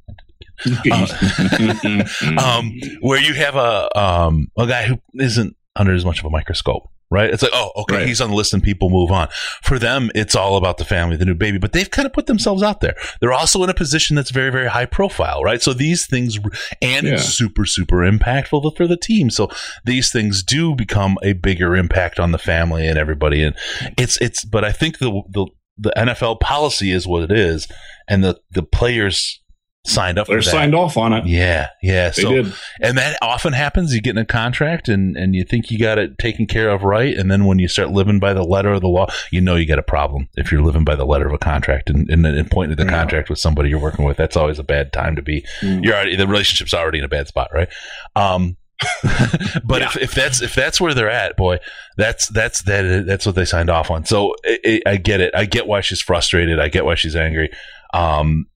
um, 2.38 2.72
where 3.02 3.20
you 3.20 3.34
have 3.34 3.56
a 3.56 3.90
um, 3.98 4.48
a 4.58 4.68
guy 4.68 4.84
who 4.86 5.00
isn't 5.16 5.56
under 5.76 5.94
as 5.94 6.06
much 6.06 6.20
of 6.20 6.26
a 6.26 6.30
microscope, 6.30 6.90
right? 7.10 7.30
It's 7.30 7.42
like, 7.42 7.52
oh, 7.54 7.72
okay, 7.78 7.96
Right. 7.98 8.08
he's 8.08 8.20
on 8.20 8.30
the 8.30 8.36
list 8.36 8.54
and 8.54 8.62
people 8.62 8.90
move 8.90 9.10
on. 9.10 9.30
For 9.64 9.80
them, 9.80 10.12
it's 10.14 10.36
all 10.36 10.58
about 10.58 10.78
the 10.78 10.86
family, 10.86 11.16
the 11.16 11.24
new 11.26 11.34
baby, 11.34 11.58
but 11.60 11.72
they've 11.72 11.90
kind 11.90 12.06
of 12.06 12.12
put 12.14 12.26
themselves 12.26 12.62
out 12.62 12.82
there. 12.82 12.94
They're 13.22 13.32
also 13.32 13.64
in 13.64 13.70
a 13.70 13.74
position 13.74 14.16
that's 14.18 14.32
very, 14.32 14.52
very 14.52 14.68
high 14.68 14.86
profile, 14.86 15.42
right? 15.44 15.62
So 15.62 15.72
these 15.74 16.06
things, 16.06 16.38
and 16.82 17.08
Yeah. 17.08 17.16
super, 17.18 17.66
super 17.66 17.98
impactful 17.98 18.76
for 18.76 18.86
the 18.86 18.98
team. 18.98 19.30
So 19.30 19.50
these 19.86 20.12
things 20.12 20.44
do 20.44 20.76
become 20.76 21.18
a 21.24 21.34
bigger 21.34 21.76
impact 21.76 22.20
on 22.20 22.32
the 22.32 22.38
family 22.38 22.86
and 22.86 22.98
everybody. 22.98 23.42
And 23.44 23.56
it's, 23.98 24.20
it's, 24.20 24.44
but 24.44 24.66
I 24.66 24.74
think 24.74 24.98
the, 25.00 25.22
the, 25.30 25.48
the 25.78 25.94
NFL 25.98 26.42
policy 26.42 26.92
is 26.92 27.08
what 27.08 27.24
it 27.24 27.32
is, 27.32 27.68
and 28.10 28.24
the, 28.26 28.40
the 28.52 28.62
players 28.64 29.41
signed 29.84 30.20
up 30.20 30.28
They're 30.28 30.42
signed 30.42 30.76
off 30.76 30.96
on 30.98 31.12
it. 31.14 31.26
Yeah, 31.26 31.70
yeah. 31.82 32.10
They 32.10 32.22
so, 32.22 32.30
did. 32.32 32.54
and 32.82 32.98
that 32.98 33.18
often 33.22 33.54
happens. 33.54 33.94
You 33.94 34.02
get 34.02 34.12
in 34.12 34.18
a 34.20 34.26
contract 34.26 34.88
and, 34.88 35.18
and 35.18 35.34
you 35.34 35.44
think 35.44 35.72
you 35.72 35.80
got 35.80 35.98
it 35.98 36.18
taken 36.20 36.46
care 36.46 36.70
of 36.70 36.84
right. 36.84 37.16
And 37.18 37.32
then 37.32 37.46
when 37.46 37.58
you 37.60 37.68
start 37.68 37.90
living 37.90 38.20
by 38.20 38.34
the 38.34 38.44
letter 38.44 38.72
of 38.72 38.82
the 38.82 38.88
law, 38.88 39.08
you 39.32 39.42
know 39.42 39.56
you 39.56 39.66
got 39.66 39.80
a 39.80 39.84
problem 39.84 40.30
if 40.36 40.52
you're 40.52 40.62
living 40.62 40.84
by 40.84 40.96
the 40.96 41.06
letter 41.06 41.26
of 41.28 41.34
a 41.34 41.38
contract 41.40 41.90
and, 41.90 42.10
and, 42.10 42.26
and 42.26 42.52
pointing 42.52 42.78
to 42.78 42.84
the 42.84 42.90
Yeah. 42.92 42.98
contract 42.98 43.30
with 43.30 43.40
somebody 43.40 43.70
you're 43.70 43.80
working 43.80 44.06
with. 44.06 44.18
That's 44.18 44.38
always 44.38 44.60
a 44.60 44.64
bad 44.64 44.94
time 44.94 45.16
to 45.16 45.22
be. 45.22 45.46
Mm. 45.62 45.84
You're 45.84 45.96
already, 45.96 46.16
the 46.16 46.28
relationship's 46.28 46.74
already 46.74 47.00
in 47.00 47.04
a 47.04 47.10
bad 47.10 47.28
spot, 47.28 47.50
right? 47.54 47.70
Um, 48.16 48.58
but 49.64 49.84
if, 49.84 49.98
if 49.98 50.16
that's 50.16 50.42
if 50.42 50.56
that's 50.56 50.82
where 50.82 50.96
they're 50.96 51.10
at, 51.10 51.38
boy, 51.38 51.60
that's 51.98 52.28
that's 52.30 52.64
that 52.64 53.06
that's 53.06 53.28
what 53.28 53.36
they 53.36 53.46
signed 53.46 53.70
off 53.70 53.92
on. 53.92 54.06
So 54.06 54.34
I, 54.44 54.58
I 54.66 54.82
I 54.94 54.98
get 54.98 55.22
it. 55.22 55.36
I 55.36 55.46
get 55.46 55.68
why 55.68 55.82
she's 55.82 56.02
frustrated. 56.02 56.60
I 56.60 56.68
get 56.68 56.84
why 56.84 56.96
she's 56.96 57.16
angry. 57.16 57.52
Um, 57.94 58.48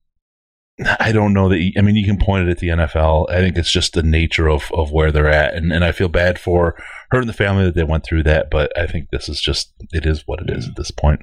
I 1.00 1.12
don't 1.12 1.34
know 1.34 1.48
that. 1.50 1.60
You, 1.60 1.72
I 1.78 1.82
mean, 1.82 1.96
you 1.96 2.06
can 2.06 2.18
point 2.18 2.48
it 2.48 2.52
at 2.52 2.60
the 2.60 2.68
NFL. 2.68 3.30
I 3.30 3.40
think 3.40 3.58
it's 3.58 3.72
just 3.72 3.94
the 3.94 4.04
nature 4.04 4.50
of, 4.50 4.70
of 4.74 4.92
where 4.92 5.12
they're 5.12 5.30
at, 5.30 5.54
and, 5.54 5.72
and 5.72 5.86
I 5.86 5.92
feel 5.92 6.10
bad 6.10 6.38
for 6.38 6.76
her 7.12 7.20
and 7.20 7.30
the 7.30 7.34
family 7.34 7.64
that 7.66 7.76
they 7.76 7.84
went 7.84 8.06
through 8.06 8.24
that. 8.24 8.52
But 8.52 8.78
I 8.78 8.86
think 8.86 9.10
this 9.10 9.30
is 9.30 9.40
just 9.40 9.72
it 9.92 10.06
is 10.06 10.24
what 10.26 10.42
it 10.42 10.50
is 10.50 10.68
at 10.68 10.76
this 10.76 10.92
point. 10.92 11.22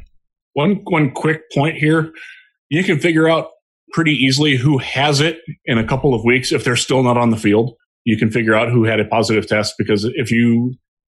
One 0.55 0.81
one 0.85 1.11
quick 1.13 1.51
point 1.53 1.77
here. 1.77 2.13
You 2.71 2.83
can 2.83 2.99
figure 2.99 3.29
out 3.29 3.49
pretty 3.93 4.13
easily 4.13 4.57
who 4.57 4.79
has 4.79 5.21
it 5.21 5.41
in 5.67 5.77
a 5.77 5.87
couple 5.87 6.15
of 6.15 6.25
weeks 6.25 6.51
if 6.51 6.65
they're 6.65 6.77
still 6.77 7.03
not 7.03 7.19
on 7.19 7.31
the 7.31 7.37
field. 7.37 7.75
You 8.05 8.17
can 8.17 8.31
figure 8.31 8.55
out 8.55 8.71
who 8.71 8.85
had 8.85 9.01
a 9.01 9.05
positive 9.05 9.47
test 9.47 9.75
because 9.77 10.05
if 10.15 10.31
you 10.31 10.75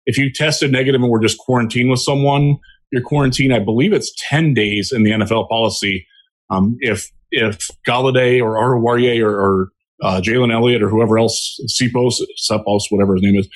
if 0.07 0.17
you 0.17 0.33
tested 0.33 0.73
negative 0.73 1.03
and 1.03 1.11
were 1.11 1.21
just 1.21 1.39
quarantined 1.39 1.91
with 1.91 2.01
someone, 2.01 2.57
your 2.91 3.03
quarantine, 3.03 3.53
I 3.53 3.59
believe 3.59 3.93
it's 3.93 4.13
ten 4.17 4.55
days 4.55 4.91
in 4.91 5.03
the 5.03 5.11
NFL 5.11 5.51
policy. 5.51 6.07
Um, 6.49 6.77
if 6.81 7.11
if 7.33 7.69
Golladay 7.89 8.41
or 8.43 8.55
Oruwariye 8.57 9.21
or, 9.23 9.35
or 9.35 9.69
uh, 10.03 10.21
Jalen 10.21 10.53
Elliott 10.53 10.83
or 10.83 10.89
whoever 10.89 11.19
else, 11.19 11.59
Cepos, 11.69 12.15
Sepos, 12.49 12.83
whatever 12.91 13.15
his 13.15 13.23
name 13.23 13.37
is, 13.37 13.49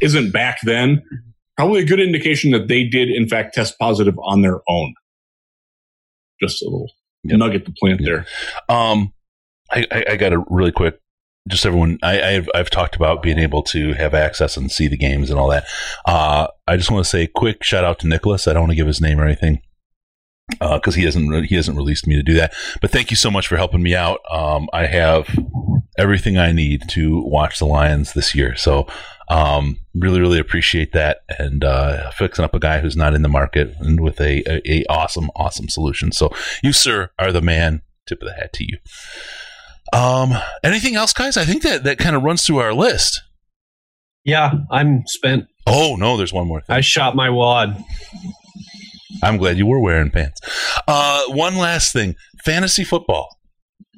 isn't 0.00 0.32
back 0.32 0.58
then, 0.64 1.02
probably 1.56 1.82
a 1.82 1.86
good 1.86 2.00
indication 2.00 2.50
that 2.52 2.68
they 2.68 2.84
did 2.84 3.08
in 3.10 3.28
fact 3.28 3.54
test 3.54 3.78
positive 3.78 4.14
on 4.24 4.42
their 4.42 4.60
own. 4.68 4.94
Just 6.40 6.62
a 6.62 6.66
little 6.66 6.88
Yep. 7.26 7.38
nugget 7.38 7.64
to 7.64 7.72
plant 7.80 8.02
there. 8.04 8.26
Um, 8.68 9.12
I, 9.70 9.86
I, 9.90 10.04
I 10.10 10.16
got 10.16 10.34
a 10.34 10.44
really 10.50 10.72
quick. 10.72 11.00
Just 11.48 11.64
everyone, 11.64 11.98
I, 12.02 12.20
I've 12.22 12.48
I've 12.54 12.68
talked 12.70 12.96
about 12.96 13.22
being 13.22 13.38
able 13.38 13.62
to 13.64 13.94
have 13.94 14.12
access 14.12 14.56
and 14.58 14.70
see 14.70 14.88
the 14.88 14.96
games 14.98 15.30
and 15.30 15.38
all 15.38 15.48
that. 15.48 15.64
Uh, 16.06 16.48
I 16.66 16.76
just 16.76 16.90
want 16.90 17.02
to 17.04 17.08
say 17.08 17.22
a 17.22 17.26
quick 17.28 17.62
shout 17.64 17.82
out 17.84 17.98
to 18.00 18.06
Nicholas. 18.06 18.46
I 18.46 18.52
don't 18.52 18.62
want 18.64 18.72
to 18.72 18.76
give 18.76 18.86
his 18.86 19.00
name 19.00 19.18
or 19.18 19.24
anything 19.24 19.62
because 20.60 20.94
he 20.94 21.04
hasn't 21.04 21.30
re- 21.30 21.46
he 21.46 21.54
hasn't 21.54 21.76
released 21.76 22.06
me 22.06 22.16
to 22.16 22.22
do 22.22 22.34
that. 22.34 22.52
But 22.80 22.90
thank 22.90 23.10
you 23.10 23.16
so 23.16 23.30
much 23.30 23.48
for 23.48 23.56
helping 23.56 23.82
me 23.82 23.94
out. 23.94 24.20
Um, 24.30 24.68
I 24.72 24.86
have 24.86 25.28
everything 25.98 26.36
I 26.36 26.52
need 26.52 26.82
to 26.90 27.22
watch 27.22 27.58
the 27.58 27.66
Lions 27.66 28.12
this 28.12 28.34
year. 28.34 28.56
So 28.56 28.86
um, 29.28 29.78
really 29.94 30.20
really 30.20 30.38
appreciate 30.38 30.92
that 30.92 31.20
and 31.38 31.64
uh, 31.64 32.10
fixing 32.12 32.44
up 32.44 32.54
a 32.54 32.58
guy 32.58 32.80
who's 32.80 32.96
not 32.96 33.14
in 33.14 33.22
the 33.22 33.28
market 33.28 33.74
and 33.80 34.00
with 34.00 34.20
a, 34.20 34.42
a, 34.46 34.62
a 34.70 34.84
awesome 34.88 35.30
awesome 35.36 35.68
solution. 35.68 36.12
So 36.12 36.30
you 36.62 36.72
sir 36.72 37.10
are 37.18 37.32
the 37.32 37.42
man. 37.42 37.82
Tip 38.06 38.20
of 38.20 38.28
the 38.28 38.34
hat 38.34 38.52
to 38.54 38.64
you. 38.64 38.76
Um, 39.98 40.34
anything 40.62 40.94
else, 40.94 41.14
guys? 41.14 41.38
I 41.38 41.44
think 41.44 41.62
that 41.62 41.84
that 41.84 41.96
kind 41.96 42.14
of 42.14 42.22
runs 42.22 42.44
through 42.44 42.58
our 42.58 42.74
list. 42.74 43.22
Yeah, 44.24 44.52
I'm 44.70 45.06
spent. 45.06 45.46
Oh 45.66 45.96
no, 45.96 46.18
there's 46.18 46.32
one 46.32 46.46
more 46.46 46.60
thing. 46.60 46.76
I 46.76 46.82
shot 46.82 47.16
my 47.16 47.30
wad. 47.30 47.82
I'm 49.22 49.36
glad 49.36 49.56
you 49.58 49.66
were 49.66 49.80
wearing 49.80 50.10
pants. 50.10 50.40
Uh, 50.88 51.22
one 51.28 51.56
last 51.56 51.92
thing: 51.92 52.16
fantasy 52.44 52.84
football, 52.84 53.28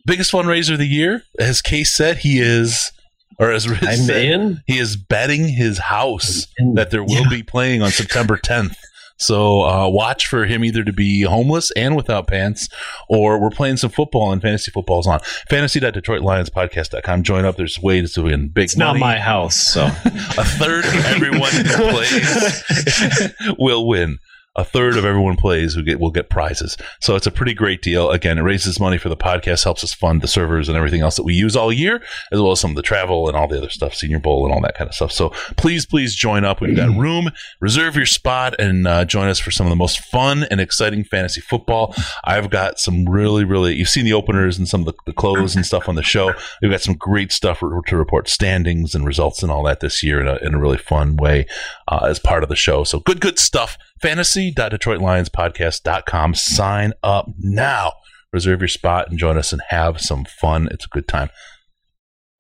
biggest 0.07 0.33
fundraiser 0.33 0.73
of 0.75 0.79
the 0.79 0.87
year. 0.87 1.23
As 1.39 1.63
Case 1.63 1.97
said, 1.97 2.19
he 2.19 2.39
is, 2.41 2.91
or 3.39 3.51
as 3.53 3.69
Rich 3.69 3.83
I'm 3.83 3.97
said, 3.99 4.25
in. 4.25 4.63
he 4.67 4.79
is 4.79 4.97
betting 4.97 5.49
his 5.49 5.79
house 5.79 6.47
that 6.75 6.91
there 6.91 7.03
will 7.03 7.23
Yeah. 7.25 7.29
be 7.31 7.43
playing 7.43 7.83
on 7.83 7.91
September 7.91 8.37
10th. 8.37 8.77
So 9.19 9.63
uh, 9.63 9.89
watch 9.89 10.27
for 10.27 10.45
him 10.45 10.63
either 10.63 10.85
to 10.85 10.93
be 10.93 11.23
homeless 11.23 11.71
and 11.71 11.97
without 11.97 12.27
pants, 12.27 12.69
or 13.09 13.41
we're 13.41 13.49
playing 13.49 13.79
some 13.79 13.89
football 13.89 14.31
and 14.31 14.43
fantasy 14.43 14.71
football's 14.71 15.07
on. 15.07 15.21
Fantasy.DetroitLionsPodcast.com. 15.49 17.23
Join 17.23 17.47
up. 17.47 17.57
There's 17.57 17.81
ways 17.81 18.13
to 18.13 18.23
win 18.25 18.49
big 18.49 18.65
It's 18.65 18.77
money. 18.77 19.01
not 19.01 19.07
my 19.07 19.19
house, 19.19 19.57
so 19.57 19.85
A 20.07 20.45
third 20.45 20.85
of 20.85 20.95
everyone 21.07 21.51
who 21.51 21.91
plays 21.93 23.33
will 23.59 23.87
win. 23.89 24.19
A 24.57 24.65
third 24.65 24.97
of 24.97 25.05
everyone 25.05 25.37
plays 25.37 25.75
who 25.75 25.83
get 25.83 26.01
will 26.01 26.11
get 26.11 26.31
prizes. 26.31 26.77
So 27.01 27.15
it's 27.15 27.27
a 27.27 27.31
pretty 27.31 27.55
great 27.55 27.83
deal. 27.83 28.11
Again, 28.11 28.39
it 28.39 28.43
raises 28.43 28.81
money 28.81 28.99
for 28.99 29.09
the 29.09 29.17
podcast, 29.17 29.65
helps 29.65 29.85
us 29.85 29.95
fund 29.95 30.23
the 30.23 30.29
servers 30.29 30.69
and 30.69 30.77
everything 30.77 31.03
else 31.03 31.17
that 31.17 31.25
we 31.25 31.35
use 31.35 31.55
all 31.55 31.73
year, 31.73 32.03
as 32.33 32.41
well 32.41 32.53
as 32.53 32.61
some 32.61 32.71
of 32.71 32.77
the 32.77 32.83
travel 32.83 33.29
and 33.29 33.37
all 33.37 33.47
the 33.47 33.59
other 33.59 33.71
stuff, 33.71 33.95
Senior 33.95 34.19
Bowl 34.19 34.45
and 34.45 34.55
all 34.55 34.61
that 34.63 34.75
kind 34.75 34.89
of 34.89 34.95
stuff. 34.95 35.13
So 35.13 35.31
please, 35.57 35.87
please 35.87 36.15
join 36.15 36.45
up. 36.45 36.61
We've 36.61 36.77
got 36.77 36.97
room. 36.97 37.31
Reserve 37.61 37.97
your 37.97 38.07
spot 38.07 38.55
and 38.59 38.87
uh, 38.87 39.05
join 39.05 39.29
us 39.29 39.39
for 39.39 39.51
some 39.51 39.67
of 39.67 39.71
the 39.71 39.77
most 39.77 40.01
fun 40.01 40.45
and 40.51 40.61
exciting 40.61 41.05
fantasy 41.05 41.41
football. 41.41 41.95
I've 42.25 42.51
got 42.51 42.79
some 42.79 43.09
really, 43.09 43.45
really. 43.45 43.75
You've 43.75 43.89
seen 43.89 44.05
the 44.05 44.13
openers 44.13 44.59
and 44.59 44.67
some 44.69 44.81
of 44.81 44.87
the, 44.87 44.95
the 45.05 45.13
close 45.13 45.55
and 45.55 45.67
stuff 45.67 45.89
on 45.89 45.95
the 45.95 46.03
show. 46.03 46.33
We've 46.63 46.71
got 46.71 46.81
some 46.81 46.95
great 46.95 47.33
stuff 47.33 47.61
to 47.61 47.97
report 47.97 48.29
standings 48.29 48.95
and 48.95 49.07
results 49.07 49.43
and 49.43 49.53
all 49.53 49.63
that 49.65 49.81
this 49.81 50.03
year 50.03 50.21
in 50.21 50.29
a, 50.29 50.37
in 50.37 50.55
a 50.55 50.59
really 50.59 50.79
fun 50.79 51.17
way 51.17 51.47
uh, 51.89 52.07
as 52.09 52.19
part 52.19 52.43
of 52.43 52.49
the 52.49 52.57
show. 52.57 52.85
So 52.85 53.01
good, 53.01 53.21
good 53.21 53.39
stuff. 53.39 53.77
Fantasy.DetroitLionsPodcast.com. 54.01 56.35
Sign 56.35 56.93
up 57.03 57.27
now. 57.39 57.93
Reserve 58.33 58.61
your 58.61 58.69
spot 58.69 59.09
and 59.09 59.19
join 59.19 59.39
us 59.39 59.53
and 59.53 59.63
have 59.69 60.01
some 60.01 60.25
fun. 60.25 60.69
It's 60.71 60.85
a 60.85 60.89
good 60.89 61.09
time. 61.09 61.31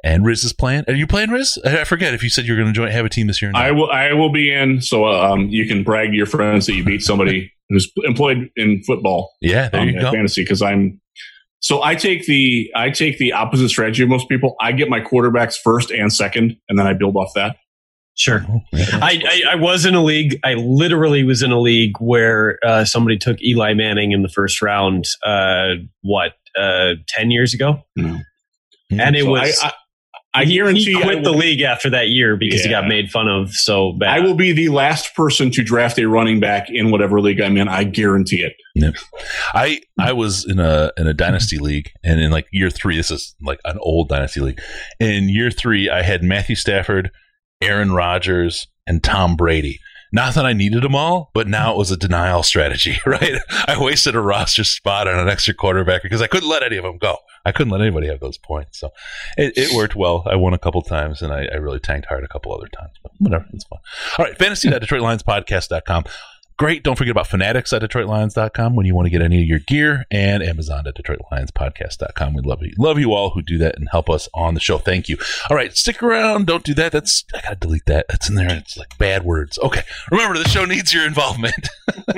And 0.04 0.24
Riz 0.24 0.44
is 0.44 0.52
playing. 0.52 0.84
Are 0.88 0.94
you 0.94 1.06
playing 1.06 1.30
Riz? 1.30 1.58
I 1.64 1.84
forget 1.84 2.14
if 2.14 2.22
you 2.22 2.28
said 2.28 2.44
you 2.44 2.52
were 2.52 2.60
going 2.60 2.72
to 2.72 2.72
join 2.72 2.90
have 2.90 3.04
a 3.04 3.08
team 3.08 3.26
this 3.26 3.42
year. 3.42 3.50
I 3.54 3.72
will. 3.72 3.90
I 3.90 4.12
will 4.12 4.30
be 4.30 4.52
in, 4.52 4.80
so 4.80 5.06
um, 5.06 5.48
you 5.48 5.66
can 5.66 5.82
brag 5.82 6.10
to 6.10 6.16
your 6.16 6.26
friends 6.26 6.66
that 6.66 6.74
you 6.74 6.84
beat 6.84 7.02
somebody 7.02 7.52
who's 7.70 7.90
employed 8.04 8.50
in 8.56 8.82
football. 8.84 9.32
yeah, 9.40 9.68
there 9.68 9.80
um, 9.80 9.88
you 9.88 10.00
go. 10.00 10.12
fantasy 10.12 10.42
because 10.42 10.62
I'm. 10.62 11.00
So 11.60 11.82
I 11.82 11.96
take 11.96 12.26
the 12.26 12.70
I 12.76 12.90
take 12.90 13.18
the 13.18 13.32
opposite 13.32 13.70
strategy 13.70 14.02
of 14.02 14.08
most 14.08 14.28
people. 14.28 14.54
I 14.60 14.72
get 14.72 14.88
my 14.88 15.00
quarterbacks 15.00 15.56
first 15.56 15.90
and 15.90 16.12
second, 16.12 16.56
and 16.68 16.78
then 16.78 16.86
I 16.86 16.92
build 16.92 17.16
off 17.16 17.32
that. 17.34 17.56
Sure. 18.16 18.44
I, 18.74 19.22
I, 19.24 19.42
I 19.52 19.54
was 19.54 19.86
in 19.86 19.94
a 19.94 20.02
league. 20.02 20.38
I 20.44 20.54
literally 20.54 21.22
was 21.24 21.42
in 21.42 21.52
a 21.52 21.60
league 21.60 21.92
where 22.00 22.58
uh, 22.64 22.84
somebody 22.84 23.16
took 23.18 23.40
Eli 23.42 23.74
Manning 23.74 24.12
in 24.12 24.22
the 24.22 24.28
first 24.28 24.60
round. 24.60 25.04
Uh, 25.24 25.74
what 26.02 26.32
uh, 26.58 26.94
ten 27.08 27.30
years 27.30 27.54
ago? 27.54 27.82
And 28.90 29.16
it 29.16 29.24
So 29.24 29.30
was. 29.30 29.60
I, 29.62 29.68
I, 29.68 29.72
I 30.34 30.44
he- 30.44 30.54
guarantee 30.56 30.84
he 30.92 31.00
quit 31.02 31.22
will- 31.22 31.32
the 31.32 31.38
league 31.38 31.62
after 31.62 31.88
that 31.90 32.08
year 32.10 32.36
because 32.36 32.62
he 32.62 32.68
got 32.68 32.86
made 32.86 33.10
fun 33.10 33.26
of 33.26 33.52
so 33.52 33.92
bad. 33.94 34.10
I 34.18 34.20
will 34.20 34.34
be 34.34 34.52
the 34.52 34.68
last 34.68 35.14
person 35.14 35.50
to 35.52 35.62
draft 35.62 35.98
a 35.98 36.04
running 36.06 36.40
back 36.40 36.66
in 36.68 36.90
whatever 36.90 37.22
league 37.22 37.40
I'm 37.40 37.56
in. 37.56 37.68
I 37.68 37.84
guarantee 37.84 38.42
it. 38.42 38.52
I 39.54 39.80
I 39.98 40.12
was 40.12 40.44
in 40.46 40.58
a 40.58 40.92
in 40.98 41.06
a 41.06 41.14
dynasty 41.14 41.56
league, 41.58 41.90
and 42.04 42.20
in 42.20 42.30
like 42.30 42.46
year 42.52 42.68
three, 42.68 42.96
this 42.98 43.10
is 43.10 43.34
like 43.40 43.60
an 43.64 43.78
old 43.80 44.10
dynasty 44.10 44.40
league. 44.40 44.60
In 45.00 45.30
year 45.30 45.50
three, 45.50 45.88
I 45.88 46.02
had 46.02 46.22
Matthew 46.22 46.54
Stafford, 46.56 47.10
Aaron 47.60 47.92
Rodgers, 47.92 48.66
and 48.86 49.02
Tom 49.02 49.36
Brady. 49.36 49.80
Not 50.12 50.34
that 50.34 50.46
I 50.46 50.52
needed 50.52 50.82
them 50.82 50.94
all, 50.94 51.30
but 51.34 51.48
now 51.48 51.72
it 51.72 51.76
was 51.76 51.90
a 51.90 51.96
denial 51.96 52.42
strategy, 52.42 52.96
right? 53.06 53.34
I 53.66 53.76
wasted 53.78 54.14
a 54.14 54.20
roster 54.20 54.64
spot 54.64 55.08
on 55.08 55.18
an 55.18 55.28
extra 55.28 55.52
quarterback 55.52 56.02
because 56.02 56.22
I 56.22 56.26
couldn't 56.26 56.48
let 56.48 56.62
any 56.62 56.76
of 56.76 56.84
them 56.84 56.98
go. 56.98 57.16
I 57.44 57.52
couldn't 57.52 57.72
let 57.72 57.80
anybody 57.80 58.06
have 58.08 58.20
those 58.20 58.38
points. 58.38 58.78
So 58.78 58.90
it, 59.36 59.52
it 59.56 59.74
worked 59.74 59.94
well. 59.96 60.22
I 60.26 60.36
won 60.36 60.54
a 60.54 60.58
couple 60.58 60.82
times 60.82 61.22
and 61.22 61.32
I, 61.32 61.46
I 61.52 61.56
really 61.56 61.80
tanked 61.80 62.06
hard 62.08 62.24
a 62.24 62.28
couple 62.28 62.52
other 62.54 62.68
times, 62.68 62.92
but 63.02 63.12
whatever. 63.18 63.46
It's 63.52 63.64
fun. 63.64 63.78
All 64.18 64.24
right. 64.24 64.36
Fantasy.DetroitLionsPodcast.com. 64.38 66.04
Great. 66.58 66.82
Don't 66.82 66.96
forget 66.96 67.10
about 67.10 67.26
fanatics 67.26 67.70
at 67.74 67.82
DetroitLions.com 67.82 68.76
when 68.76 68.86
you 68.86 68.94
want 68.94 69.04
to 69.04 69.10
get 69.10 69.20
any 69.20 69.42
of 69.42 69.46
your 69.46 69.58
gear 69.58 70.06
and 70.10 70.42
Amazon 70.42 70.86
at 70.86 70.96
DetroitLionsPodcast.com. 70.96 72.32
We 72.32 72.40
love 72.40 72.62
you. 72.62 72.72
Love 72.78 72.98
you 72.98 73.12
all 73.12 73.30
who 73.30 73.42
do 73.42 73.58
that 73.58 73.76
and 73.76 73.88
help 73.90 74.08
us 74.08 74.26
on 74.32 74.54
the 74.54 74.60
show. 74.60 74.78
Thank 74.78 75.10
you. 75.10 75.18
All 75.50 75.56
right. 75.56 75.76
Stick 75.76 76.02
around. 76.02 76.46
Don't 76.46 76.64
do 76.64 76.72
that. 76.74 76.92
That's, 76.92 77.24
I 77.34 77.42
got 77.42 77.50
to 77.50 77.56
delete 77.56 77.84
that. 77.86 78.06
That's 78.08 78.30
in 78.30 78.36
there. 78.36 78.50
It's 78.50 78.78
like 78.78 78.96
bad 78.96 79.24
words. 79.24 79.58
Okay. 79.58 79.82
Remember, 80.10 80.38
the 80.38 80.48
show 80.48 80.64
needs 80.64 80.94
your 80.94 81.06
involvement. 81.06 81.68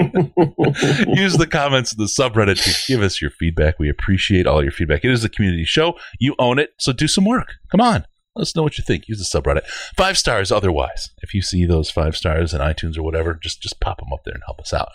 Use 1.19 1.37
the 1.37 1.49
comments 1.51 1.93
in 1.93 1.99
the 1.99 2.05
subreddit 2.05 2.63
to 2.63 2.93
give 2.93 3.03
us 3.03 3.21
your 3.21 3.33
feedback. 3.33 3.81
We 3.81 3.89
appreciate 3.89 4.47
all 4.47 4.63
your 4.63 4.73
feedback. 4.73 5.05
It 5.05 5.11
is 5.11 5.25
a 5.25 5.29
community 5.29 5.65
show. 5.65 5.99
You 6.21 6.37
own 6.39 6.61
it. 6.61 6.75
So 6.79 6.93
do 6.93 7.09
some 7.09 7.25
work. 7.25 7.55
Come 7.73 7.81
on. 7.81 8.05
Let 8.39 8.43
us 8.43 8.57
know 8.57 8.63
what 8.63 8.79
you 8.79 8.85
think. 8.85 9.09
Use 9.09 9.19
the 9.19 9.41
subreddit. 9.41 9.67
Five 9.97 10.17
stars 10.17 10.53
otherwise. 10.53 11.11
If 11.23 11.35
you 11.35 11.43
see 11.43 11.67
those 11.67 11.91
five 11.91 12.17
stars 12.17 12.55
in 12.55 12.61
iTunes 12.61 12.97
or 12.97 13.03
whatever, 13.03 13.35
just 13.35 13.61
just 13.61 13.81
pop 13.81 13.99
them 13.99 14.13
up 14.13 14.21
there 14.25 14.35
and 14.35 14.45
help 14.47 14.61
us 14.61 14.73
out. 14.73 14.91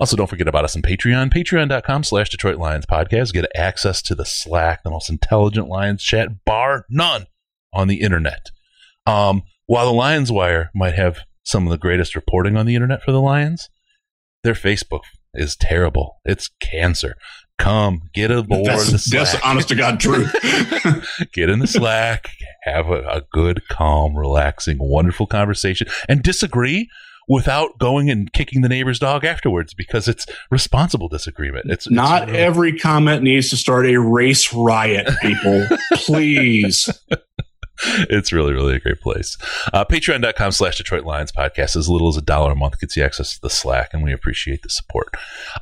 Also, 0.00 0.16
don't 0.16 0.30
forget 0.30 0.48
about 0.48 0.64
us 0.64 0.74
on 0.74 0.80
Patreon. 0.80 1.30
Patreon.com 1.30 2.02
slash 2.04 2.30
Detroit 2.30 2.56
Lions 2.56 2.86
Podcast. 2.86 3.34
Get 3.34 3.44
access 3.54 4.00
to 4.02 4.14
the 4.14 4.24
Slack, 4.24 4.84
the 4.84 4.90
most 4.90 5.10
intelligent 5.10 5.68
Lions 5.68 6.02
chat, 6.02 6.44
bar 6.46 6.86
none, 6.88 7.26
on 7.74 7.88
the 7.88 8.00
internet. 8.00 8.46
Um, 9.06 9.42
while 9.66 9.86
the 9.86 9.92
Lions 9.92 10.32
Wire 10.32 10.70
might 10.74 10.94
have 10.94 11.18
some 11.44 11.66
of 11.66 11.70
the 11.70 11.78
greatest 11.78 12.14
reporting 12.14 12.56
on 12.56 12.64
the 12.64 12.74
internet 12.74 13.02
for 13.02 13.12
the 13.12 13.20
Lions, 13.20 13.68
their 14.44 14.54
Facebook 14.54 15.02
is 15.34 15.56
terrible. 15.56 16.20
It's 16.24 16.48
cancer. 16.58 17.16
Come 17.58 18.02
get 18.14 18.30
aboard 18.30 18.64
the 18.66 18.70
That's, 18.70 19.04
Slack. 19.04 19.28
that's 19.32 19.44
honest 19.44 19.68
to 19.68 19.74
God 19.74 19.98
truth. 20.00 20.32
get 21.32 21.50
in 21.50 21.58
the 21.58 21.66
Slack, 21.66 22.30
have 22.62 22.88
a, 22.88 23.02
a 23.08 23.22
good, 23.32 23.66
calm, 23.68 24.16
relaxing, 24.16 24.76
wonderful 24.80 25.26
conversation, 25.26 25.88
and 26.08 26.22
disagree 26.22 26.88
without 27.28 27.78
going 27.78 28.08
and 28.08 28.32
kicking 28.32 28.62
the 28.62 28.68
neighbor's 28.68 28.98
dog 28.98 29.24
afterwards 29.24 29.74
because 29.74 30.08
it's 30.08 30.24
responsible 30.50 31.08
disagreement. 31.08 31.66
It's, 31.70 31.86
it's 31.86 31.94
Not 31.94 32.28
really- 32.28 32.38
every 32.38 32.78
comment 32.78 33.22
needs 33.22 33.50
to 33.50 33.56
start 33.56 33.86
a 33.86 33.98
race 33.98 34.52
riot, 34.54 35.08
people. 35.20 35.66
Please. 35.94 36.88
it's 38.10 38.32
really, 38.32 38.52
really 38.52 38.76
a 38.76 38.80
great 38.80 39.00
place. 39.00 39.36
Uh, 39.72 39.84
Patreon.com 39.84 40.52
slash 40.52 40.78
Detroit 40.78 41.04
Lions 41.04 41.32
podcast. 41.32 41.76
As 41.76 41.88
little 41.88 42.08
as 42.08 42.16
a 42.16 42.22
dollar 42.22 42.52
a 42.52 42.56
month 42.56 42.80
gets 42.80 42.96
you 42.96 43.04
access 43.04 43.34
to 43.34 43.40
the 43.40 43.50
Slack, 43.50 43.90
and 43.92 44.02
we 44.02 44.12
appreciate 44.12 44.62
the 44.62 44.70
support. 44.70 45.08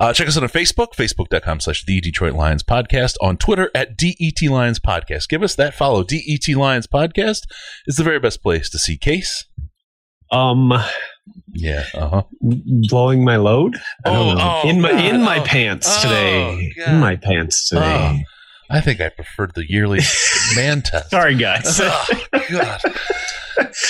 Uh, 0.01 0.12
check 0.12 0.29
us 0.29 0.37
out 0.37 0.43
on 0.43 0.49
Facebook, 0.49 0.95
facebook.com 0.95 1.61
slash 1.61 1.85
the 1.85 2.01
Detroit 2.01 2.35
Lions 2.35 2.62
podcast. 2.62 3.17
On 3.21 3.37
Twitter 3.37 3.71
at 3.75 3.97
DET 3.97 4.43
Lions 4.49 4.79
podcast. 4.79 5.29
Give 5.29 5.43
us 5.43 5.55
that 5.57 5.75
follow. 5.75 6.03
DET 6.03 6.49
Lions 6.57 6.87
podcast 6.87 7.43
is 7.87 7.97
the 7.97 8.05
very 8.05 8.19
best 8.19 8.43
place 8.43 8.69
to 8.71 8.79
see 8.79 8.97
Case. 8.97 9.45
um, 10.33 10.73
Yeah. 11.53 11.85
Uh 11.95 12.09
huh. 12.09 12.23
blowing 12.41 13.25
my 13.25 13.37
load. 13.37 13.77
I 14.05 14.12
don't 14.12 14.29
Oh, 14.29 14.35
know. 14.39 14.61
oh, 14.64 14.69
in 14.69 14.81
my 14.81 14.91
God. 14.93 15.05
in 15.05 15.21
my 15.23 15.39
Oh, 15.41 15.45
pants 15.45 15.89
oh, 15.99 16.03
today. 16.03 16.73
God. 16.79 16.89
In 16.95 17.01
my 17.01 17.17
pants 17.17 17.69
today. 17.69 18.25
I 18.69 18.81
think 18.81 19.01
I 19.01 19.09
preferred 19.09 19.55
the 19.55 19.69
yearly 19.71 20.01
man 20.57 20.83
test. 20.83 21.11
Sorry, 21.11 21.35
guys. 21.37 21.81
Oh, 21.81 22.05
God. 22.51 22.81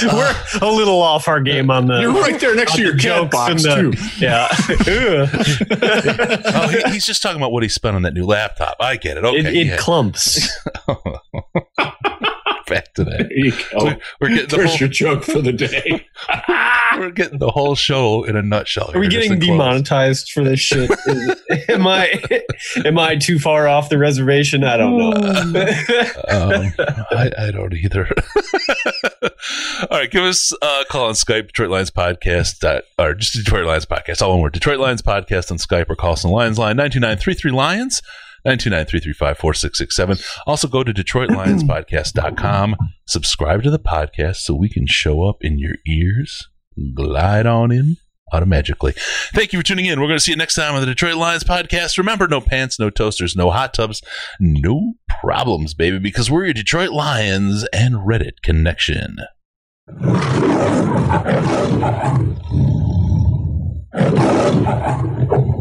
We're 0.03 0.11
ah. 0.12 0.59
a 0.62 0.70
little 0.70 1.03
off 1.03 1.27
our 1.27 1.41
game 1.41 1.70
on 1.70 1.87
the. 1.87 2.01
You're 2.01 2.12
right 2.12 2.39
there 2.39 2.55
next 2.55 2.77
to 2.77 2.83
your 2.83 2.93
cat 2.93 3.01
jokes 3.01 3.33
box, 3.33 3.64
and 3.64 3.95
too. 3.95 3.99
Yeah. 4.18 4.49
Oh, 6.55 6.68
he- 6.68 6.93
he's 6.93 7.05
just 7.05 7.20
talking 7.20 7.39
about 7.39 7.51
what 7.51 7.62
he 7.62 7.68
spent 7.68 7.97
on 7.97 8.03
that 8.03 8.14
new 8.14 8.24
laptop. 8.24 8.77
I 8.79 8.97
get 8.97 9.16
it. 9.16 9.24
Okay. 9.24 9.39
it 9.39 9.47
it 9.47 9.66
yeah. 9.66 9.77
clumps. 9.77 10.49
Back 12.66 12.94
to 12.94 13.04
that. 13.04 13.28
There 13.28 13.32
you 13.32 13.52
go. 13.52 13.96
We're, 14.20 14.28
getting 14.28 14.48
the 14.48 14.56
There's 14.56 14.70
whole, 14.70 14.78
your 14.78 14.88
joke 14.88 15.22
for 15.24 15.40
the 15.40 15.52
day. 15.52 16.06
we're 16.98 17.10
getting 17.10 17.38
the 17.38 17.50
whole 17.50 17.76
show 17.76 18.24
in 18.24 18.34
a 18.34 18.42
nutshell. 18.42 18.90
Are 18.92 18.98
we 18.98 19.06
here, 19.08 19.20
getting 19.22 19.38
demonetized 19.38 20.32
for 20.32 20.42
this 20.42 20.58
shit? 20.58 20.90
Is- 21.06 21.42
am 21.68 21.86
I 21.86 22.20
am 22.84 22.98
I 22.98 23.16
too 23.16 23.38
far 23.38 23.68
off 23.68 23.88
the 23.88 23.98
reservation? 23.98 24.64
I 24.64 24.76
don't 24.76 24.96
know. 24.96 25.12
Um, 26.28 26.72
I, 27.12 27.30
I 27.38 27.50
don't 27.52 27.72
either. 27.72 28.08
all 29.22 29.98
right, 29.98 30.10
give 30.10 30.24
us 30.24 30.52
a 30.60 30.84
call 30.90 31.06
on 31.06 31.12
Skype, 31.14 31.46
Detroit 31.48 31.70
Lions 31.70 31.92
Podcast, 31.92 32.58
dot, 32.58 32.82
or 32.98 33.14
just 33.14 33.34
Detroit 33.34 33.66
Lions 33.66 33.86
Podcast, 33.86 34.22
all 34.22 34.32
one 34.32 34.40
word. 34.40 34.52
Detroit 34.54 34.80
Lions 34.80 35.02
Podcast 35.02 35.52
on 35.52 35.58
Skype 35.58 35.88
or 35.88 35.94
call 35.94 36.12
us 36.14 36.24
on 36.24 36.30
the 36.32 36.36
Lions 36.36 36.58
line, 36.58 36.76
929 36.76 37.54
Lions, 37.54 38.02
929 38.47 40.18
Also 40.47 40.68
go 40.68 40.84
to 40.84 40.94
DetroitLionsPodcast.com, 40.94 42.76
subscribe 43.07 43.64
to 43.64 43.70
the 43.70 43.78
podcast 43.78 44.36
so 44.36 44.55
we 44.55 44.68
can 44.68 44.86
show 44.86 45.24
up 45.28 45.38
in 45.40 45.59
your 45.59 45.74
ears, 45.84 46.49
glide 46.94 47.47
on 47.47 47.72
in 47.72 47.97
automatically. 48.32 48.94
Thank 49.34 49.53
you 49.53 49.59
for 49.59 49.64
tuning 49.64 49.86
in. 49.86 50.01
We're 50.01 50.07
going 50.07 50.18
to 50.18 50.24
see 50.24 50.30
you 50.30 50.36
next 50.36 50.55
time 50.55 50.74
on 50.74 50.80
the 50.80 50.86
Detroit 50.86 51.16
Lions 51.16 51.42
podcast. 51.42 51.99
Remember, 51.99 52.28
no 52.28 52.40
pants, 52.40 52.78
no 52.78 52.88
toasters, 52.88 53.34
no 53.34 53.51
hot 53.51 53.74
tubs, 53.74 54.01
no 54.38 54.94
problems, 55.20 55.74
baby, 55.74 55.99
because 55.99 56.30
we're 56.30 56.44
your 56.44 56.55
Detroit 56.55 56.90
Lions 56.90 57.66
and 57.72 57.97
Reddit 57.97 58.42
connection. 58.44 59.16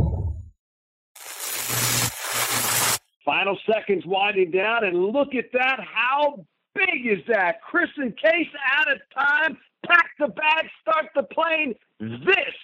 Final 3.26 3.57
seconds 3.69 4.05
winding 4.05 4.51
down, 4.51 4.86
and 4.86 5.05
look 5.05 5.34
at 5.34 5.51
that. 5.53 5.80
How 5.84 6.45
big 6.76 7.07
is 7.07 7.19
that? 7.28 7.61
Chris 7.61 7.89
and 7.97 8.15
Case 8.15 8.47
out 8.78 8.91
of 8.91 8.99
time. 9.17 9.57
Pack 9.88 10.11
the 10.19 10.28
bag, 10.28 10.67
start 10.82 11.07
the 11.15 11.23
plane. 11.23 11.76
This 11.99 12.55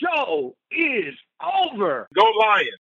show 0.00 0.54
is 0.70 1.14
over. 1.42 2.06
Go 2.14 2.24
Lions. 2.40 2.70